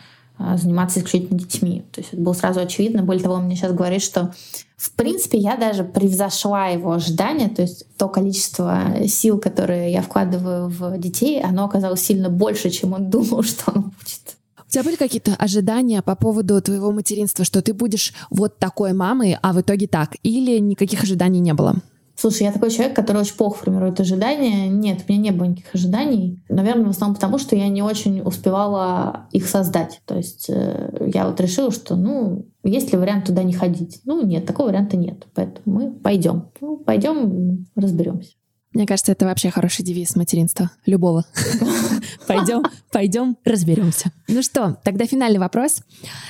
заниматься 0.56 1.00
исключительно 1.00 1.40
детьми. 1.40 1.84
То 1.92 2.02
есть 2.02 2.14
это 2.14 2.22
было 2.22 2.34
сразу 2.34 2.60
очевидно. 2.60 3.04
Более 3.04 3.24
того, 3.24 3.36
он 3.36 3.46
мне 3.46 3.56
сейчас 3.56 3.74
говорит, 3.74 4.02
что 4.02 4.34
в 4.80 4.92
принципе, 4.94 5.38
я 5.38 5.58
даже 5.58 5.84
превзошла 5.84 6.68
его 6.68 6.94
ожидания, 6.94 7.50
то 7.50 7.62
есть 7.62 7.86
то 7.98 8.08
количество 8.08 8.96
сил, 9.08 9.38
которые 9.38 9.92
я 9.92 10.02
вкладываю 10.02 10.70
в 10.70 10.98
детей, 10.98 11.42
оно 11.42 11.66
оказалось 11.66 12.02
сильно 12.02 12.30
больше, 12.30 12.70
чем 12.70 12.94
он 12.94 13.10
думал, 13.10 13.44
что 13.44 13.72
оно 13.74 13.82
будет. 13.82 14.38
У 14.66 14.72
тебя 14.72 14.84
были 14.84 14.96
какие-то 14.96 15.36
ожидания 15.36 16.02
по 16.02 16.16
поводу 16.16 16.62
твоего 16.62 16.92
материнства, 16.92 17.44
что 17.44 17.62
ты 17.62 17.74
будешь 17.74 18.14
вот 18.30 18.58
такой 18.58 18.94
мамой, 18.94 19.38
а 19.42 19.52
в 19.52 19.60
итоге 19.60 19.88
так? 19.88 20.16
Или 20.24 20.60
никаких 20.60 21.04
ожиданий 21.04 21.40
не 21.40 21.54
было? 21.54 21.76
Слушай, 22.20 22.44
я 22.44 22.52
такой 22.52 22.70
человек, 22.70 22.94
который 22.96 23.22
очень 23.22 23.36
плохо 23.36 23.60
формирует 23.60 23.98
ожидания. 24.02 24.68
Нет, 24.68 25.06
у 25.08 25.12
меня 25.12 25.22
не 25.22 25.32
было 25.32 25.46
никаких 25.46 25.74
ожиданий. 25.74 26.44
Наверное, 26.50 26.88
в 26.88 26.90
основном 26.90 27.16
потому, 27.16 27.38
что 27.38 27.56
я 27.56 27.70
не 27.70 27.82
очень 27.82 28.20
успевала 28.20 29.28
их 29.32 29.48
создать. 29.48 30.02
То 30.06 30.18
есть 30.18 30.50
э, 30.50 31.12
я 31.14 31.28
вот 31.28 31.40
решила, 31.40 31.72
что, 31.72 31.96
ну, 31.96 32.46
есть 32.66 32.92
ли 32.92 32.98
вариант 32.98 33.28
туда 33.28 33.44
не 33.44 33.54
ходить? 33.54 34.02
Ну, 34.04 34.26
нет, 34.26 34.46
такого 34.46 34.68
варианта 34.68 34.98
нет. 34.98 35.28
Поэтому 35.34 35.62
мы 35.66 35.92
пойдем. 35.94 36.50
Ну, 36.60 36.76
пойдем, 36.76 37.66
разберемся. 37.76 38.32
Мне 38.74 38.86
кажется, 38.86 39.14
это 39.14 39.26
вообще 39.26 39.50
хороший 39.50 39.86
девиз 39.86 40.18
материнства. 40.18 40.72
Любого. 40.86 41.24
Пойдем, 42.28 42.64
пойдем, 42.92 43.38
разберемся. 43.46 44.12
Ну 44.28 44.42
что, 44.42 44.78
тогда 44.84 45.06
финальный 45.06 45.40
вопрос. 45.40 45.82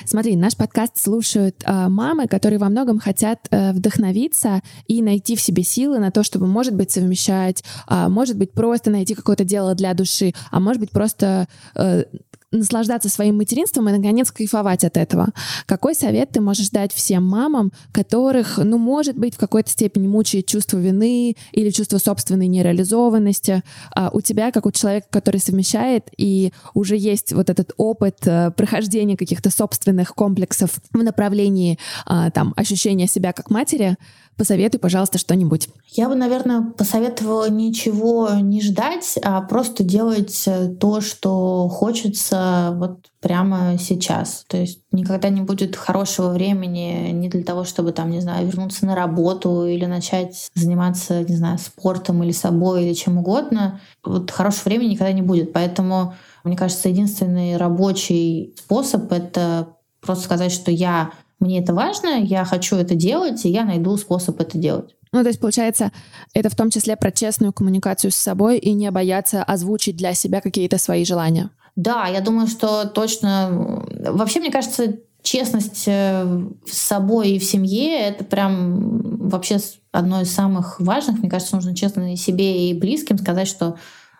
Смотри, 0.05 0.35
наш 0.35 0.55
подкаст 0.55 0.97
слушают 0.97 1.63
э, 1.65 1.87
мамы, 1.89 2.27
которые 2.27 2.59
во 2.59 2.69
многом 2.69 2.99
хотят 2.99 3.47
э, 3.51 3.71
вдохновиться 3.73 4.61
и 4.87 5.01
найти 5.01 5.35
в 5.35 5.41
себе 5.41 5.63
силы 5.63 5.99
на 5.99 6.11
то, 6.11 6.23
чтобы, 6.23 6.47
может 6.47 6.75
быть, 6.75 6.91
совмещать, 6.91 7.63
э, 7.89 8.07
может 8.07 8.37
быть, 8.37 8.53
просто 8.53 8.89
найти 8.89 9.15
какое-то 9.15 9.43
дело 9.43 9.75
для 9.75 9.93
души, 9.93 10.33
а 10.51 10.59
может 10.59 10.79
быть, 10.79 10.91
просто 10.91 11.47
э, 11.75 12.03
наслаждаться 12.51 13.09
своим 13.09 13.37
материнством 13.37 13.89
и, 13.89 13.91
наконец, 13.91 14.31
кайфовать 14.31 14.83
от 14.83 14.97
этого. 14.97 15.29
Какой 15.65 15.93
совет 15.93 16.31
ты 16.31 16.41
можешь 16.41 16.69
дать 16.69 16.93
всем 16.93 17.23
мамам, 17.25 17.71
которых, 17.91 18.57
ну, 18.57 18.77
может 18.77 19.17
быть, 19.17 19.35
в 19.35 19.37
какой-то 19.37 19.69
степени 19.69 20.07
мучает 20.07 20.47
чувство 20.47 20.77
вины 20.77 21.35
или 21.51 21.69
чувство 21.69 21.99
собственной 21.99 22.47
нереализованности? 22.47 23.63
А 23.95 24.09
у 24.11 24.21
тебя, 24.21 24.51
как 24.51 24.65
у 24.65 24.71
человека, 24.71 25.07
который 25.11 25.39
совмещает, 25.39 25.68
и 26.17 26.51
уже 26.73 26.97
есть 26.97 27.33
вот 27.33 27.49
этот 27.49 27.73
опыт 27.77 28.19
а, 28.27 28.51
прохождения 28.51 29.17
каких-то 29.17 29.49
собственных 29.49 30.13
комплексов 30.15 30.71
в 30.91 31.03
направлении 31.03 31.77
а, 32.05 32.31
там 32.31 32.53
ощущения 32.55 33.07
себя 33.07 33.33
как 33.33 33.49
матери, 33.49 33.97
Посоветуй, 34.39 34.79
пожалуйста, 34.79 35.17
что-нибудь. 35.17 35.67
Я 35.89 36.07
бы, 36.07 36.15
наверное, 36.15 36.61
посоветовала 36.61 37.49
ничего 37.49 38.29
не 38.39 38.61
ждать, 38.61 39.19
а 39.21 39.41
просто 39.41 39.83
делать 39.83 40.43
э, 40.47 40.69
то, 40.79 41.01
что 41.01 41.67
хочется 41.67 42.71
вот 42.75 42.99
прямо 43.19 43.77
сейчас. 43.77 44.45
То 44.47 44.55
есть 44.55 44.79
никогда 44.93 45.27
не 45.27 45.41
будет 45.41 45.75
хорошего 45.75 46.29
времени 46.29 47.11
не 47.11 47.27
для 47.27 47.43
того, 47.43 47.65
чтобы 47.65 47.91
там, 47.91 48.11
не 48.11 48.21
знаю, 48.21 48.47
вернуться 48.47 48.85
на 48.85 48.95
работу 48.95 49.65
или 49.65 49.83
начать 49.83 50.49
заниматься, 50.55 51.21
не 51.25 51.35
знаю, 51.35 51.57
спортом 51.57 52.23
или 52.23 52.31
собой 52.31 52.85
или 52.85 52.93
чем 52.93 53.17
угодно. 53.17 53.81
Вот 54.05 54.31
хорошего 54.31 54.69
времени 54.69 54.91
никогда 54.91 55.11
не 55.11 55.21
будет. 55.21 55.51
Поэтому, 55.51 56.13
мне 56.45 56.55
кажется, 56.55 56.87
единственный 56.87 57.57
рабочий 57.57 58.55
способ— 58.57 59.11
это 59.11 59.75
просто 59.99 60.23
сказать, 60.23 60.53
что 60.53 60.71
я 60.71 61.11
мне 61.39 61.59
это 61.59 61.73
важно, 61.73 62.21
я 62.21 62.45
хочу 62.45 62.75
это 62.75 62.95
делать, 62.95 63.45
и 63.45 63.49
я 63.49 63.63
найду 63.65 63.95
способ 63.97 64.39
это 64.39 64.57
делать. 64.57 64.95
Ну, 65.11 65.21
то 65.23 65.29
есть, 65.29 65.39
получается, 65.39 65.91
это 66.33 66.49
в 66.49 66.55
том 66.55 66.69
числе 66.69 66.95
про 66.95 67.11
честную 67.11 67.51
коммуникацию 67.51 68.11
с 68.11 68.15
собой 68.15 68.59
и 68.59 68.73
не 68.73 68.91
бояться 68.91 69.43
озвучить 69.43 69.97
для 69.97 70.13
себя 70.13 70.41
какие-то 70.41 70.77
свои 70.77 71.03
желания. 71.03 71.49
Да, 71.75 72.07
я 72.07 72.21
думаю, 72.21 72.47
что 72.47 72.85
точно... 72.85 73.85
Вообще, 74.11 74.39
мне 74.39 74.51
кажется, 74.51 74.97
честность 75.21 75.85
э, 75.87 76.41
с 76.65 76.77
собой 76.77 77.31
и 77.31 77.39
в 77.39 77.43
семье— 77.43 77.99
это 78.07 78.23
прям 78.23 79.29
вообще 79.29 79.57
одно 79.91 80.21
из 80.21 80.31
самых 80.31 80.79
важных. 80.79 81.19
Мне 81.19 81.29
кажется, 81.29 81.55
нужно 81.55 81.75
честно 81.75 82.13
и 82.13 82.17
себе, 82.17 82.69
и 82.69 82.73
близким 82.73 83.17
сказать, 83.17 83.47
что 83.47 83.77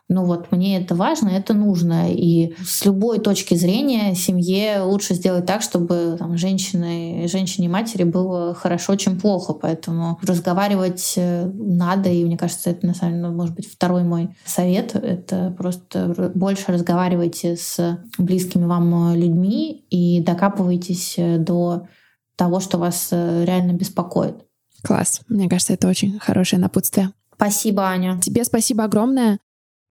ну 0.10 0.26
вот 0.26 0.52
мне 0.52 0.82
это 0.82 0.96
важно, 0.96 1.30
это 1.30 1.54
нужно. 1.54 2.12
И 2.12 2.56
с 2.66 2.84
любой 2.84 3.20
точки 3.20 3.54
зрения 3.54 4.16
семье 4.16 4.82
лучше 4.82 5.14
сделать 5.14 5.46
так, 5.46 5.62
чтобы 5.62 6.16
там, 6.18 6.36
женщины, 6.36 7.28
женщине 7.32 7.70
матери 7.70 8.04
было 8.04 8.56
хорошо, 8.56 8.96
чем 8.96 9.20
плохо. 9.20 9.54
Поэтому 9.54 10.20
разговаривать 10.24 11.14
э, 11.16 11.46
надо, 11.54 12.10
и 12.10 12.26
мне 12.26 12.38
кажется, 12.38 12.72
это 12.72 12.88
на 12.88 12.96
самом 12.96 13.18
деле 13.18 13.30
может 13.30 13.56
быть 13.56 13.72
второй 13.72 14.04
мой 14.04 14.36
совет. 14.46 14.96
Это 14.96 15.54
просто 15.56 16.32
больше 16.34 16.72
разговаривайте 16.72 17.56
с 17.56 18.00
близкими 18.18 18.66
вам 18.66 19.14
людьми 19.14 19.86
и 19.92 20.22
докапывайтесь 20.22 21.16
э, 21.18 21.38
до 21.38 21.88
того, 22.36 22.60
что 22.62 22.80
вас 22.80 23.10
э, 23.12 23.46
реально 23.46 23.74
беспокоит. 23.74 24.38
Класс. 24.84 25.22
Мне 25.28 25.48
кажется, 25.48 25.74
это 25.74 25.88
очень 25.88 26.18
хорошее 26.18 26.60
напутствие. 26.60 27.12
Спасибо, 27.36 27.84
Аня. 27.84 28.20
Тебе 28.22 28.44
спасибо 28.44 28.86
огромное. 28.86 29.38